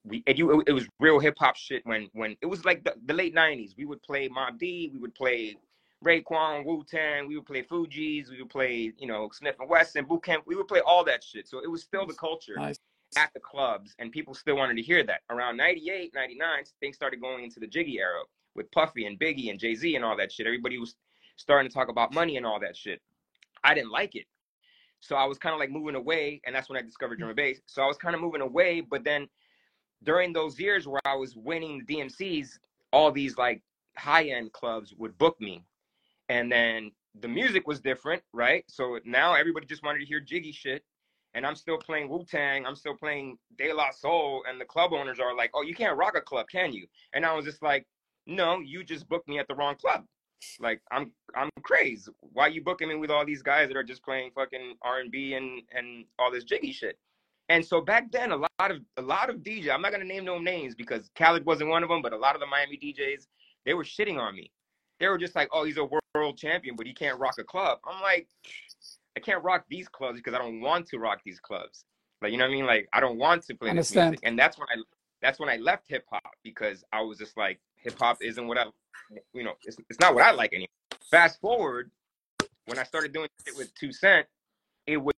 We 0.05 0.23
and 0.25 0.37
you, 0.37 0.63
it 0.65 0.71
was 0.71 0.87
real 1.01 1.19
hip 1.19 1.35
hop 1.37 1.57
shit 1.57 1.85
when 1.85 2.09
when 2.13 2.37
it 2.41 2.45
was 2.45 2.63
like 2.63 2.85
the, 2.85 2.95
the 3.05 3.13
late 3.13 3.35
'90s. 3.35 3.75
We 3.77 3.83
would 3.85 4.01
play 4.03 4.29
Mobb 4.29 4.57
Deep, 4.57 4.93
we 4.93 4.99
would 4.99 5.13
play 5.13 5.57
Raekwon, 6.05 6.65
Wu 6.65 6.85
Tang, 6.89 7.27
we 7.27 7.35
would 7.35 7.45
play 7.45 7.61
Fugees, 7.61 8.29
we 8.29 8.41
would 8.41 8.49
play 8.49 8.93
you 8.97 9.05
know 9.05 9.29
Smif-N-Wessun, 9.29 10.07
Boot 10.07 10.23
Camp. 10.23 10.45
We 10.47 10.55
would 10.55 10.69
play 10.69 10.79
all 10.79 11.03
that 11.03 11.25
shit. 11.25 11.45
So 11.49 11.59
it 11.59 11.69
was 11.69 11.83
still 11.83 12.07
the 12.07 12.13
culture 12.13 12.55
Nice. 12.55 12.79
at 13.17 13.33
the 13.33 13.41
clubs 13.41 13.93
and 13.99 14.13
people 14.13 14.33
still 14.33 14.55
wanted 14.55 14.77
to 14.77 14.81
hear 14.81 15.03
that. 15.03 15.21
Around 15.29 15.57
98, 15.57 16.13
99, 16.15 16.63
things 16.79 16.95
started 16.95 17.19
going 17.19 17.43
into 17.43 17.59
the 17.59 17.67
Jiggy 17.67 17.99
era 17.99 18.21
with 18.55 18.71
Puffy 18.71 19.05
and 19.07 19.19
Biggie 19.19 19.49
and 19.49 19.59
Jay-Z 19.59 19.93
and 19.93 20.05
all 20.05 20.15
that 20.15 20.31
shit. 20.31 20.47
Everybody 20.47 20.77
was 20.77 20.95
starting 21.35 21.69
to 21.69 21.73
talk 21.73 21.89
about 21.89 22.13
money 22.13 22.37
and 22.37 22.45
all 22.45 22.61
that 22.61 22.77
shit. 22.77 23.01
I 23.63 23.73
didn't 23.73 23.91
like 23.91 24.15
it. 24.15 24.25
So 25.01 25.15
I 25.15 25.25
was 25.25 25.37
kind 25.37 25.53
of 25.53 25.59
like 25.59 25.71
moving 25.71 25.95
away 25.95 26.41
and 26.45 26.55
that's 26.55 26.69
when 26.69 26.77
I 26.77 26.81
discovered 26.81 27.15
mm. 27.15 27.19
drum 27.19 27.29
and 27.29 27.37
bass. 27.37 27.59
So 27.65 27.81
I 27.81 27.87
was 27.87 27.97
kind 27.97 28.15
of 28.15 28.21
moving 28.21 28.41
away, 28.41 28.81
but 28.81 29.03
then 29.03 29.27
during 30.03 30.33
those 30.33 30.59
years 30.59 30.87
where 30.87 31.01
I 31.05 31.15
was 31.15 31.35
winning 31.35 31.83
the 31.85 31.95
DMCs, 31.95 32.59
all 32.93 33.11
these 33.11 33.37
like 33.37 33.61
high-end 33.97 34.53
clubs 34.53 34.93
would 34.97 35.17
book 35.17 35.39
me. 35.39 35.63
And 36.29 36.51
then 36.51 36.91
the 37.19 37.27
music 37.27 37.67
was 37.67 37.81
different, 37.81 38.23
right? 38.33 38.63
So 38.69 38.99
now 39.03 39.35
everybody 39.35 39.65
just 39.65 39.83
wanted 39.83 39.99
to 39.99 40.05
hear 40.05 40.19
jiggy 40.19 40.51
shit 40.53 40.83
and 41.33 41.45
I'm 41.45 41.55
still 41.55 41.77
playing 41.77 42.09
Wu 42.09 42.25
Tang, 42.25 42.65
I'm 42.65 42.75
still 42.75 42.95
playing 42.95 43.37
De 43.57 43.71
La 43.73 43.91
Soul, 43.91 44.43
and 44.47 44.59
the 44.59 44.65
club 44.65 44.93
owners 44.93 45.19
are 45.19 45.35
like, 45.35 45.51
"Oh, 45.53 45.61
you 45.61 45.73
can't 45.73 45.97
rock 45.97 46.17
a 46.17 46.21
club, 46.21 46.47
can 46.49 46.73
you?" 46.73 46.87
And 47.13 47.25
I 47.25 47.33
was 47.33 47.45
just 47.45 47.61
like, 47.61 47.87
"No, 48.25 48.59
you 48.59 48.83
just 48.83 49.07
booked 49.07 49.27
me 49.27 49.39
at 49.39 49.47
the 49.47 49.55
wrong 49.55 49.75
club. 49.75 50.05
Like, 50.59 50.81
I'm 50.91 51.11
I'm 51.35 51.49
crazy. 51.63 52.11
Why 52.21 52.47
you 52.47 52.63
booking 52.63 52.89
me 52.89 52.95
with 52.95 53.11
all 53.11 53.25
these 53.25 53.41
guys 53.41 53.67
that 53.67 53.77
are 53.77 53.83
just 53.83 54.03
playing 54.03 54.31
fucking 54.35 54.75
R 54.81 54.99
and 54.99 55.11
B 55.11 55.33
and 55.33 55.61
and 55.71 56.05
all 56.19 56.31
this 56.31 56.43
jiggy 56.43 56.71
shit?" 56.71 56.97
And 57.49 57.65
so 57.65 57.81
back 57.81 58.11
then, 58.11 58.31
a 58.31 58.37
lot 58.37 58.49
of 58.71 58.77
a 58.97 59.01
lot 59.01 59.29
of 59.29 59.37
DJ, 59.37 59.69
I'm 59.69 59.81
not 59.81 59.91
gonna 59.91 60.05
name 60.05 60.25
no 60.25 60.39
names 60.39 60.75
because 60.75 61.09
Khaled 61.15 61.45
wasn't 61.45 61.69
one 61.69 61.83
of 61.83 61.89
them, 61.89 62.01
but 62.01 62.13
a 62.13 62.17
lot 62.17 62.35
of 62.35 62.41
the 62.41 62.47
Miami 62.47 62.77
DJs, 62.77 63.27
they 63.65 63.73
were 63.73 63.83
shitting 63.83 64.17
on 64.17 64.35
me. 64.35 64.51
They 64.99 65.07
were 65.07 65.17
just 65.17 65.35
like, 65.35 65.49
"Oh, 65.51 65.63
he's 65.63 65.77
a 65.77 65.89
world 66.15 66.37
champion, 66.37 66.75
but 66.75 66.85
he 66.85 66.93
can't 66.93 67.19
rock 67.19 67.35
a 67.39 67.43
club." 67.43 67.79
I'm 67.85 68.01
like, 68.01 68.27
I 69.17 69.19
can't 69.19 69.43
rock 69.43 69.65
these 69.69 69.87
clubs 69.87 70.19
because 70.19 70.33
I 70.33 70.37
don't 70.37 70.61
want 70.61 70.87
to 70.87 70.99
rock 70.99 71.21
these 71.25 71.39
clubs. 71.39 71.85
Like 72.21 72.31
you 72.31 72.37
know 72.37 72.45
what 72.45 72.51
I 72.51 72.55
mean? 72.55 72.65
Like 72.65 72.87
I 72.93 72.99
don't 72.99 73.17
want 73.17 73.43
to 73.47 73.55
play 73.55 73.69
this 73.69 73.91
Understand. 73.91 74.11
music, 74.11 74.19
and 74.23 74.37
that's 74.37 74.57
when 74.57 74.67
I 74.69 74.81
that's 75.21 75.39
when 75.39 75.49
I 75.49 75.57
left 75.57 75.87
hip 75.87 76.05
hop 76.09 76.33
because 76.43 76.83
I 76.93 77.01
was 77.01 77.17
just 77.17 77.37
like 77.37 77.59
hip 77.83 77.97
hop 77.99 78.17
isn't 78.21 78.47
what 78.47 78.57
I 78.57 78.65
you 79.33 79.43
know 79.43 79.53
it's, 79.63 79.77
it's 79.89 79.99
not 79.99 80.13
what 80.13 80.23
I 80.23 80.31
like 80.31 80.53
anymore. 80.53 80.67
Fast 81.09 81.39
forward 81.41 81.91
when 82.65 82.79
I 82.79 82.83
started 82.83 83.13
doing 83.13 83.27
it 83.45 83.57
with 83.57 83.73
Two 83.75 83.91
Cent, 83.91 84.25
it 84.87 84.97
was, 84.97 85.13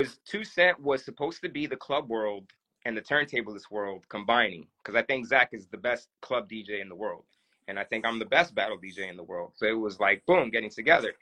was 0.00 0.18
Two 0.26 0.44
Cent 0.44 0.80
was 0.80 1.04
supposed 1.04 1.42
to 1.42 1.48
be 1.48 1.66
the 1.66 1.76
club 1.76 2.08
world 2.08 2.44
and 2.84 2.96
the 2.96 3.00
turntablist 3.00 3.70
world 3.70 4.04
combining 4.08 4.66
because 4.82 4.96
I 4.96 5.02
think 5.02 5.26
Zack 5.26 5.50
is 5.52 5.66
the 5.66 5.78
best 5.78 6.08
club 6.20 6.48
DJ 6.48 6.80
in 6.80 6.88
the 6.88 6.94
world, 6.94 7.24
and 7.66 7.78
I 7.78 7.84
think 7.84 8.06
I'm 8.06 8.18
the 8.18 8.26
best 8.26 8.54
battle 8.54 8.78
DJ 8.78 9.10
in 9.10 9.16
the 9.16 9.22
world. 9.22 9.52
So 9.56 9.66
it 9.66 9.78
was 9.78 9.98
like 9.98 10.24
boom, 10.26 10.50
getting 10.50 10.70
together, 10.70 11.14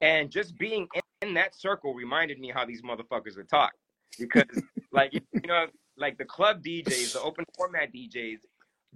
and 0.00 0.30
just 0.30 0.56
being 0.58 0.86
in, 0.94 1.28
in 1.28 1.34
that 1.34 1.56
circle 1.56 1.94
reminded 1.94 2.38
me 2.38 2.52
how 2.54 2.64
these 2.64 2.82
motherfuckers 2.82 3.36
would 3.36 3.48
talk 3.48 3.72
because 4.18 4.62
like 4.92 5.12
you 5.14 5.20
know 5.46 5.66
like 5.96 6.18
the 6.18 6.24
club 6.24 6.62
DJs, 6.62 7.14
the 7.14 7.22
open 7.22 7.44
format 7.56 7.92
DJs, 7.92 8.40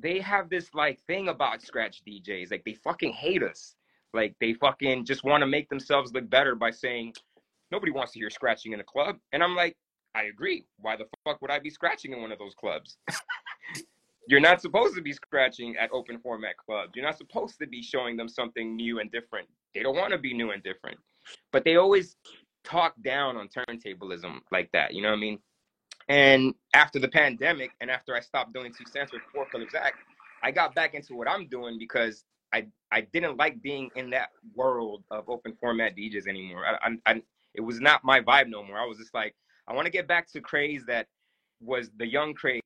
they 0.01 0.21
have 0.21 0.49
this 0.51 0.75
like 0.75 1.01
thing 1.07 1.29
about 1.29 1.63
scratch 1.63 2.03
DJs. 2.07 2.51
Like 2.51 2.65
they 2.65 2.75
fucking 2.75 3.13
hate 3.13 3.43
us. 3.43 3.75
Like 4.13 4.35
they 4.41 4.55
fucking 4.55 5.05
just 5.05 5.25
want 5.25 5.43
to 5.43 5.47
make 5.47 5.69
themselves 5.69 6.13
look 6.13 6.29
better 6.29 6.55
by 6.55 6.71
saying, 6.71 7.15
nobody 7.71 7.93
wants 7.93 8.13
to 8.13 8.19
hear 8.19 8.31
scratching 8.31 8.73
in 8.73 8.81
a 8.81 8.85
club. 8.85 9.17
And 9.33 9.43
I'm 9.43 9.55
like, 9.55 9.77
I 10.15 10.25
agree. 10.25 10.65
Why 10.79 10.97
the 10.97 11.05
fuck 11.25 11.41
would 11.41 11.51
I 11.51 11.61
be 11.61 11.71
scratching 11.71 12.13
in 12.13 12.21
one 12.21 12.33
of 12.33 12.39
those 12.39 12.55
clubs? 12.55 12.97
You're 14.29 14.41
not 14.41 14.61
supposed 14.61 14.95
to 14.97 15.03
be 15.03 15.13
scratching 15.13 15.77
at 15.77 15.91
open 15.93 16.19
format 16.19 16.57
clubs. 16.57 16.93
You're 16.95 17.05
not 17.05 17.19
supposed 17.19 17.59
to 17.61 17.67
be 17.67 17.83
showing 17.83 18.17
them 18.17 18.29
something 18.29 18.77
new 18.77 19.01
and 19.01 19.11
different. 19.11 19.49
They 19.75 19.83
don't 19.83 19.97
want 19.97 20.13
to 20.13 20.19
be 20.19 20.35
new 20.35 20.51
and 20.51 20.63
different. 20.63 20.99
But 21.53 21.65
they 21.65 21.77
always 21.77 22.17
talk 22.65 22.95
down 23.03 23.37
on 23.37 23.49
turntablism 23.49 24.41
like 24.53 24.71
that. 24.73 24.95
You 24.95 25.03
know 25.03 25.11
what 25.11 25.17
I 25.17 25.21
mean? 25.21 25.39
And 26.11 26.55
after 26.75 26.99
the 26.99 27.07
pandemic, 27.07 27.71
and 27.81 27.89
after 27.89 28.17
I 28.17 28.21
stopped 28.21 28.53
doing 28.53 28.73
two 28.77 28.85
cents 28.91 29.13
with 29.13 29.23
Four 29.33 29.47
Color 29.47 29.67
Zack, 29.71 29.95
I 30.43 30.51
got 30.51 30.75
back 30.75 30.95
into 30.95 31.15
what 31.15 31.29
I'm 31.29 31.47
doing 31.47 31.79
because 31.79 32.25
I 32.53 32.67
I 32.91 33.03
didn't 33.03 33.37
like 33.37 33.63
being 33.63 33.91
in 33.95 34.11
that 34.11 34.31
world 34.57 35.05
of 35.13 35.29
open 35.29 35.57
format 35.61 35.97
DJs 35.97 36.27
anymore. 36.27 36.65
I, 36.67 36.89
I, 36.89 37.13
I 37.13 37.23
it 37.55 37.61
was 37.61 37.81
not 37.81 38.03
my 38.03 38.21
vibe 38.21 38.49
no 38.49 38.65
more. 38.65 38.77
I 38.77 38.87
was 38.87 38.99
just 38.99 39.15
like, 39.15 39.37
I 39.69 39.73
want 39.73 39.87
to 39.87 39.91
get 39.93 40.09
back 40.09 40.29
to 40.33 40.41
craze 40.41 40.85
that 40.89 41.07
was 41.61 41.91
the 41.97 42.07
young 42.07 42.35
craze 42.35 42.61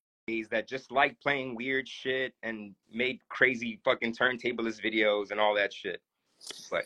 that 0.50 0.66
just 0.66 0.90
liked 0.90 1.22
playing 1.22 1.54
weird 1.54 1.86
shit 1.86 2.32
and 2.42 2.74
made 2.90 3.18
crazy 3.28 3.78
fucking 3.84 4.14
turntableless 4.14 4.82
videos 4.82 5.30
and 5.32 5.38
all 5.38 5.54
that 5.54 5.70
shit. 5.70 6.00
But 6.70 6.84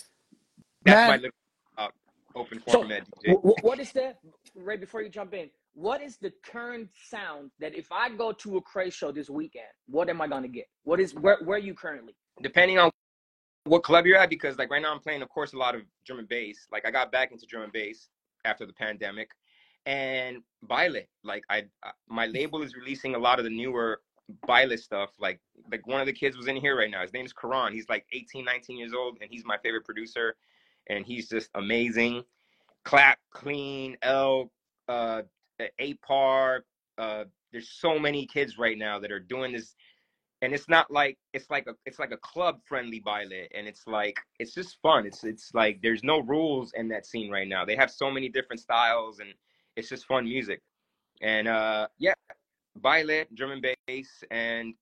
that's 0.85 0.97
Man. 0.97 1.09
my 1.09 1.17
little 1.17 1.31
uh, 1.77 1.89
open 2.35 2.61
So, 2.67 2.79
format 2.81 3.03
DJ. 3.25 3.37
wh- 3.37 3.47
wh- 3.61 3.65
what 3.65 3.79
is 3.79 3.93
the 3.93 4.15
right 4.57 4.81
before 4.81 5.03
you 5.03 5.09
jump 5.09 5.35
in? 5.35 5.51
What 5.79 6.03
is 6.03 6.17
the 6.17 6.33
current 6.45 6.89
sound 7.09 7.53
that 7.61 7.73
if 7.73 7.93
I 7.93 8.09
go 8.09 8.33
to 8.33 8.57
a 8.57 8.61
craze 8.61 8.95
show 8.95 9.13
this 9.13 9.31
weekend, 9.31 9.69
what 9.87 10.11
am 10.11 10.21
I 10.21 10.27
gonna 10.27 10.49
get? 10.49 10.67
What 10.83 10.99
is 10.99 11.15
where 11.15 11.39
where 11.45 11.57
are 11.57 11.61
you 11.61 11.73
currently? 11.73 12.17
depending 12.43 12.79
on 12.79 12.91
what 13.65 13.85
club 13.85 14.05
you're 14.05 14.19
at, 14.19 14.29
because 14.29 14.59
like 14.59 14.71
right 14.71 14.83
now 14.83 14.93
I'm 14.93 14.99
playing, 14.99 15.23
of 15.23 15.29
course, 15.29 15.53
a 15.53 15.57
lot 15.57 15.77
of 15.77 15.83
and 16.09 16.29
bass. 16.29 16.67
Like 16.73 16.85
I 16.85 16.91
got 16.91 17.13
back 17.13 17.31
into 17.31 17.47
and 17.63 17.73
bass 17.73 18.09
after 18.45 18.67
the 18.67 18.73
pandemic, 18.73 19.31
and 19.87 20.39
baile. 20.69 21.03
Like 21.23 21.45
I, 21.49 21.65
my 22.09 22.27
label 22.27 22.63
is 22.63 22.75
releasing 22.75 23.15
a 23.15 23.19
lot 23.19 23.39
of 23.39 23.45
the 23.45 23.51
newer 23.51 24.01
baile 24.49 24.77
stuff. 24.77 25.11
Like 25.21 25.39
like 25.71 25.87
one 25.87 26.01
of 26.01 26.07
the 26.07 26.13
kids 26.13 26.37
was 26.37 26.49
in 26.49 26.57
here 26.57 26.77
right 26.77 26.91
now. 26.91 27.03
His 27.03 27.13
name 27.13 27.25
is 27.25 27.33
Karan. 27.33 27.73
He's 27.73 27.89
like 27.89 28.05
18, 28.13 28.45
19 28.45 28.77
years 28.77 28.95
old, 28.95 29.19
and 29.21 29.31
he's 29.31 29.45
my 29.45 29.59
favorite 29.59 29.85
producer, 29.85 30.35
and 30.89 31.07
he's 31.07 31.29
just 31.29 31.51
amazing. 31.55 32.25
Clap, 32.85 33.19
clean, 33.33 33.97
L, 34.03 34.51
uh, 34.89 35.23
eight 35.79 36.01
par. 36.03 36.65
Uh, 36.97 37.25
there's 37.53 37.71
so 37.71 37.99
many 37.99 38.27
kids 38.27 38.59
right 38.59 38.77
now 38.77 38.99
that 38.99 39.11
are 39.11 39.21
doing 39.21 39.53
this 39.53 39.75
and 40.43 40.55
it's 40.55 40.69
not 40.69 40.91
like 40.91 41.19
it's 41.33 41.51
like 41.51 41.67
a 41.67 41.75
it's 41.85 41.99
like 41.99 42.13
a 42.13 42.17
club 42.19 42.61
friendly 42.65 43.01
baile 43.01 43.47
and 43.55 43.67
it's 43.67 43.87
like 43.87 44.19
it's 44.39 44.55
just 44.55 44.79
fun 44.83 45.07
it's 45.07 45.25
it's 45.25 45.51
like 45.55 45.79
there's 45.83 46.05
no 46.05 46.21
rules 46.21 46.73
in 46.77 46.89
that 46.89 47.07
scene 47.07 47.31
right 47.31 47.49
now 47.49 47.65
they 47.65 47.77
have 47.77 47.91
so 47.91 48.11
many 48.11 48.29
different 48.29 48.61
styles 48.61 49.19
and 49.19 49.31
it's 49.77 49.89
just 49.89 50.07
fun 50.07 50.25
music 50.25 50.61
and 51.23 51.49
uh 51.49 51.87
yeah 51.99 52.15
drum 53.35 53.51
and 53.51 53.67
bass 53.87 54.23
and 54.31 54.75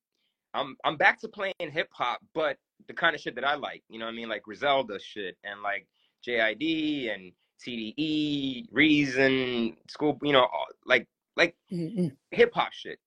i'm 0.53 0.77
i'm 0.85 0.97
back 0.97 1.19
to 1.19 1.29
playing 1.29 1.55
hip 1.59 1.89
hop 1.93 2.21
but 2.35 2.57
the 2.89 2.95
kind 2.95 3.15
of 3.15 3.21
shit 3.21 3.35
that 3.35 3.45
i 3.45 3.55
like 3.55 3.83
you 3.89 3.99
know 3.99 4.05
what 4.05 4.13
i 4.13 4.15
mean 4.15 4.29
like 4.29 4.43
griselda 4.43 4.99
shit 5.01 5.37
and 5.45 5.63
like 5.63 5.87
jid 6.27 7.15
and 7.15 7.33
tde 7.65 8.67
reason 8.73 9.77
school 9.89 10.19
you 10.23 10.33
know 10.33 10.47
like 10.85 11.07
like 11.37 11.57
Mm-mm. 11.73 12.13
hip 12.31 12.53
hop 12.55 12.73
shit. 12.73 12.99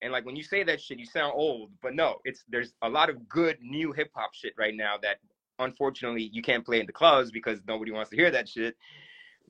And 0.00 0.12
like 0.12 0.24
when 0.24 0.36
you 0.36 0.44
say 0.44 0.62
that 0.62 0.80
shit, 0.80 0.98
you 0.98 1.06
sound 1.06 1.32
old, 1.34 1.70
but 1.82 1.94
no, 1.94 2.16
it's 2.24 2.44
there's 2.48 2.72
a 2.82 2.88
lot 2.88 3.10
of 3.10 3.28
good 3.28 3.58
new 3.60 3.92
hip 3.92 4.10
hop 4.14 4.32
shit 4.32 4.52
right 4.56 4.74
now 4.74 4.96
that 5.02 5.16
unfortunately 5.58 6.30
you 6.32 6.40
can't 6.40 6.64
play 6.64 6.78
in 6.80 6.86
the 6.86 6.92
clubs 6.92 7.32
because 7.32 7.58
nobody 7.66 7.90
wants 7.90 8.10
to 8.10 8.16
hear 8.16 8.30
that 8.30 8.48
shit. 8.48 8.76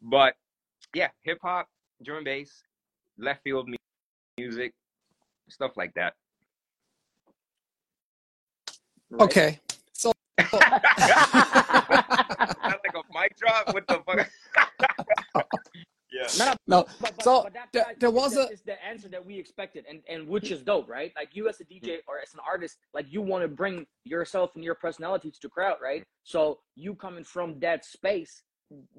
But 0.01 0.34
yeah, 0.95 1.09
hip 1.22 1.39
hop, 1.43 1.68
drum 2.03 2.18
and 2.18 2.24
bass, 2.24 2.62
left 3.18 3.43
field 3.45 3.68
mu- 3.68 3.76
music, 4.39 4.72
stuff 5.51 5.72
like 5.76 5.93
that. 5.95 6.14
right? 9.11 9.20
Okay. 9.24 9.61
So 9.93 10.12
Sounds 10.97 11.18
like 12.41 12.49
a 12.51 12.58
mic 13.21 13.37
drop. 13.37 13.75
What 13.75 13.87
the 13.87 14.03
fuck? 14.07 14.29
yeah. 16.12 16.27
No, 16.39 16.45
no, 16.45 16.55
no, 16.66 16.87
but, 17.01 17.16
but, 17.16 17.23
So, 17.23 17.43
but 17.45 17.55
that, 17.55 17.69
there- 17.73 17.85
that- 17.87 18.01
there 18.01 18.11
was 18.11 18.35
that 18.35 18.51
a- 18.51 18.53
is 18.53 18.62
the 18.62 18.83
answer 18.85 19.09
that 19.09 19.25
we 19.25 19.39
expected, 19.39 19.85
and 19.89 20.01
and 20.09 20.29
which 20.29 20.51
is 20.51 20.62
dope, 20.62 20.89
right? 20.89 21.12
Like 21.16 21.31
you 21.35 21.49
as 21.49 21.61
a 21.61 21.64
DJ 21.64 21.89
mm. 21.89 21.99
or 22.07 22.21
as 22.21 22.35
an 22.35 22.41
artist, 22.47 22.79
like 22.95 23.07
you 23.12 23.21
want 23.23 23.43
to 23.43 23.49
bring 23.49 23.87
yourself 24.05 24.53
and 24.55 24.64
your 24.64 24.75
personality 24.75 25.31
to 25.31 25.39
the 25.43 25.49
crowd, 25.49 25.77
right? 25.83 26.05
So 26.25 26.61
you 26.77 26.95
coming 26.95 27.25
from 27.25 27.59
that 27.61 27.85
space, 27.85 28.43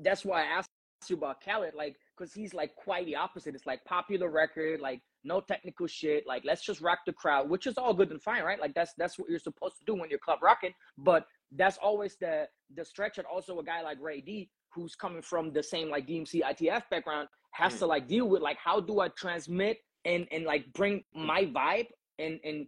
that's 0.02 0.26
why 0.26 0.42
I 0.42 0.46
asked 0.46 0.70
you 1.08 1.16
about 1.16 1.42
Khaled, 1.44 1.74
like 1.76 1.96
because 2.18 2.34
he's 2.34 2.54
like 2.54 2.76
quite 2.76 3.06
the 3.06 3.16
opposite. 3.16 3.56
It's 3.56 3.66
like 3.66 3.84
popular 3.86 4.30
record, 4.30 4.82
like 4.82 5.02
no 5.24 5.40
technical 5.42 5.88
shit, 5.88 6.26
like 6.28 6.44
let's 6.46 6.64
just 6.64 6.82
rock 6.82 7.00
the 7.06 7.14
crowd, 7.14 7.50
which 7.50 7.68
is 7.68 7.78
all 7.78 7.94
good 7.94 8.12
and 8.12 8.22
fine, 8.22 8.44
right? 8.44 8.60
Like 8.60 8.74
that's 8.74 8.94
that's 8.98 9.18
what 9.18 9.30
you're 9.30 9.40
supposed 9.40 9.78
to 9.80 9.86
do 9.86 9.96
when 9.96 10.10
you're 10.10 10.20
club 10.20 10.40
rocking, 10.42 10.74
but 10.98 11.26
that's 11.56 11.78
always 11.78 12.16
the 12.18 12.48
the 12.76 12.86
stretch 12.86 13.16
that 13.16 13.26
also 13.26 13.60
a 13.60 13.64
guy 13.64 13.82
like 13.82 13.98
Ray 14.02 14.22
D, 14.22 14.50
who's 14.74 14.96
coming 14.96 15.22
from 15.22 15.52
the 15.52 15.64
same 15.64 15.90
like 15.90 16.08
DMC 16.08 16.42
ITF 16.44 16.84
background, 16.92 17.28
has 17.52 17.76
Mm. 17.76 17.80
to 17.80 17.86
like 17.88 18.08
deal 18.08 18.28
with 18.30 18.42
like 18.42 18.58
how 18.64 18.80
do 18.80 19.00
I 19.00 19.10
transmit 19.10 19.78
and 20.06 20.28
and 20.32 20.46
like 20.46 20.72
bring 20.74 21.04
my 21.14 21.46
vibe 21.46 21.88
and 22.20 22.40
and 22.44 22.68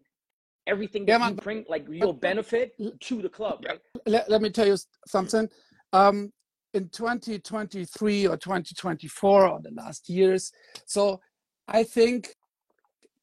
everything 0.68 1.06
Yeah, 1.06 1.18
that 1.20 1.30
you 1.30 1.36
bring 1.36 1.66
like 1.70 1.86
your 1.90 2.14
benefit 2.14 2.74
to 3.02 3.22
the 3.22 3.30
club, 3.30 3.64
right? 3.68 3.80
let, 4.06 4.30
let 4.30 4.42
me 4.42 4.50
tell 4.50 4.68
you 4.68 4.78
something. 5.08 5.50
Um, 5.94 6.32
in 6.74 6.88
2023 6.90 8.28
or 8.28 8.38
2024 8.38 9.48
or 9.48 9.60
the 9.62 9.72
last 9.72 10.10
years, 10.10 10.52
so 10.86 11.20
I 11.68 11.84
think, 11.84 12.34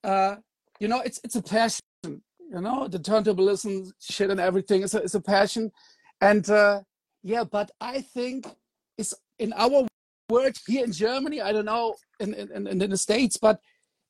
uh, 0.05 0.37
you 0.81 0.89
know, 0.89 1.01
it's 1.01 1.19
it's 1.25 1.37
a 1.37 1.43
passion. 1.43 1.81
You 2.51 2.61
know, 2.63 2.89
the 2.89 2.99
turntable, 2.99 3.47
turntablism 3.47 3.93
shit 4.01 4.31
and 4.31 4.41
everything 4.41 4.83
is 4.83 4.95
a, 4.95 5.03
is 5.03 5.15
a 5.15 5.21
passion, 5.21 5.71
and 6.21 6.49
uh, 6.49 6.81
yeah, 7.23 7.45
but 7.45 7.71
I 7.81 8.01
think 8.01 8.47
it's 8.97 9.15
in 9.39 9.53
our 9.53 9.87
world 10.31 10.57
here 10.67 10.85
in 10.85 10.93
Germany. 10.93 11.43
I 11.43 11.53
don't 11.53 11.67
know 11.67 11.95
in 12.21 12.33
in, 12.35 12.67
in, 12.67 12.83
in 12.83 12.91
the 12.91 12.97
states, 12.97 13.37
but 13.37 13.61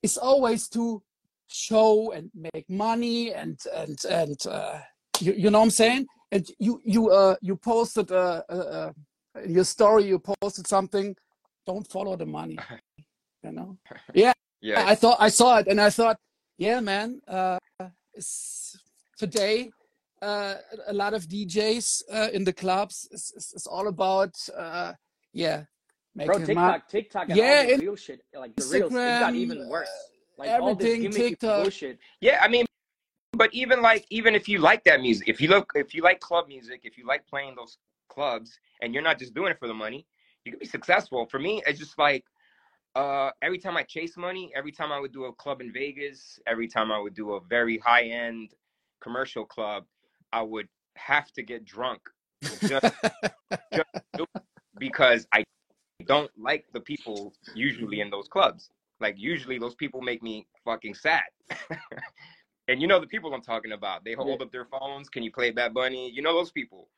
it's 0.02 0.16
always 0.16 0.68
to 0.70 1.02
show 1.48 2.12
and 2.12 2.30
make 2.34 2.68
money 2.68 3.32
and 3.32 3.58
and 3.74 3.98
and 4.04 4.46
uh, 4.46 4.78
you, 5.20 5.32
you 5.32 5.50
know 5.50 5.58
what 5.58 5.64
I'm 5.64 5.70
saying? 5.70 6.06
And 6.30 6.48
you 6.58 6.80
you 6.84 7.10
uh 7.10 7.36
you 7.40 7.56
posted 7.56 8.12
uh, 8.12 8.42
uh, 8.48 8.52
uh 8.52 8.92
your 9.46 9.64
story. 9.64 10.04
You 10.04 10.22
posted 10.40 10.66
something. 10.66 11.16
Don't 11.66 11.86
follow 11.90 12.16
the 12.16 12.26
money. 12.26 12.58
You 13.44 13.52
know. 13.52 13.78
Yeah. 14.14 14.32
Yeah. 14.60 14.84
I 14.84 14.96
thought 14.96 15.18
I 15.20 15.28
saw 15.28 15.58
it 15.58 15.68
and 15.68 15.80
I 15.80 15.90
thought, 15.90 16.16
yeah, 16.58 16.80
man. 16.80 17.20
Uh, 17.28 17.58
it's, 17.78 17.97
today, 19.18 19.70
uh, 20.22 20.54
a 20.86 20.92
lot 20.92 21.14
of 21.14 21.22
DJs 21.26 22.02
uh, 22.12 22.28
in 22.32 22.44
the 22.44 22.52
clubs 22.52 23.08
is, 23.12 23.32
is, 23.36 23.52
is 23.54 23.66
all 23.66 23.88
about, 23.88 24.34
uh, 24.56 24.92
yeah, 25.32 25.64
Bro, 26.14 26.38
making 26.38 26.54
money. 26.54 26.78
TikTok, 26.78 26.88
TikTok, 26.88 27.28
and 27.30 27.38
Yeah, 27.38 27.60
all 27.60 27.66
the 27.66 27.72
in- 27.74 27.80
real 27.80 27.96
shit, 27.96 28.20
like 28.34 28.56
the 28.56 28.64
reels, 28.64 28.92
it 28.94 29.20
got 29.20 29.34
even 29.34 29.68
worse. 29.68 29.88
uh, 29.88 30.38
Like 30.38 30.50
all 30.60 30.74
this 30.74 30.86
everything, 30.86 31.10
gimmicky 31.12 31.30
TikTok. 31.30 31.62
bullshit. 31.62 31.98
Yeah, 32.20 32.38
I 32.42 32.48
mean, 32.48 32.64
but 33.32 33.52
even 33.52 33.82
like 33.82 34.06
even 34.10 34.34
if 34.34 34.48
you 34.48 34.58
like 34.58 34.82
that 34.84 35.00
music, 35.00 35.28
if 35.28 35.40
you 35.40 35.48
look, 35.48 35.72
if 35.74 35.94
you 35.94 36.02
like 36.02 36.20
club 36.20 36.48
music, 36.48 36.80
if 36.84 36.96
you 36.98 37.06
like 37.06 37.26
playing 37.26 37.54
those 37.56 37.78
clubs, 38.08 38.58
and 38.82 38.92
you're 38.94 39.02
not 39.02 39.18
just 39.18 39.34
doing 39.34 39.50
it 39.52 39.58
for 39.58 39.68
the 39.68 39.74
money, 39.74 40.06
you 40.44 40.52
can 40.52 40.58
be 40.58 40.66
successful. 40.66 41.26
For 41.30 41.38
me, 41.38 41.62
it's 41.66 41.78
just 41.78 41.98
like 41.98 42.24
uh, 42.98 43.30
every 43.42 43.58
time 43.58 43.76
I 43.76 43.84
chase 43.84 44.16
money, 44.16 44.50
every 44.56 44.72
time 44.72 44.90
I 44.90 44.98
would 44.98 45.12
do 45.12 45.26
a 45.26 45.32
club 45.32 45.60
in 45.60 45.72
Vegas, 45.72 46.40
every 46.48 46.66
time 46.66 46.90
I 46.90 46.98
would 46.98 47.14
do 47.14 47.34
a 47.34 47.40
very 47.40 47.78
high 47.78 48.02
end 48.02 48.54
commercial 49.00 49.44
club, 49.44 49.84
I 50.32 50.42
would 50.42 50.68
have 50.96 51.30
to 51.34 51.44
get 51.44 51.64
drunk 51.64 52.00
just, 52.42 52.92
just 53.72 53.88
because 54.78 55.28
I 55.32 55.44
don't 56.06 56.30
like 56.36 56.64
the 56.72 56.80
people 56.80 57.32
usually 57.54 58.00
in 58.00 58.10
those 58.10 58.26
clubs. 58.26 58.68
Like 58.98 59.14
usually 59.16 59.60
those 59.60 59.76
people 59.76 60.00
make 60.02 60.20
me 60.20 60.48
fucking 60.64 60.94
sad. 60.94 61.22
and 62.68 62.82
you 62.82 62.88
know 62.88 62.98
the 62.98 63.06
people 63.06 63.32
I'm 63.32 63.42
talking 63.42 63.72
about. 63.72 64.04
They 64.04 64.14
hold 64.14 64.42
up 64.42 64.50
their 64.50 64.66
phones. 64.66 65.08
Can 65.08 65.22
you 65.22 65.30
play 65.30 65.52
Bad 65.52 65.72
Bunny? 65.72 66.10
You 66.10 66.22
know 66.22 66.34
those 66.34 66.50
people. 66.50 66.88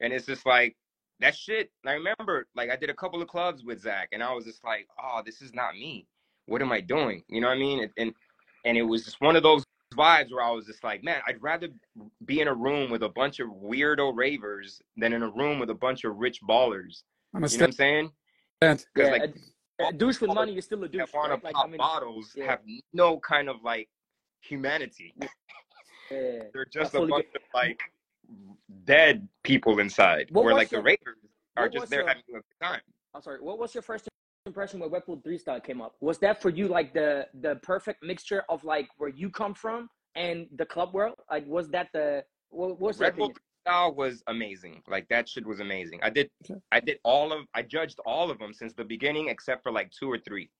And 0.00 0.12
it's 0.12 0.26
just 0.26 0.46
like 0.46 0.74
that 1.20 1.34
shit. 1.36 1.70
I 1.86 1.92
remember 1.92 2.46
like 2.54 2.70
I 2.70 2.76
did 2.76 2.90
a 2.90 2.94
couple 2.94 3.22
of 3.22 3.28
clubs 3.28 3.64
with 3.64 3.80
Zack, 3.80 4.08
and 4.12 4.22
I 4.22 4.32
was 4.32 4.44
just 4.44 4.64
like, 4.64 4.86
oh, 5.02 5.22
this 5.24 5.40
is 5.42 5.52
not 5.54 5.74
me. 5.74 6.06
What 6.46 6.60
am 6.62 6.72
I 6.72 6.80
doing? 6.80 7.22
You 7.28 7.40
know 7.40 7.48
what 7.48 7.54
I 7.56 7.58
mean? 7.60 7.80
And 7.82 7.90
and, 7.96 8.12
and 8.64 8.76
it 8.76 8.82
was 8.82 9.04
just 9.04 9.20
one 9.20 9.36
of 9.36 9.42
those 9.42 9.64
vibes 9.94 10.32
where 10.32 10.42
I 10.42 10.50
was 10.50 10.66
just 10.66 10.82
like, 10.82 11.04
man, 11.04 11.20
I'd 11.26 11.40
rather 11.42 11.68
be 12.24 12.40
in 12.40 12.48
a 12.48 12.54
room 12.54 12.90
with 12.90 13.02
a 13.02 13.08
bunch 13.08 13.38
of 13.40 13.48
weirdo 13.48 14.12
ravers 14.14 14.80
than 14.96 15.12
in 15.12 15.22
a 15.22 15.30
room 15.30 15.58
with 15.58 15.70
a 15.70 15.74
bunch 15.74 16.04
of 16.04 16.16
rich 16.16 16.40
ballers. 16.42 17.02
You 17.32 17.40
know 17.40 17.40
what 17.40 17.40
I'm 17.40 17.44
Understand? 17.44 17.74
saying? 17.74 18.10
Yeah, 18.62 18.76
Because 18.94 19.10
like 19.10 19.34
a, 19.80 19.84
a 19.86 19.92
douche 19.92 20.20
with 20.20 20.34
money 20.34 20.56
is 20.56 20.64
still 20.64 20.82
a 20.84 20.88
douche, 20.88 21.00
that 21.12 21.14
want 21.14 21.28
to 21.28 21.34
right? 21.34 21.44
Like 21.44 21.54
pop 21.54 21.66
I 21.66 21.68
mean, 21.68 21.78
bottles 21.78 22.32
yeah. 22.34 22.46
have 22.50 22.60
no 22.92 23.18
kind 23.20 23.48
of 23.48 23.56
like 23.64 23.88
humanity. 24.40 25.14
yeah. 25.20 25.28
They're 26.52 26.66
just 26.70 26.94
a 26.94 26.98
fully 26.98 27.10
bunch 27.10 27.26
of 27.34 27.42
like 27.52 27.80
dead 28.84 29.28
people 29.42 29.78
inside. 29.78 30.28
What 30.30 30.44
where 30.44 30.54
like 30.54 30.70
the 30.70 30.76
the- 30.76 30.82
ravers 30.82 31.18
are 31.56 31.68
just 31.68 31.90
there 31.90 32.02
the- 32.02 32.08
having 32.08 32.22
a 32.28 32.32
good 32.32 32.42
time. 32.62 32.80
I'm 33.14 33.22
sorry. 33.22 33.40
What 33.40 33.58
was 33.58 33.74
your 33.74 33.82
first 33.82 34.08
impression 34.46 34.80
when 34.80 34.90
Red 34.90 35.06
Bull 35.06 35.20
Three 35.22 35.38
Style 35.38 35.60
came 35.60 35.80
up? 35.80 35.94
Was 36.00 36.18
that 36.18 36.42
for 36.42 36.50
you 36.50 36.68
like 36.68 36.92
the 36.92 37.28
the 37.40 37.56
perfect 37.56 38.02
mixture 38.02 38.44
of 38.48 38.64
like 38.64 38.88
where 38.98 39.10
you 39.10 39.30
come 39.30 39.54
from 39.54 39.88
and 40.16 40.46
the 40.56 40.66
club 40.66 40.94
world? 40.94 41.14
Like, 41.30 41.46
was 41.46 41.68
that 41.70 41.88
the 41.92 42.24
what 42.50 42.80
was 42.80 42.98
Red 42.98 43.16
Bull 43.16 43.32
style 43.64 43.94
was 43.94 44.22
amazing. 44.26 44.82
Like 44.86 45.08
that 45.08 45.28
shit 45.28 45.46
was 45.46 45.60
amazing. 45.60 46.00
I 46.02 46.10
did 46.10 46.30
I 46.70 46.80
did 46.80 46.98
all 47.02 47.32
of 47.32 47.46
I 47.54 47.62
judged 47.62 47.98
all 48.04 48.30
of 48.30 48.38
them 48.38 48.52
since 48.52 48.74
the 48.74 48.84
beginning 48.84 49.28
except 49.28 49.62
for 49.62 49.72
like 49.72 49.90
two 49.90 50.10
or 50.10 50.18
three. 50.18 50.50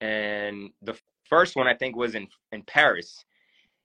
And 0.00 0.70
the 0.82 0.98
first 1.28 1.56
one 1.56 1.66
I 1.66 1.74
think 1.74 1.96
was 1.96 2.14
in 2.14 2.26
in 2.52 2.62
Paris. 2.62 3.24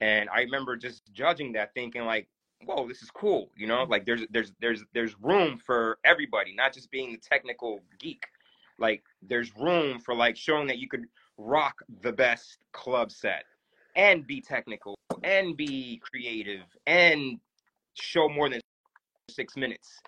And 0.02 0.30
I 0.30 0.42
remember 0.42 0.78
just 0.78 1.04
judging 1.12 1.52
that 1.54 1.74
thinking 1.74 2.06
like, 2.06 2.30
whoa, 2.66 2.88
this 2.88 3.01
is 3.01 3.10
cool, 3.12 3.49
you 3.55 3.68
know? 3.68 3.84
Like 3.84 4.05
there's 4.05 4.22
there's 4.30 4.53
there's 4.60 4.84
there's 4.93 5.16
room 5.22 5.57
for 5.57 5.99
everybody, 6.03 6.53
not 6.55 6.74
just 6.74 6.91
being 6.91 7.12
the 7.12 7.18
technical 7.18 7.80
geek. 7.99 8.24
Like 8.78 9.03
there's 9.22 9.55
room 9.57 9.99
for 9.99 10.16
like 10.16 10.38
showing 10.38 10.68
that 10.68 10.78
you 10.78 10.88
could 10.88 11.05
rock 11.38 11.76
the 12.01 12.12
best 12.12 12.60
club 12.72 13.12
set 13.12 13.43
and 13.95 14.26
be 14.26 14.41
technical 14.41 14.95
and 15.24 15.57
be 15.57 16.01
creative 16.03 16.62
and 16.88 17.39
show 17.95 18.30
more 18.30 18.49
than 18.49 18.62
six 19.30 19.57
minutes. 19.57 19.99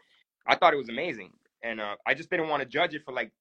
I 0.47 0.55
thought 0.55 0.73
it 0.73 0.77
was 0.77 0.89
amazing, 0.89 1.31
and 1.63 1.79
uh, 1.81 1.95
I 2.05 2.13
just 2.13 2.29
didn't 2.29 2.49
want 2.49 2.61
to 2.63 2.67
judge 2.67 2.93
it 2.93 3.03
for 3.03 3.13
like 3.13 3.31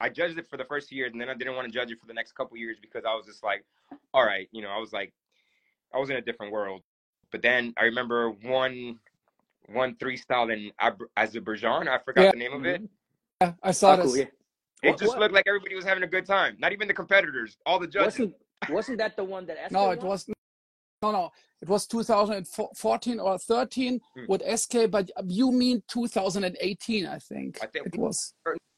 I 0.00 0.08
judged 0.08 0.38
it 0.38 0.48
for 0.48 0.56
the 0.56 0.64
first 0.64 0.90
year, 0.90 1.06
and 1.06 1.20
then 1.20 1.28
I 1.28 1.34
didn't 1.34 1.54
want 1.54 1.68
to 1.68 1.72
judge 1.72 1.90
it 1.90 2.00
for 2.00 2.06
the 2.06 2.14
next 2.14 2.32
couple 2.32 2.56
years 2.56 2.78
because 2.80 3.04
I 3.06 3.14
was 3.14 3.26
just 3.26 3.44
like, 3.44 3.64
all 4.14 4.24
right, 4.24 4.48
you 4.50 4.62
know, 4.62 4.70
I 4.70 4.78
was 4.78 4.92
like, 4.92 5.12
I 5.94 5.98
was 5.98 6.08
in 6.08 6.16
a 6.16 6.22
different 6.22 6.52
world. 6.52 6.82
But 7.30 7.42
then 7.42 7.72
I 7.76 7.84
remember 7.84 8.30
one 8.30 8.98
one 9.66 9.94
three 10.00 10.16
style 10.16 10.50
in 10.50 10.72
Azerbaijan. 11.16 11.86
I 11.88 11.98
forgot 11.98 12.24
Yeah. 12.24 12.30
the 12.32 12.36
name 12.38 12.52
of 12.52 12.64
it. 12.66 12.82
Yeah, 13.40 13.52
I 13.62 13.70
saw 13.70 13.94
Oh, 13.94 14.02
cool, 14.02 14.16
yeah. 14.16 14.24
It 14.82 14.90
What- 14.90 14.98
just 14.98 15.08
what- 15.10 15.20
looked 15.20 15.34
like 15.34 15.44
everybody 15.46 15.74
was 15.76 15.84
having 15.84 16.02
a 16.02 16.06
good 16.08 16.26
time. 16.26 16.56
Not 16.58 16.72
even 16.72 16.88
the 16.88 16.94
competitors, 16.94 17.56
all 17.66 17.78
the 17.78 17.86
judges. 17.86 18.18
Wasn't 18.18 18.34
wasn't 18.68 18.98
that 18.98 19.16
the 19.16 19.24
one 19.24 19.46
that 19.46 19.56
SK 19.66 19.70
No, 19.72 19.90
it 19.90 19.98
won? 20.00 20.08
was 20.08 20.28
no, 21.02 21.12
no. 21.12 21.30
It 21.62 21.68
was 21.68 21.86
2014 21.86 23.20
or 23.20 23.38
13 23.38 24.00
Hmm. 24.14 24.24
with 24.28 24.42
SK, 24.42 24.86
but 24.86 25.10
you 25.24 25.50
mean 25.52 25.82
2018, 25.88 27.06
I 27.06 27.18
think. 27.18 27.58
I 27.62 27.66
think 27.66 27.86
it 27.86 27.96
was. 27.96 28.34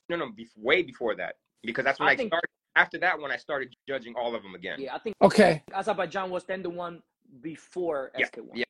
no, 0.09 0.17
no, 0.17 0.27
bef- 0.31 0.57
way 0.57 0.83
before 0.83 1.15
that 1.17 1.37
because 1.63 1.85
that's 1.85 1.99
when 1.99 2.09
I 2.09 2.13
I, 2.13 2.17
think- 2.17 2.29
started. 2.31 2.49
After 2.75 2.97
that 2.99 3.19
one, 3.21 3.31
I 3.31 3.37
started 3.37 3.75
judging 3.87 4.15
all 4.17 4.35
of 4.35 4.43
them 4.43 4.55
again. 4.55 4.81
Yeah, 4.81 4.95
I 4.95 4.99
think 4.99 5.15
Okay. 5.21 5.63
Azerbaijan 5.75 6.31
was 6.31 6.45
then 6.45 6.63
the 6.63 6.71
one 6.71 7.03
before 7.41 8.11
Yeah, 8.19 8.27
SK 8.27 8.37
won. 8.39 8.51
yeah. 8.55 8.65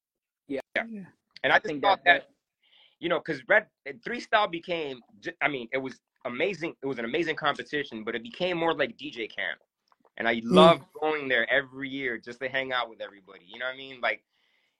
yeah. 0.49 0.61
Yeah. 0.77 1.03
And 1.45 1.53
I 1.53 1.57
I 1.57 1.59
think 1.59 1.83
thought 1.83 2.01
that, 2.05 2.21
that, 2.23 2.29
you 3.01 3.09
know, 3.09 3.19
because 3.19 3.43
Red 3.49 3.67
Three 4.05 4.21
Style 4.21 4.47
became, 4.49 5.01
I 5.41 5.49
mean, 5.49 5.69
it 5.73 5.79
was 5.79 5.99
amazing. 6.25 6.75
It 6.83 6.87
was 6.87 6.99
an 6.99 7.05
amazing 7.05 7.37
competition, 7.37 8.05
but 8.05 8.15
it 8.15 8.23
became 8.23 8.57
more 8.59 8.75
like 8.75 8.97
DJ 8.97 9.29
camp. 9.35 9.59
And 10.19 10.29
I 10.29 10.41
loved 10.45 10.85
going 11.01 11.27
there 11.27 11.51
every 11.51 11.89
year 11.89 12.19
just 12.19 12.39
to 12.41 12.49
hang 12.49 12.73
out 12.73 12.89
with 12.89 13.01
everybody. 13.01 13.45
You 13.47 13.59
know 13.59 13.65
what 13.67 13.75
I 13.75 13.79
mean? 13.79 14.01
Like, 14.01 14.23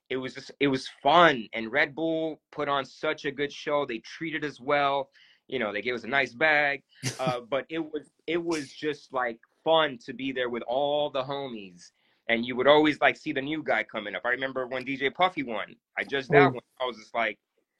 it 0.09 0.17
was 0.17 0.35
just, 0.35 0.51
it 0.59 0.67
was 0.67 0.87
fun. 1.01 1.47
And 1.53 1.71
Red 1.71 1.95
Bull 1.95 2.39
put 2.51 2.69
on 2.69 2.85
such 2.85 3.25
a 3.25 3.31
good 3.31 3.51
show. 3.51 3.85
They 3.85 3.97
treated 3.99 4.45
us 4.45 4.61
well. 4.61 5.09
You 5.47 5.59
know, 5.59 5.73
they 5.73 5.81
gave 5.81 5.95
us 5.95 6.03
a 6.03 6.07
nice 6.07 6.33
bag. 6.33 6.83
Uh, 7.19 7.41
but 7.49 7.65
it 7.69 7.79
was, 7.79 8.11
it 8.27 8.41
was 8.41 8.69
just 8.71 9.11
like 9.11 9.37
fun 9.63 9.97
to 10.05 10.13
be 10.13 10.31
there 10.31 10.49
with 10.49 10.63
all 10.63 11.09
the 11.09 11.21
homies 11.21 11.91
and 12.29 12.45
you 12.45 12.55
would 12.55 12.67
always 12.67 12.99
like 13.01 13.17
see 13.17 13.33
the 13.33 13.41
new 13.41 13.63
guy 13.63 13.83
coming 13.83 14.15
up. 14.15 14.21
I 14.25 14.29
remember 14.29 14.67
when 14.67 14.85
DJ 14.85 15.13
Puffy 15.13 15.43
won. 15.43 15.75
I 15.97 16.03
just 16.03 16.29
that 16.31 16.53
one. 16.53 16.61
I 16.81 16.85
was 16.85 16.97
just 16.97 17.13
like, 17.13 17.37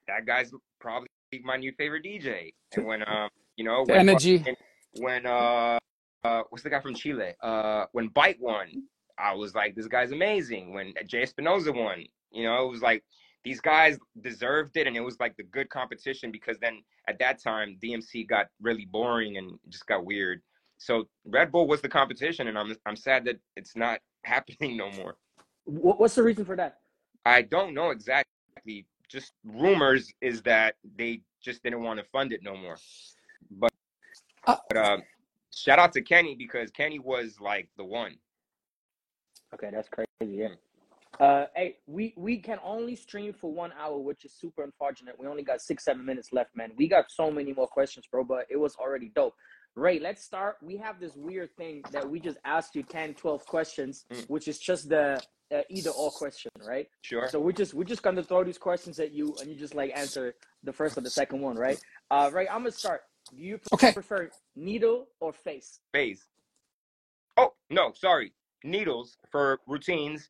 that 0.07 0.25
guy's 0.25 0.51
probably 0.79 1.07
my 1.43 1.57
new 1.57 1.71
favorite 1.77 2.03
DJ. 2.03 2.53
And 2.75 2.85
when 2.85 3.07
um, 3.07 3.29
you 3.55 3.63
know, 3.63 3.83
when 3.85 3.97
energy. 4.09 4.39
fucking- 4.39 4.55
when 4.99 5.25
uh, 5.25 5.79
uh, 6.23 6.43
what's 6.49 6.63
the 6.63 6.69
guy 6.69 6.79
from 6.79 6.93
Chile? 6.93 7.33
Uh, 7.41 7.85
when 7.93 8.09
Byte 8.09 8.39
won, 8.39 8.83
I 9.17 9.33
was 9.33 9.55
like, 9.55 9.75
this 9.75 9.87
guy's 9.87 10.11
amazing. 10.11 10.73
When 10.73 10.93
Jay 11.07 11.23
Espinosa 11.23 11.71
won, 11.71 12.03
you 12.31 12.43
know, 12.43 12.65
it 12.65 12.69
was 12.69 12.81
like 12.81 13.03
these 13.43 13.59
guys 13.59 13.97
deserved 14.21 14.77
it, 14.77 14.87
and 14.87 14.95
it 14.95 15.01
was 15.01 15.19
like 15.19 15.35
the 15.37 15.43
good 15.43 15.69
competition 15.69 16.31
because 16.31 16.57
then 16.59 16.83
at 17.07 17.19
that 17.19 17.41
time 17.41 17.77
DMC 17.83 18.27
got 18.27 18.47
really 18.61 18.85
boring 18.85 19.37
and 19.37 19.57
just 19.69 19.85
got 19.87 20.05
weird. 20.05 20.41
So 20.77 21.07
Red 21.25 21.51
Bull 21.51 21.67
was 21.67 21.81
the 21.81 21.89
competition, 21.89 22.47
and 22.47 22.57
I'm 22.57 22.75
I'm 22.85 22.95
sad 22.95 23.25
that 23.25 23.39
it's 23.55 23.75
not 23.75 23.99
happening 24.23 24.77
no 24.77 24.91
more. 24.91 25.15
What's 25.65 26.15
the 26.15 26.23
reason 26.23 26.45
for 26.45 26.55
that? 26.55 26.79
I 27.25 27.43
don't 27.43 27.73
know 27.73 27.91
exactly. 27.91 28.85
Just 29.07 29.33
rumors 29.45 30.11
is 30.21 30.41
that 30.43 30.75
they 30.97 31.21
just 31.41 31.63
didn't 31.63 31.83
want 31.83 31.99
to 31.99 32.05
fund 32.11 32.33
it 32.33 32.41
no 32.43 32.55
more. 32.55 32.77
But, 33.51 33.71
Uh, 34.47 34.55
but 34.69 34.77
uh, 34.77 34.97
shout 35.53 35.79
out 35.79 35.93
to 35.93 36.01
Kenny 36.01 36.35
because 36.35 36.71
Kenny 36.71 36.99
was 36.99 37.37
like 37.39 37.69
the 37.77 37.83
one. 37.83 38.15
Okay, 39.53 39.69
that's 39.71 39.87
crazy. 39.87 40.07
Yeah. 40.35 40.47
Uh, 41.19 41.45
hey, 41.55 41.77
we 41.85 42.11
we 42.17 42.37
can 42.37 42.57
only 42.63 42.95
stream 42.95 43.33
for 43.33 43.53
one 43.53 43.71
hour, 43.79 43.99
which 43.99 44.25
is 44.25 44.33
super 44.33 44.63
unfortunate. 44.63 45.15
We 45.19 45.27
only 45.27 45.43
got 45.43 45.61
six 45.61 45.85
seven 45.85 46.03
minutes 46.03 46.33
left, 46.33 46.55
man. 46.55 46.71
We 46.75 46.87
got 46.87 47.11
so 47.11 47.29
many 47.29 47.53
more 47.53 47.67
questions, 47.67 48.07
bro, 48.11 48.23
but 48.23 48.47
it 48.49 48.57
was 48.57 48.75
already 48.77 49.11
dope. 49.13 49.35
Ray, 49.75 49.99
let's 49.99 50.23
start. 50.23 50.57
We 50.61 50.77
have 50.77 50.99
this 50.99 51.15
weird 51.15 51.55
thing 51.57 51.81
that 51.91 52.07
we 52.07 52.19
just 52.19 52.37
asked 52.45 52.75
you 52.75 52.83
10, 52.83 53.15
12 53.15 53.45
questions, 53.45 54.05
Mm. 54.11 54.29
which 54.29 54.47
is 54.47 54.59
just 54.59 54.89
the 54.89 55.21
uh, 55.53 55.61
either 55.69 55.91
or 55.91 56.09
question, 56.09 56.51
right? 56.65 56.87
Sure. 57.01 57.27
So 57.29 57.39
we're 57.39 57.51
just 57.51 57.73
we're 57.75 57.83
just 57.83 58.01
gonna 58.01 58.23
throw 58.23 58.43
these 58.43 58.57
questions 58.57 58.99
at 58.99 59.11
you, 59.11 59.35
and 59.39 59.49
you 59.49 59.55
just 59.55 59.75
like 59.75 59.91
answer 59.95 60.35
the 60.63 60.73
first 60.73 60.97
or 60.97 61.01
the 61.01 61.09
second 61.09 61.41
one, 61.41 61.55
right? 61.57 61.79
Uh, 62.09 62.29
Ray, 62.33 62.47
I'm 62.47 62.59
gonna 62.61 62.71
start. 62.71 63.01
Do 63.35 63.37
you 63.41 63.59
Okay. 63.73 63.93
prefer 63.93 64.29
needle 64.55 65.07
or 65.19 65.31
face? 65.33 65.79
Phase. 65.91 66.25
Oh 67.37 67.53
no, 67.69 67.93
sorry. 67.93 68.33
Needles 68.63 69.17
for 69.31 69.59
routines. 69.67 70.29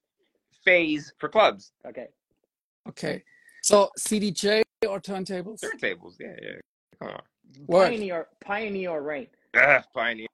Phase 0.66 1.14
for 1.20 1.30
clubs. 1.30 1.72
Okay. 1.86 2.08
Okay. 2.90 3.24
So 3.62 3.92
CDJ 4.00 4.64
or 4.90 5.00
turntables? 5.00 5.60
Turntables. 5.62 6.16
Yeah, 6.20 6.36
yeah. 6.42 6.60
Come 7.00 7.10
on. 7.10 7.22
Word. 7.68 7.90
Pioneer, 7.90 8.28
pioneer 8.42 8.90
or 8.92 9.02
Rane? 9.02 9.28
Ah, 9.56 9.84
pioneer. 9.94 10.28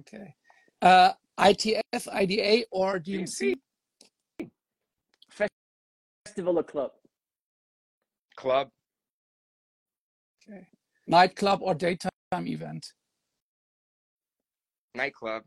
Okay. 0.00 0.34
Uh, 0.80 1.12
ITF, 1.38 2.08
IDA, 2.12 2.64
or 2.70 2.98
DMC? 2.98 3.54
Festival 5.30 6.58
or 6.58 6.62
club? 6.62 6.92
Club. 8.36 8.70
Okay. 10.48 10.66
Nightclub 11.06 11.60
or 11.62 11.74
daytime 11.74 12.10
event? 12.34 12.86
Nightclub. 14.94 15.42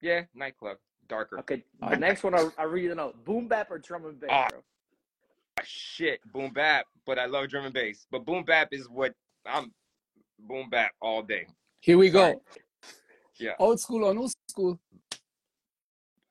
Yeah, 0.00 0.22
nightclub. 0.34 0.76
Darker. 1.08 1.38
Okay. 1.40 1.64
The 1.80 1.84
Alright. 1.84 2.00
next 2.00 2.22
one 2.22 2.34
I, 2.34 2.48
I 2.58 2.62
really 2.64 2.88
don't 2.88 2.96
know. 2.96 3.12
Boom 3.24 3.46
bap 3.46 3.70
or 3.70 3.78
drum 3.78 4.06
and 4.06 4.18
bass, 4.18 4.30
Ah. 4.32 4.46
bro? 4.50 4.60
Ah, 5.58 5.62
shit, 5.64 6.20
boom 6.32 6.50
bap, 6.52 6.86
but 7.06 7.18
I 7.18 7.26
love 7.26 7.48
drum 7.48 7.66
and 7.66 7.74
bass. 7.74 8.06
But 8.10 8.24
boom 8.24 8.42
bap 8.44 8.68
is 8.72 8.88
what 8.88 9.14
I'm 9.46 9.72
boom 10.38 10.68
bap 10.70 10.92
all 11.00 11.22
day. 11.22 11.46
Here 11.80 11.98
we 11.98 12.10
Sorry. 12.10 12.34
go. 12.34 12.42
Yeah. 13.38 13.52
Old 13.58 13.80
school 13.80 14.04
or 14.04 14.14
new 14.14 14.28
school? 14.48 14.78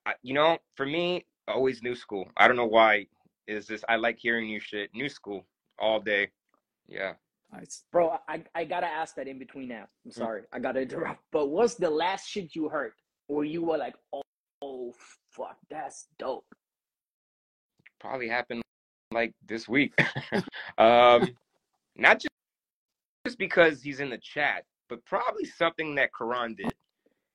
I, 0.06 0.14
you 0.22 0.34
know, 0.34 0.58
for 0.74 0.86
me, 0.86 1.24
always 1.48 1.82
new 1.82 1.94
school. 1.94 2.28
I 2.36 2.48
don't 2.48 2.56
know 2.56 2.66
why. 2.66 3.06
Is 3.46 3.66
this 3.66 3.84
I 3.88 3.96
like 3.96 4.18
hearing 4.18 4.46
new 4.46 4.60
shit, 4.60 4.90
new 4.94 5.08
school 5.08 5.46
all 5.78 6.00
day. 6.00 6.30
Yeah. 6.88 7.12
Nice. 7.52 7.84
Bro, 7.92 8.16
I, 8.28 8.42
I 8.54 8.64
gotta 8.64 8.86
ask 8.86 9.14
that 9.16 9.28
in 9.28 9.38
between 9.38 9.68
now. 9.68 9.86
I'm 10.04 10.10
sorry. 10.10 10.42
I 10.52 10.58
gotta 10.58 10.80
interrupt. 10.80 11.20
But 11.30 11.48
what's 11.48 11.74
the 11.74 11.90
last 11.90 12.28
shit 12.28 12.54
you 12.54 12.68
heard 12.68 12.92
where 13.26 13.44
you 13.44 13.62
were 13.62 13.78
like, 13.78 13.94
oh, 14.12 14.22
oh 14.62 14.92
fuck, 15.30 15.56
that's 15.70 16.08
dope? 16.18 16.46
Probably 18.00 18.28
happened 18.28 18.62
like 19.12 19.32
this 19.46 19.68
week. 19.68 19.94
um 20.78 21.28
not 21.96 22.18
just 22.18 22.33
just 23.24 23.38
because 23.38 23.82
he's 23.82 24.00
in 24.00 24.10
the 24.10 24.18
chat, 24.18 24.64
but 24.88 25.04
probably 25.04 25.44
something 25.44 25.94
that 25.94 26.10
Karan 26.16 26.54
did. 26.54 26.72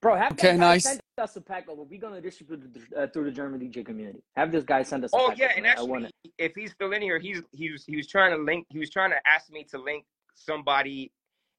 Bro, 0.01 0.15
have 0.15 0.31
Okay, 0.33 0.51
that 0.51 0.53
guy 0.53 0.57
nice. 0.57 0.83
send 0.83 1.01
us 1.17 1.35
a 1.35 1.41
pack 1.41 1.67
over. 1.67 1.83
We're 1.83 1.99
gonna 1.99 2.21
distribute 2.21 2.63
it 2.73 2.97
uh, 2.97 3.07
through 3.07 3.25
the 3.25 3.31
German 3.31 3.59
DJ 3.59 3.85
community. 3.85 4.23
Have 4.37 4.51
this 4.51 4.63
guy 4.63 4.81
send 4.83 5.03
us. 5.03 5.11
A 5.13 5.17
Oh 5.17 5.29
pack 5.29 5.37
yeah, 5.39 5.45
over. 5.47 5.53
and 5.57 5.67
I 5.67 5.69
actually, 5.71 5.89
want 5.89 6.05
it. 6.05 6.31
if 6.37 6.53
he's 6.55 6.71
still 6.71 6.93
in 6.93 7.01
here, 7.01 7.19
he's 7.19 7.41
he 7.51 7.69
was 7.71 7.83
he 7.85 7.97
was 7.97 8.07
trying 8.07 8.31
to 8.31 8.41
link. 8.41 8.65
He 8.69 8.79
was 8.79 8.89
trying 8.89 9.09
to 9.09 9.17
ask 9.27 9.51
me 9.51 9.65
to 9.71 9.77
link 9.77 10.05
somebody 10.35 11.11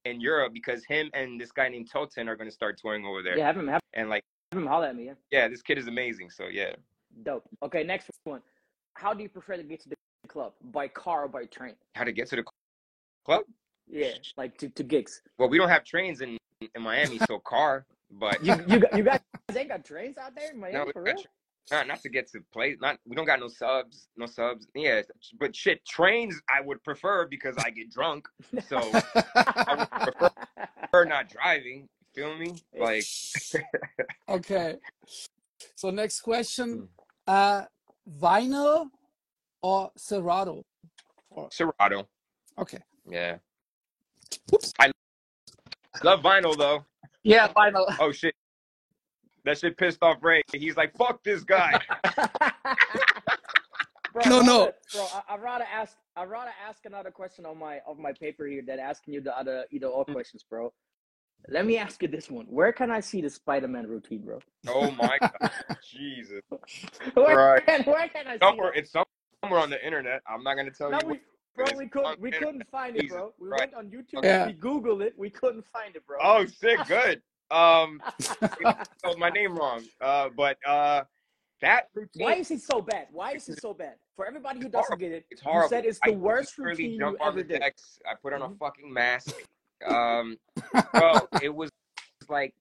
in 0.06 0.20
Europe 0.22 0.54
because 0.54 0.82
him 0.86 1.10
and 1.12 1.38
this 1.38 1.52
guy 1.52 1.68
named 1.68 1.90
Toten 1.92 2.26
are 2.28 2.36
going 2.36 2.48
to 2.48 2.54
start 2.54 2.78
touring 2.80 3.04
over 3.04 3.22
there. 3.22 3.36
Yeah, 3.36 3.46
have 3.46 3.58
him 3.58 3.68
have 3.68 3.82
And 3.92 4.08
like, 4.08 4.22
him 4.52 4.64
holler 4.66 4.86
at 4.86 4.96
me. 4.96 5.04
Yeah, 5.06 5.12
yeah, 5.30 5.48
this 5.48 5.60
kid 5.60 5.76
is 5.76 5.86
amazing. 5.88 6.30
So 6.30 6.46
yeah, 6.46 6.72
dope. 7.24 7.44
Okay, 7.62 7.84
next 7.84 8.08
one. 8.24 8.40
How 8.94 9.12
do 9.12 9.22
you 9.22 9.28
prefer 9.28 9.56
to 9.58 9.62
get 9.62 9.80
to 9.82 9.90
the 9.90 9.96
club? 10.28 10.52
By 10.72 10.88
car 10.88 11.24
or 11.24 11.28
by 11.28 11.44
train? 11.44 11.74
how 11.94 12.04
to 12.04 12.12
get 12.12 12.28
to 12.30 12.36
the 12.36 12.44
club? 13.26 13.42
Yeah, 13.90 14.12
like 14.36 14.56
to, 14.58 14.68
to 14.68 14.82
gigs. 14.82 15.22
Well, 15.38 15.48
we 15.48 15.58
don't 15.58 15.68
have 15.68 15.84
trains 15.84 16.20
in 16.20 16.38
in 16.74 16.82
Miami, 16.82 17.18
so 17.18 17.38
car. 17.38 17.86
But 18.12 18.44
You 18.44 18.54
you 18.66 18.78
got 18.80 18.96
you 18.96 19.02
guys 19.04 19.20
ain't 19.56 19.68
got 19.68 19.84
trains 19.84 20.18
out 20.18 20.34
there 20.34 20.50
in 20.52 20.60
Miami 20.60 20.78
no, 20.86 20.92
for 20.92 21.02
real? 21.02 21.14
tra- 21.14 21.30
not 21.70 21.86
not 21.88 22.00
to 22.02 22.08
get 22.08 22.30
to 22.32 22.40
play. 22.52 22.76
Not 22.80 22.98
we 23.06 23.16
don't 23.16 23.26
got 23.26 23.40
no 23.40 23.48
subs, 23.48 24.08
no 24.16 24.26
subs. 24.26 24.66
Yeah, 24.74 25.02
but 25.38 25.54
shit, 25.54 25.84
trains 25.86 26.40
I 26.48 26.60
would 26.60 26.82
prefer 26.82 27.26
because 27.26 27.56
I 27.58 27.70
get 27.70 27.90
drunk. 27.90 28.26
So 28.68 28.80
I 29.66 29.74
would 29.76 29.88
prefer 29.90 31.04
not 31.04 31.28
driving. 31.28 31.88
Feel 32.14 32.36
me? 32.36 32.54
Like 32.78 33.04
Okay. 34.28 34.76
So 35.76 35.90
next 35.90 36.20
Hmm. 36.20 36.24
question. 36.30 36.88
Uh, 37.26 37.62
vinyl 38.18 38.86
or 39.62 39.92
Serato? 39.96 40.62
Serato. 41.50 42.08
Okay. 42.58 42.78
Yeah. 43.08 43.36
Oops. 44.54 44.72
I 44.78 44.90
love 46.02 46.20
vinyl 46.22 46.56
though. 46.56 46.84
Yeah, 47.22 47.48
vinyl. 47.48 47.94
Oh 48.00 48.12
shit. 48.12 48.34
That 49.44 49.58
shit 49.58 49.76
pissed 49.78 50.02
off 50.02 50.18
Ray. 50.22 50.42
He's 50.52 50.76
like, 50.76 50.94
fuck 50.96 51.22
this 51.24 51.42
guy. 51.42 51.80
bro, 54.12 54.22
No, 54.26 54.40
no. 54.42 54.58
rather- 54.60 54.74
bro. 54.92 55.06
I, 55.14 55.34
I'd 55.34 55.42
rather 55.42 55.64
ask. 55.72 55.96
I'd 56.16 56.28
rather 56.28 56.50
ask 56.68 56.84
another 56.84 57.10
question 57.10 57.46
on 57.46 57.58
my 57.58 57.80
of 57.86 57.98
my 57.98 58.12
paper 58.12 58.46
here 58.46 58.62
than 58.66 58.78
asking 58.78 59.14
you 59.14 59.20
the 59.20 59.36
other 59.38 59.64
either 59.70 59.86
or 59.86 60.04
Mm. 60.06 60.12
questions, 60.12 60.44
bro. 60.48 60.72
Let 61.48 61.64
me 61.64 61.78
ask 61.78 62.02
you 62.02 62.08
this 62.08 62.30
one: 62.30 62.44
Where 62.46 62.72
can 62.72 62.90
I 62.90 63.00
see 63.00 63.22
the 63.22 63.30
Spider-Man 63.30 63.86
routine, 63.86 64.20
bro? 64.22 64.40
oh 64.68 64.90
my 64.90 65.18
god. 65.20 65.50
Jesus. 65.82 66.42
Where, 67.14 67.36
Right. 67.54 67.66
can, 67.66 67.82
where 67.84 68.08
can 68.08 68.26
I 68.26 68.32
see 68.34 68.38
Somewhere 68.42 68.72
it's 68.74 68.92
somewhere 68.92 69.60
on 69.60 69.70
the 69.70 69.82
internet. 69.84 70.20
I'm 70.28 70.42
not 70.42 70.56
gonna 70.56 70.70
tell 70.70 70.90
No, 70.90 70.98
you 71.00 71.06
we, 71.06 71.12
what 71.14 71.20
bro, 71.54 71.66
we 71.76 71.88
couldn't. 71.88 72.20
We 72.20 72.30
couldn't 72.30 72.68
find 72.70 72.96
it, 72.96 73.08
bro. 73.08 73.32
We 73.38 73.48
Christ. 73.48 73.72
went 73.72 73.74
on 73.74 73.86
YouTube. 73.90 74.24
Yeah. 74.24 74.46
We 74.46 74.54
Googled 74.54 75.02
it. 75.02 75.14
We 75.16 75.30
couldn't 75.30 75.64
find 75.72 75.94
it, 75.96 76.06
bro. 76.06 76.18
Oh 76.22 76.46
shit, 76.46 76.78
good. 76.86 77.22
Um 77.50 78.00
spelled 78.98 79.18
my 79.18 79.30
name 79.30 79.56
wrong. 79.56 79.82
Uh 80.00 80.28
but 80.36 80.56
uh 80.66 81.02
that 81.62 81.88
routine 81.94 82.24
Why 82.24 82.34
is 82.36 82.50
it 82.50 82.62
so 82.62 82.80
bad? 82.80 83.08
Why 83.10 83.32
is 83.32 83.48
it 83.48 83.60
so 83.60 83.74
bad? 83.74 83.94
For 84.16 84.26
everybody 84.26 84.60
who 84.60 84.68
doesn't 84.68 84.86
horrible. 84.86 84.96
get 84.98 85.12
it, 85.12 85.26
it's 85.30 85.42
you 85.44 85.50
horrible. 85.50 85.68
said 85.68 85.84
it's 85.84 85.98
I 86.04 86.10
the 86.12 86.16
worst 86.16 86.58
literally 86.58 86.76
routine 86.84 86.92
you 86.92 86.98
jump 87.00 87.20
on 87.20 87.28
ever 87.28 87.42
the 87.42 87.48
did. 87.48 87.60
decks. 87.60 87.98
I 88.10 88.14
put 88.14 88.32
on 88.32 88.40
Mhm. 88.40 88.54
a 88.54 88.58
fucking 88.58 88.92
mask. 88.92 89.34
Um 89.86 90.36
bro, 90.92 91.14
it 91.42 91.48
was 91.54 91.70
like 92.28 92.54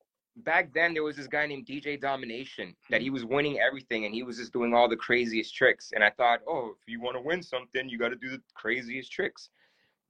back 0.43 0.73
then 0.73 0.93
there 0.93 1.03
was 1.03 1.15
this 1.15 1.27
guy 1.27 1.45
named 1.45 1.65
DJ 1.65 1.99
Domination 1.99 2.75
that 2.89 2.97
hmm. 2.99 3.03
he 3.03 3.09
was 3.09 3.25
winning 3.25 3.59
everything 3.59 4.05
and 4.05 4.13
he 4.13 4.23
was 4.23 4.37
just 4.37 4.53
doing 4.53 4.73
all 4.73 4.87
the 4.87 4.95
craziest 4.95 5.55
tricks. 5.55 5.91
And 5.93 6.03
I 6.03 6.09
thought, 6.11 6.39
oh, 6.47 6.75
if 6.81 6.87
you 6.87 7.01
want 7.01 7.17
to 7.17 7.21
win 7.21 7.41
something, 7.41 7.89
you 7.89 7.97
got 7.97 8.09
to 8.09 8.15
do 8.15 8.29
the 8.29 8.41
craziest 8.53 9.11
tricks. 9.11 9.49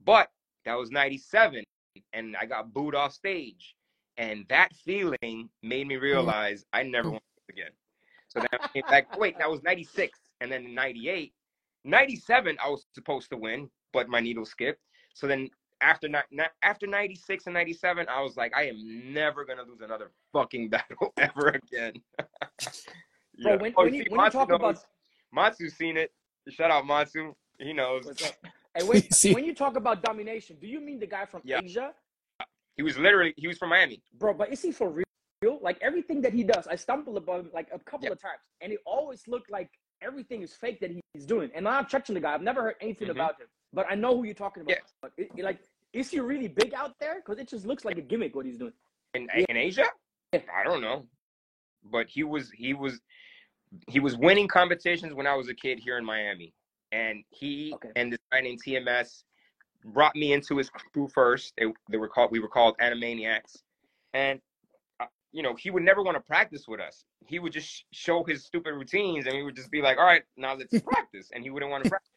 But 0.04 0.30
that 0.66 0.76
was 0.76 0.92
97 0.92 1.64
and 2.14 2.36
I 2.40 2.46
got 2.46 2.74
booed 2.74 2.96
off 2.96 3.14
stage. 3.14 3.76
And 4.18 4.46
that 4.50 4.74
feeling 4.86 5.50
made 5.64 5.88
me 5.88 5.96
hmm. 5.96 6.02
realize 6.02 6.66
I 6.74 6.84
never 6.84 7.08
hmm. 7.08 7.14
want 7.14 7.24
to 7.48 7.54
again. 7.54 7.72
So 8.28 8.40
then 8.40 8.60
I 8.62 8.68
came 8.68 8.84
back, 8.90 9.18
wait, 9.18 9.38
that 9.40 9.50
was 9.50 9.64
96. 9.64 10.20
And 10.42 10.52
then 10.52 10.74
98, 10.74 11.34
97, 11.84 12.58
I 12.64 12.70
was 12.70 12.86
supposed 12.94 13.30
to 13.32 13.38
win, 13.38 13.70
but 13.92 14.08
my 14.08 14.20
needle 14.20 14.46
skipped. 14.46 14.82
So 15.14 15.28
then 15.28 15.50
after 15.82 16.08
ni- 16.08 16.20
ni- 16.32 16.44
after 16.64 16.88
96 16.88 17.46
and 17.48 17.54
97, 17.54 18.08
I 18.10 18.22
was 18.22 18.36
like, 18.38 18.56
I 18.56 18.64
am 18.68 19.14
never 19.14 19.46
going 19.46 19.58
to 19.60 19.64
lose 19.66 19.82
another 19.82 20.12
fucking 20.34 20.70
battle 20.74 21.14
ever 21.18 21.50
again. 21.50 21.94
Bro, 23.42 23.58
when, 23.58 23.72
when, 23.74 23.94
you, 23.94 24.04
see, 24.04 24.10
when 24.10 24.12
you 24.12 24.18
Matsu 24.18 24.38
talk 24.38 24.50
knows. 24.50 24.56
about 24.60 24.78
Matsu's 25.34 25.76
seen 25.76 25.98
it. 25.98 26.12
Shout 26.50 26.72
out 26.72 26.86
Matsu. 26.86 27.34
He 27.60 27.74
knows. 27.74 28.06
Hey, 28.78 28.84
when, 28.84 29.12
See- 29.12 29.34
when 29.34 29.46
you 29.46 29.56
talk 29.56 29.76
about 29.78 30.04
domination, 30.04 30.56
do 30.62 30.68
you 30.68 30.80
mean 30.80 31.00
the 31.00 31.08
guy 31.08 31.26
from 31.26 31.42
Yeah. 31.44 31.60
Asia? 31.64 31.92
He 32.78 32.84
was 32.84 33.00
literally, 33.00 33.34
he 33.36 33.48
was 33.48 33.58
from 33.58 33.70
Miami. 33.70 34.00
Bro, 34.20 34.36
but 34.36 34.54
is 34.54 34.62
he 34.62 34.72
for 34.72 34.90
real? 34.92 35.58
Like 35.60 35.80
everything 35.82 36.22
that 36.22 36.34
he 36.34 36.44
does, 36.44 36.68
I 36.68 36.76
stumbled 36.76 37.18
upon 37.18 37.40
him 37.40 37.50
like 37.52 37.68
a 37.74 37.80
couple 37.80 38.06
Yeah. 38.06 38.12
of 38.12 38.22
times, 38.22 38.40
and 38.62 38.72
it 38.72 38.80
always 38.86 39.28
looked 39.28 39.50
like 39.50 39.72
everything 40.04 40.44
is 40.44 40.54
fake 40.54 40.80
that 40.82 40.92
he's 41.16 41.26
doing. 41.26 41.50
And 41.56 41.68
I'm 41.68 41.88
touching 41.88 42.14
the 42.14 42.22
guy. 42.22 42.36
I've 42.36 42.44
never 42.44 42.62
heard 42.62 42.76
anything 42.80 43.08
Mhm. 43.08 43.12
about 43.18 43.42
him, 43.42 43.48
but 43.74 43.86
I 43.90 43.96
know 43.96 44.16
who 44.18 44.24
you're 44.24 44.34
talking 44.34 44.64
about. 44.64 44.76
Yeah. 45.04 45.10
It, 45.18 45.30
it, 45.38 45.44
like, 45.44 45.60
is 45.94 46.10
he 46.10 46.20
really 46.20 46.48
big 46.48 46.74
out 46.74 46.96
there? 47.00 47.16
Because 47.24 47.40
it 47.40 47.48
just 47.48 47.66
looks 47.66 47.86
like 47.86 47.98
a 47.98 48.02
gimmick 48.02 48.36
what 48.36 48.46
he's 48.46 48.58
doing. 48.58 48.74
In, 49.14 49.28
Yeah. 49.36 49.46
in 49.50 49.58
Asia? 49.58 49.86
Yeah. 50.34 50.42
I 50.56 50.64
don't 50.64 50.82
know. 50.82 51.06
But 51.92 52.08
he 52.10 52.24
was, 52.24 52.52
he 52.52 52.74
was, 52.74 53.00
he 53.88 54.00
was 54.00 54.18
winning 54.18 54.48
competitions 54.48 55.14
when 55.14 55.28
I 55.28 55.36
was 55.36 55.50
a 55.50 55.54
kid 55.54 55.80
here 55.80 55.98
in 55.98 56.06
Miami. 56.06 56.54
And 56.92 57.24
he 57.30 57.72
Okay. 57.76 57.90
and 57.96 58.12
this 58.12 58.20
guy 58.32 58.42
named 58.42 58.60
TMS 58.66 59.24
brought 59.86 60.16
me 60.16 60.34
into 60.34 60.58
his 60.58 60.70
crew 60.70 61.08
first. 61.08 61.54
They, 61.58 61.66
they 61.90 61.98
were 61.98 62.08
called, 62.10 62.32
we 62.32 62.40
were 62.40 62.48
called 62.48 62.76
Animaniacs. 62.80 63.58
And, 64.14 64.42
uh, 65.00 65.06
you 65.32 65.44
know, 65.44 65.54
he 65.56 65.70
would 65.70 65.84
never 65.84 66.02
want 66.02 66.16
to 66.18 66.22
practice 66.22 66.66
with 66.68 66.80
us. 66.80 67.04
He 67.28 67.38
would 67.40 67.54
just 67.54 67.68
sh- 67.70 67.82
show 67.92 68.24
his 68.24 68.44
stupid 68.44 68.74
routines 68.74 69.28
and 69.28 69.36
we 69.36 69.44
would 69.44 69.56
just 69.56 69.70
be 69.72 69.82
like, 69.84 69.98
all 70.00 70.06
right, 70.06 70.24
now 70.36 70.56
let's 70.56 70.80
practice. 70.86 71.30
And 71.34 71.44
he 71.44 71.50
wouldn't 71.52 71.72
want 71.72 71.84
to 71.84 71.90
practice. 71.92 72.10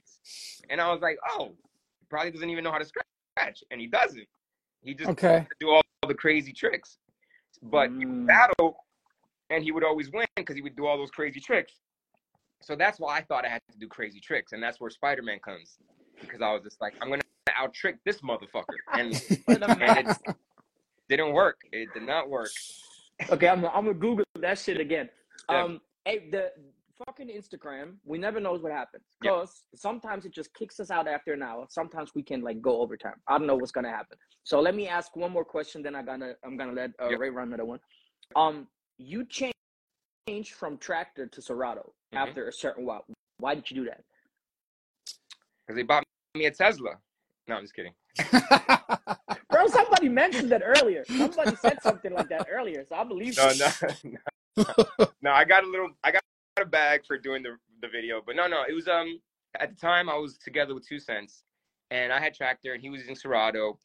And 0.70 0.80
I 0.80 0.92
was 0.92 1.00
like, 1.00 1.18
oh, 1.30 1.52
he 2.00 2.06
probably 2.08 2.30
doesn't 2.30 2.48
even 2.50 2.64
know 2.64 2.72
how 2.72 2.78
to 2.78 2.84
scratch. 2.84 3.62
And 3.70 3.80
he 3.80 3.86
doesn't. 3.86 4.26
He 4.82 4.94
just 4.94 5.10
Okay. 5.10 5.46
do 5.60 5.70
all, 5.70 5.82
all 6.02 6.08
the 6.08 6.14
crazy 6.14 6.52
tricks. 6.52 6.98
But 7.62 7.90
he 7.98 8.06
would 8.06 8.18
Mm. 8.18 8.26
battle 8.26 8.84
and 9.50 9.62
he 9.62 9.72
would 9.72 9.84
always 9.84 10.10
win 10.10 10.26
because 10.36 10.56
he 10.56 10.62
would 10.62 10.76
do 10.76 10.86
all 10.86 10.96
those 10.96 11.10
crazy 11.10 11.40
tricks. 11.40 11.74
So 12.60 12.74
that's 12.76 12.98
why 12.98 13.18
I 13.18 13.22
thought 13.22 13.44
I 13.44 13.48
had 13.48 13.62
to 13.72 13.78
do 13.78 13.88
crazy 13.88 14.20
tricks. 14.20 14.52
And 14.52 14.62
that's 14.62 14.80
where 14.80 14.90
Spider 14.90 15.22
Man 15.22 15.38
comes. 15.40 15.78
Because 16.20 16.40
I 16.40 16.52
was 16.52 16.62
just 16.62 16.80
like, 16.80 16.94
I'm 17.00 17.08
going 17.08 17.20
to 17.20 17.52
out 17.56 17.74
trick 17.74 17.96
this 18.04 18.20
motherfucker. 18.20 18.78
And 18.94 19.20
and 19.48 19.62
it 19.98 20.06
didn't 21.08 21.32
work. 21.32 21.60
It 21.72 21.92
did 21.92 22.04
not 22.04 22.30
work. 22.30 22.50
Okay, 23.30 23.48
I'm, 23.48 23.64
I'm 23.66 23.84
gonna 23.84 23.94
Google 23.94 24.24
that 24.40 24.58
shit 24.58 24.80
again. 24.80 25.08
Yeah. 25.50 25.62
Um, 25.62 25.80
hey, 26.04 26.28
the 26.30 26.52
fucking 27.06 27.28
Instagram, 27.28 27.94
we 28.04 28.18
never 28.18 28.40
knows 28.40 28.62
what 28.62 28.72
happens 28.72 29.04
because 29.20 29.62
sometimes 29.74 30.24
it 30.24 30.32
just 30.32 30.52
kicks 30.54 30.80
us 30.80 30.90
out 30.90 31.08
after 31.08 31.32
an 31.32 31.42
hour. 31.42 31.66
Sometimes 31.68 32.12
we 32.14 32.22
can 32.22 32.42
like 32.42 32.60
go 32.60 32.80
overtime. 32.80 33.14
I 33.26 33.38
don't 33.38 33.46
know 33.46 33.56
what's 33.56 33.72
gonna 33.72 33.90
happen. 33.90 34.16
So 34.44 34.60
let 34.60 34.74
me 34.74 34.88
ask 34.88 35.14
one 35.16 35.30
more 35.32 35.44
question, 35.44 35.82
then 35.82 35.94
I 35.94 36.02
gonna 36.02 36.34
I'm 36.44 36.56
gonna 36.56 36.72
let 36.72 36.90
uh, 37.00 37.08
Yeah. 37.10 37.16
Ray 37.16 37.30
run 37.30 37.48
another 37.48 37.64
one. 37.64 37.80
Um, 38.36 38.66
you 38.98 39.24
changed 39.24 39.52
changed 40.28 40.52
from 40.54 40.78
Traktor 40.78 41.30
to 41.32 41.42
Serato 41.42 41.92
Mhm. 42.14 42.18
after 42.28 42.46
a 42.48 42.52
certain 42.52 42.84
while. 42.86 43.04
Why 43.38 43.54
did 43.54 43.70
you 43.70 43.76
do 43.76 43.84
that? 43.86 44.04
Because 45.66 45.76
they 45.76 45.82
bought 45.82 46.04
me 46.36 46.46
a 46.46 46.50
Tesla. 46.50 46.96
No, 47.48 47.56
I'm 47.56 47.64
just 47.64 47.74
kidding. 47.74 47.94
Bro, 49.50 49.66
somebody 49.68 50.08
mentioned 50.22 50.50
that 50.52 50.62
earlier. 50.64 51.04
Somebody 51.16 51.56
said 51.56 51.82
something 51.82 52.12
like 52.12 52.28
that 52.28 52.46
earlier, 52.50 52.84
so 52.88 52.94
I 52.94 53.04
believe 53.04 53.36
No, 53.36 53.50
you. 53.50 53.58
no, 53.58 53.68
no. 54.98 55.06
no, 55.22 55.30
I 55.32 55.44
got 55.44 55.64
a 55.64 55.66
little, 55.66 55.88
I 56.04 56.12
got 56.12 56.22
a 56.60 56.64
bag 56.64 57.06
for 57.06 57.16
doing 57.18 57.42
the, 57.42 57.56
the 57.80 57.88
video, 57.88 58.22
but 58.24 58.36
no, 58.36 58.46
no, 58.46 58.64
it 58.68 58.72
was, 58.74 58.88
um, 58.88 59.20
at 59.58 59.70
the 59.70 59.76
time 59.76 60.08
I 60.08 60.16
was 60.16 60.38
together 60.38 60.74
with 60.74 60.86
Two 60.86 60.98
Cents 60.98 61.44
and 61.90 62.12
I 62.12 62.20
had 62.20 62.36
Traktor 62.36 62.72
and 62.72 62.80
he 62.80 62.90
was 62.90 63.00
using 63.00 63.16
Serato. 63.16 63.78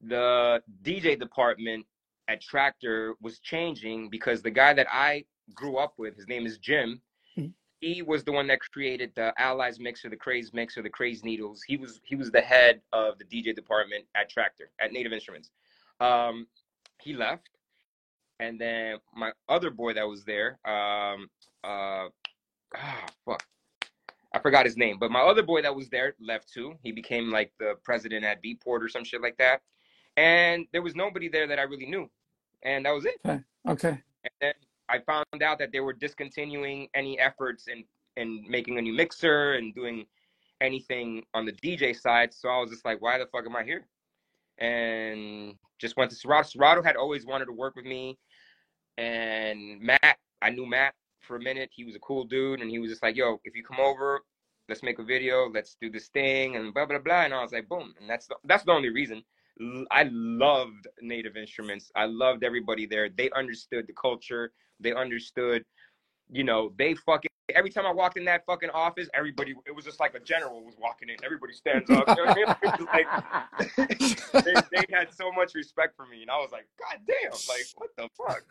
The 0.00 0.62
DJ 0.82 1.18
department 1.18 1.86
at 2.28 2.42
Traktor 2.42 3.12
was 3.20 3.38
changing 3.40 4.10
because 4.10 4.42
the 4.42 4.50
guy 4.50 4.74
that 4.74 4.86
I 4.90 5.24
grew 5.54 5.76
up 5.76 5.94
with, 5.96 6.16
his 6.16 6.28
name 6.28 6.46
is 6.46 6.58
Jim. 6.58 7.00
Mhm. 7.36 7.52
He 7.80 8.02
was 8.02 8.24
the 8.24 8.32
one 8.32 8.46
that 8.48 8.60
created 8.60 9.12
the 9.14 9.32
Allies 9.40 9.80
mixer, 9.80 10.08
the 10.08 10.16
Craze 10.16 10.52
mixer, 10.52 10.82
the 10.82 10.90
Craze 10.90 11.24
needles. 11.24 11.62
He 11.64 11.76
was 11.76 12.00
he 12.04 12.14
was 12.14 12.30
the 12.30 12.40
head 12.40 12.80
of 12.92 13.18
the 13.18 13.24
DJ 13.24 13.54
department 13.54 14.04
at 14.14 14.30
Traktor 14.30 14.68
at 14.80 14.92
Native 14.92 15.12
Instruments. 15.12 15.50
Um, 16.00 16.46
he 17.00 17.12
left, 17.12 17.48
and 18.42 18.60
then 18.60 18.96
my 19.14 19.32
other 19.48 19.70
boy 19.70 19.92
that 19.94 20.08
was 20.08 20.24
there, 20.24 20.58
um, 20.64 21.28
uh, 21.64 22.08
ah, 22.76 23.06
fuck, 23.24 23.44
I 24.34 24.38
forgot 24.40 24.66
his 24.66 24.76
name, 24.76 24.98
but 24.98 25.10
my 25.10 25.20
other 25.20 25.42
boy 25.42 25.62
that 25.62 25.74
was 25.74 25.88
there 25.90 26.14
left 26.20 26.52
too. 26.52 26.74
He 26.82 26.90
became 26.90 27.30
like 27.30 27.52
the 27.60 27.74
president 27.84 28.24
at 28.24 28.42
Beatport 28.42 28.82
or 28.82 28.88
some 28.88 29.04
shit 29.04 29.22
like 29.22 29.36
that. 29.38 29.60
And 30.16 30.66
there 30.72 30.82
was 30.82 30.94
nobody 30.96 31.28
there 31.28 31.46
that 31.46 31.58
I 31.58 31.62
really 31.62 31.86
knew, 31.86 32.10
and 32.62 32.84
that 32.84 32.90
was 32.90 33.06
it. 33.06 33.20
okay. 33.68 34.02
And 34.24 34.32
then 34.40 34.54
I 34.88 34.98
found 34.98 35.42
out 35.42 35.58
that 35.58 35.70
they 35.72 35.80
were 35.80 35.92
discontinuing 35.92 36.88
any 36.94 37.18
efforts 37.18 37.68
in 37.68 37.84
in 38.16 38.44
making 38.48 38.76
a 38.78 38.82
new 38.82 38.92
mixer 38.92 39.54
and 39.54 39.74
doing 39.74 40.04
anything 40.60 41.24
on 41.32 41.46
the 41.46 41.52
DJ 41.52 41.98
side. 41.98 42.34
So 42.34 42.48
I 42.48 42.60
was 42.60 42.70
just 42.70 42.84
like, 42.84 43.00
why 43.00 43.18
the 43.18 43.26
fuck 43.26 43.46
am 43.46 43.56
I 43.56 43.64
here? 43.64 43.86
And 44.58 45.54
just 45.78 45.96
went 45.96 46.10
to 46.10 46.16
Serato. 46.16 46.46
Serato 46.46 46.82
had 46.82 46.96
always 46.96 47.24
wanted 47.24 47.46
to 47.46 47.52
work 47.52 47.74
with 47.74 47.86
me. 47.86 48.18
And 48.98 49.80
Matt, 49.80 50.18
I 50.40 50.50
knew 50.50 50.66
Matt 50.66 50.94
for 51.20 51.36
a 51.36 51.40
minute. 51.40 51.70
He 51.72 51.84
was 51.84 51.94
a 51.94 52.00
cool 52.00 52.24
dude. 52.24 52.60
And 52.60 52.70
he 52.70 52.78
was 52.78 52.90
just 52.90 53.02
like, 53.02 53.16
yo, 53.16 53.40
if 53.44 53.54
you 53.56 53.62
come 53.62 53.80
over, 53.80 54.20
let's 54.68 54.82
make 54.82 54.98
a 54.98 55.04
video. 55.04 55.48
Let's 55.48 55.76
do 55.80 55.90
this 55.90 56.08
thing 56.08 56.56
and 56.56 56.74
blah, 56.74 56.86
blah, 56.86 56.98
blah. 56.98 57.22
And 57.22 57.34
I 57.34 57.42
was 57.42 57.52
like, 57.52 57.68
boom. 57.68 57.94
And 58.00 58.08
that's 58.08 58.26
the, 58.26 58.36
that's 58.44 58.64
the 58.64 58.72
only 58.72 58.90
reason. 58.90 59.22
I 59.90 60.08
loved 60.10 60.88
Native 61.00 61.36
Instruments. 61.36 61.90
I 61.94 62.06
loved 62.06 62.42
everybody 62.42 62.86
there. 62.86 63.08
They 63.10 63.30
understood 63.30 63.86
the 63.86 63.92
culture. 63.92 64.52
They 64.80 64.92
understood, 64.92 65.64
you 66.30 66.42
know, 66.42 66.72
they 66.78 66.94
fucking 66.94 67.28
every 67.54 67.70
time 67.70 67.86
I 67.86 67.92
walked 67.92 68.16
in 68.16 68.24
that 68.26 68.44
fucking 68.46 68.70
office, 68.70 69.08
everybody 69.14 69.54
it 69.66 69.74
was 69.74 69.84
just 69.84 70.00
like 70.00 70.14
a 70.14 70.20
general 70.20 70.64
was 70.64 70.74
walking 70.78 71.08
in. 71.08 71.16
Everybody 71.24 71.52
stands 71.52 71.90
up. 71.90 72.08
You 72.08 72.14
know 72.16 72.24
I 72.26 72.34
mean? 72.34 72.46
Like 72.92 73.84
they, 74.44 74.54
they 74.72 74.84
had 74.94 75.12
so 75.12 75.30
much 75.32 75.54
respect 75.54 75.96
for 75.96 76.06
me, 76.06 76.22
and 76.22 76.30
I 76.30 76.36
was 76.38 76.50
like, 76.52 76.66
God 76.78 76.98
damn, 77.06 77.32
like 77.48 77.66
what 77.76 77.90
the 77.96 78.08
fuck? 78.16 78.42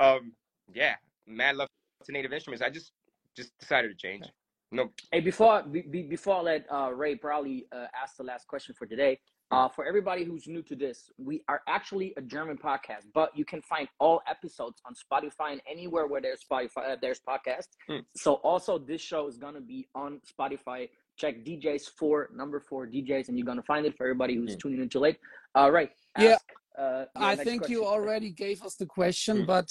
Um, 0.00 0.32
yeah, 0.72 0.94
mad 1.26 1.56
love 1.56 1.68
to 2.04 2.12
Native 2.12 2.32
Instruments. 2.32 2.62
I 2.64 2.70
just 2.70 2.92
just 3.36 3.56
decided 3.58 3.88
to 3.88 3.96
change. 3.96 4.24
No, 4.70 4.90
Hey, 5.12 5.20
before 5.20 5.62
be, 5.62 5.80
be- 5.82 6.02
before 6.02 6.36
I 6.36 6.40
let 6.40 6.66
uh, 6.70 6.90
Ray 6.92 7.14
probably 7.14 7.66
uh, 7.72 7.86
ask 8.00 8.16
the 8.16 8.22
last 8.24 8.46
question 8.46 8.74
for 8.78 8.86
today, 8.86 9.18
Uh, 9.50 9.66
for 9.66 9.86
everybody 9.86 10.24
who's 10.24 10.46
new 10.46 10.60
to 10.62 10.76
this, 10.76 11.10
we 11.16 11.42
are 11.48 11.62
actually 11.66 12.12
a 12.18 12.20
German 12.20 12.58
podcast, 12.58 13.04
but 13.14 13.30
you 13.34 13.46
can 13.46 13.62
find 13.62 13.88
all 13.98 14.20
episodes 14.28 14.82
on 14.84 14.92
Spotify 14.94 15.52
and 15.52 15.62
anywhere 15.66 16.06
where 16.06 16.20
there's 16.20 16.40
Spotify, 16.44 16.82
uh, 16.92 16.96
there's 17.00 17.20
podcasts. 17.30 17.72
Hmm. 17.88 18.00
So 18.14 18.34
also 18.50 18.78
this 18.78 19.00
show 19.00 19.26
is 19.26 19.38
gonna 19.38 19.62
be 19.62 19.88
on 19.94 20.20
Spotify. 20.32 20.90
Check 21.16 21.34
DJs 21.46 21.84
for 21.98 22.28
number 22.34 22.60
four 22.60 22.86
DJs, 22.86 23.28
and 23.28 23.38
you're 23.38 23.46
gonna 23.52 23.62
find 23.62 23.86
it 23.86 23.96
for 23.96 24.04
everybody 24.04 24.34
who's 24.34 24.52
Hmm. 24.52 24.58
tuning 24.62 24.80
in 24.82 24.88
too 24.90 25.00
late. 25.00 25.18
Uh, 25.56 25.70
right. 25.72 25.90
Yeah. 26.18 26.36
Ask, 26.78 27.08
uh, 27.16 27.20
I 27.20 27.34
next 27.34 27.44
think 27.44 27.68
you 27.68 27.84
already 27.84 28.30
gave 28.30 28.62
us 28.62 28.76
the 28.76 28.86
question, 28.86 29.44
but 29.46 29.68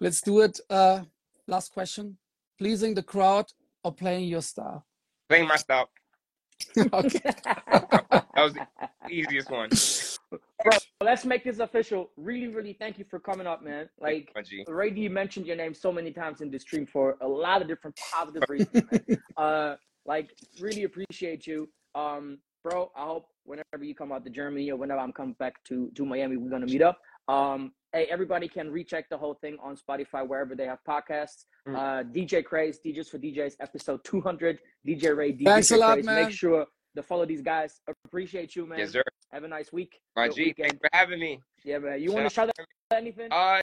let's 0.00 0.20
do 0.20 0.40
it. 0.40 0.58
Uh, 0.68 1.02
last 1.46 1.72
question: 1.72 2.18
pleasing 2.58 2.94
the 2.94 3.02
crowd 3.02 3.46
or 3.84 3.92
playing 3.92 4.28
your 4.28 4.42
style? 4.42 4.84
Playing 5.28 5.48
my 5.48 5.56
style. 5.56 5.90
okay. 6.92 7.32
That 8.34 8.44
was 8.44 8.54
the 8.54 8.66
easiest 9.10 9.50
one. 9.50 9.68
Bro, 10.64 10.78
let's 11.02 11.24
make 11.26 11.44
this 11.44 11.58
official. 11.58 12.10
Really, 12.16 12.48
really 12.48 12.72
thank 12.72 12.98
you 12.98 13.04
for 13.04 13.18
coming 13.18 13.46
up, 13.46 13.62
man. 13.62 13.88
Like 14.00 14.30
My 14.34 14.42
G. 14.42 14.64
Ray 14.66 14.90
D 14.90 15.08
mentioned 15.08 15.46
your 15.46 15.56
name 15.56 15.74
so 15.74 15.92
many 15.92 16.10
times 16.10 16.40
in 16.40 16.50
the 16.50 16.58
stream 16.58 16.86
for 16.86 17.16
a 17.20 17.28
lot 17.28 17.60
of 17.60 17.68
different 17.68 17.98
positive 18.12 18.44
reasons. 18.48 18.84
uh, 19.36 19.74
like 20.06 20.30
really 20.60 20.84
appreciate 20.84 21.46
you, 21.46 21.68
um, 21.94 22.38
bro. 22.62 22.90
I 22.96 23.04
hope 23.04 23.26
whenever 23.44 23.82
you 23.82 23.94
come 23.94 24.12
out 24.12 24.24
to 24.24 24.30
Germany 24.30 24.70
or 24.70 24.76
whenever 24.76 25.00
I'm 25.00 25.12
coming 25.12 25.34
back 25.38 25.62
to 25.64 25.90
to 25.94 26.04
Miami, 26.04 26.36
we're 26.36 26.50
gonna 26.50 26.66
meet 26.66 26.82
up. 26.82 26.98
Um, 27.28 27.72
hey, 27.92 28.06
everybody 28.10 28.48
can 28.48 28.70
recheck 28.70 29.08
the 29.08 29.18
whole 29.18 29.34
thing 29.34 29.56
on 29.62 29.76
Spotify 29.76 30.26
wherever 30.26 30.54
they 30.54 30.66
have 30.66 30.78
podcasts. 30.88 31.44
Mm. 31.68 31.76
Uh, 31.76 32.04
DJ 32.04 32.44
Craze, 32.44 32.80
DJs 32.84 33.08
for 33.08 33.18
DJs, 33.18 33.54
episode 33.60 34.00
200. 34.04 34.58
DJ 34.86 35.16
Ray, 35.16 35.32
DJ 35.32 35.44
Thanks 35.44 35.70
a 35.70 35.76
lot, 35.76 35.94
Craze. 35.94 36.06
man. 36.06 36.24
Make 36.24 36.34
sure 36.34 36.66
to 36.96 37.02
follow 37.02 37.26
these 37.26 37.42
guys. 37.42 37.80
Appreciate 38.04 38.56
you, 38.56 38.66
man. 38.66 38.78
Yes, 38.78 38.90
sir. 38.92 39.02
Have 39.32 39.44
a 39.44 39.48
nice 39.48 39.72
week. 39.72 40.00
My 40.16 40.26
Good 40.28 40.36
G. 40.36 40.44
weekend. 40.46 40.70
Thanks 40.70 40.78
for 40.80 40.88
having 40.92 41.20
me. 41.20 41.40
Yeah, 41.64 41.78
man. 41.78 42.00
You 42.00 42.08
Shout 42.08 42.14
want 42.14 42.28
to 42.28 42.34
shout 42.34 42.48
out 42.48 42.96
anything? 42.96 43.28
Uh, 43.30 43.60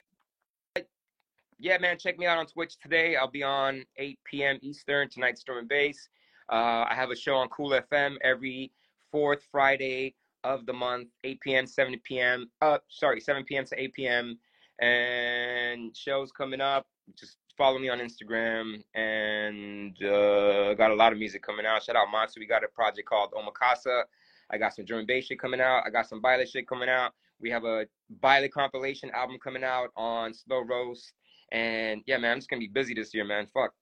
yeah, 1.60 1.78
man. 1.80 1.98
Check 1.98 2.18
me 2.18 2.26
out 2.26 2.38
on 2.38 2.46
Twitch 2.46 2.78
today. 2.82 3.16
I'll 3.16 3.32
be 3.32 3.44
on 3.44 3.84
8 3.98 4.20
p.m. 4.24 4.60
Eastern 4.62 5.10
tonight. 5.10 5.38
Storm 5.38 5.60
and 5.60 5.68
Bass. 5.68 6.08
Uh, 6.50 6.86
I 6.90 6.94
have 6.96 7.12
a 7.12 7.16
show 7.16 7.36
on 7.36 7.50
Kool 7.50 7.72
FM 7.72 8.16
every 8.24 8.72
fourth 9.18 9.48
Friday 9.52 10.14
of 10.44 10.68
the 10.68 10.74
month, 10.74 11.08
8 11.24 11.40
p.m. 11.42 11.66
7 11.66 12.00
p.m. 12.04 12.52
Uh, 12.62 12.78
sorry, 12.88 13.20
7 13.20 13.44
p.m. 13.46 13.66
to 13.66 13.82
8 13.82 13.94
p.m. 13.94 14.38
And 14.80 15.98
shows 15.98 16.32
coming 16.32 16.62
up. 16.62 16.86
Just 17.20 17.38
follow 17.58 17.80
me 17.80 17.90
on 17.90 17.98
Instagram. 17.98 18.84
And 18.94 19.96
uh, 20.04 20.76
got 20.76 20.92
a 20.92 20.96
lot 20.96 21.14
of 21.14 21.18
music 21.18 21.42
coming 21.42 21.66
out. 21.66 21.82
Shout 21.82 21.96
out 21.96 22.10
Matsu. 22.12 22.40
We 22.40 22.46
got 22.46 22.64
a 22.64 22.68
project 22.68 23.10
called 23.10 23.34
Omakasa. 23.34 24.04
I 24.52 24.60
got 24.60 24.76
some 24.76 24.86
German 24.86 25.08
bass 25.08 25.26
shit 25.26 25.40
coming 25.40 25.62
out. 25.62 25.82
I 25.88 25.90
got 25.90 26.08
some 26.08 26.22
Baile 26.22 26.46
shit 26.46 26.68
coming 26.68 26.88
out. 26.88 27.14
We 27.42 27.50
have 27.50 27.64
a 27.64 27.88
Baile 28.24 28.50
compilation 28.52 29.10
album 29.16 29.38
coming 29.44 29.64
out 29.64 29.90
on 29.96 30.32
Slow 30.32 30.60
Roast. 30.60 31.12
And 31.52 32.04
yeah, 32.06 32.18
man, 32.18 32.34
I'm 32.34 32.38
just 32.38 32.52
gonna 32.52 32.60
be 32.60 32.68
busy 32.68 32.94
this 32.94 33.16
year, 33.16 33.26
man. 33.26 33.48
Fuck. 33.52 33.74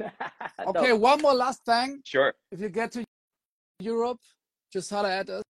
Okay. 0.66 0.94
One 0.94 1.20
more 1.20 1.34
last 1.34 1.66
thing. 1.66 2.00
Sure. 2.02 2.32
If 2.50 2.60
you 2.60 2.70
get 2.70 2.92
to 2.92 3.04
Europe, 3.78 4.20
just 4.72 4.90
holler 4.90 5.10
at 5.10 5.28
us. 5.28 5.42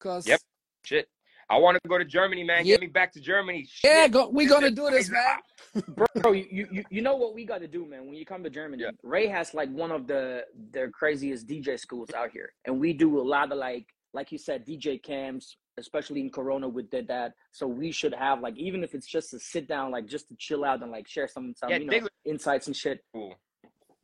Cause 0.00 0.26
Yep. 0.26 0.40
Shit. 0.84 1.08
I 1.48 1.58
want 1.58 1.78
to 1.80 1.88
go 1.88 1.96
to 1.96 2.04
Germany, 2.04 2.42
man. 2.42 2.66
Yeah. 2.66 2.74
Get 2.74 2.80
me 2.80 2.86
back 2.88 3.12
to 3.12 3.20
Germany. 3.20 3.68
yeah, 3.84 4.08
go, 4.08 4.28
we're 4.28 4.48
gonna 4.48 4.70
do 4.70 4.90
this, 4.90 5.08
man. 5.08 5.38
bro, 6.22 6.32
you, 6.32 6.66
you 6.72 6.84
you 6.90 7.02
know 7.02 7.14
what 7.14 7.34
we 7.34 7.44
got 7.44 7.58
to 7.60 7.68
do, 7.68 7.86
man. 7.86 8.06
When 8.06 8.14
you 8.16 8.26
come 8.26 8.42
to 8.42 8.50
Germany, 8.50 8.82
Yeah. 8.82 8.90
Ray 9.04 9.28
has 9.28 9.54
like 9.54 9.70
one 9.70 9.92
of 9.92 10.06
the 10.08 10.44
the 10.72 10.88
craziest 10.92 11.46
DJ 11.46 11.78
schools 11.78 12.10
out 12.16 12.30
here, 12.32 12.52
and 12.64 12.80
we 12.80 12.92
do 12.92 13.20
a 13.20 13.22
lot 13.22 13.52
of 13.52 13.58
like 13.58 13.86
like 14.12 14.32
you 14.32 14.38
said, 14.38 14.66
DJ 14.66 15.00
camps, 15.00 15.56
especially 15.76 16.20
in 16.20 16.30
Corona. 16.30 16.68
We 16.68 16.82
did 16.82 17.06
that, 17.08 17.34
so 17.52 17.66
we 17.68 17.92
should 17.92 18.14
have 18.14 18.40
like 18.40 18.56
even 18.56 18.82
if 18.82 18.94
it's 18.94 19.06
just 19.06 19.30
to 19.30 19.38
sit 19.38 19.68
down, 19.68 19.92
like 19.92 20.06
just 20.06 20.28
to 20.28 20.34
chill 20.36 20.64
out 20.64 20.82
and 20.82 20.90
like 20.90 21.06
share 21.06 21.28
some 21.28 21.54
some 21.56 21.70
Yeah, 21.70 21.76
you 21.78 22.00
know 22.00 22.08
insights 22.24 22.66
and 22.66 22.74
shit. 22.74 23.04
Cool. 23.12 23.34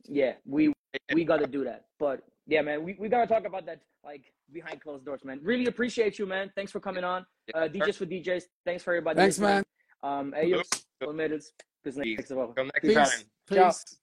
Yeah, 0.07 0.33
we 0.45 0.71
we 1.13 1.25
got 1.25 1.39
to 1.41 1.47
do 1.47 1.65
that. 1.65 1.85
But 1.99 2.21
yeah, 2.47 2.61
man, 2.61 2.83
we, 2.83 2.95
we 2.99 3.09
got 3.09 3.21
to 3.21 3.27
talk 3.27 3.45
about 3.45 3.65
that 3.65 3.79
like 4.03 4.23
behind 4.51 4.81
closed 4.81 5.05
doors, 5.05 5.21
man. 5.23 5.39
Really 5.43 5.67
appreciate 5.67 6.19
you, 6.19 6.25
man. 6.25 6.51
Thanks 6.55 6.71
for 6.71 6.79
coming 6.79 7.03
on. 7.03 7.25
Uh, 7.53 7.61
DJs 7.61 7.95
for 7.95 8.05
DJs. 8.05 8.43
Thanks 8.65 8.83
for 8.83 8.91
everybody. 8.93 9.17
Thanks, 9.17 9.39
listening. 9.39 9.63
man. 10.03 10.19
Um, 10.19 10.33
ellos, 10.35 10.67
Olmedes, 11.01 11.53
bis 11.83 11.95
Peace. 11.95 12.17
nächste 12.17 12.35
Woche. 12.35 12.55
Next 12.63 12.81
Peace. 12.81 12.93
time. 12.93 13.25
Ciao. 13.51 13.67
Peace. 13.67 13.99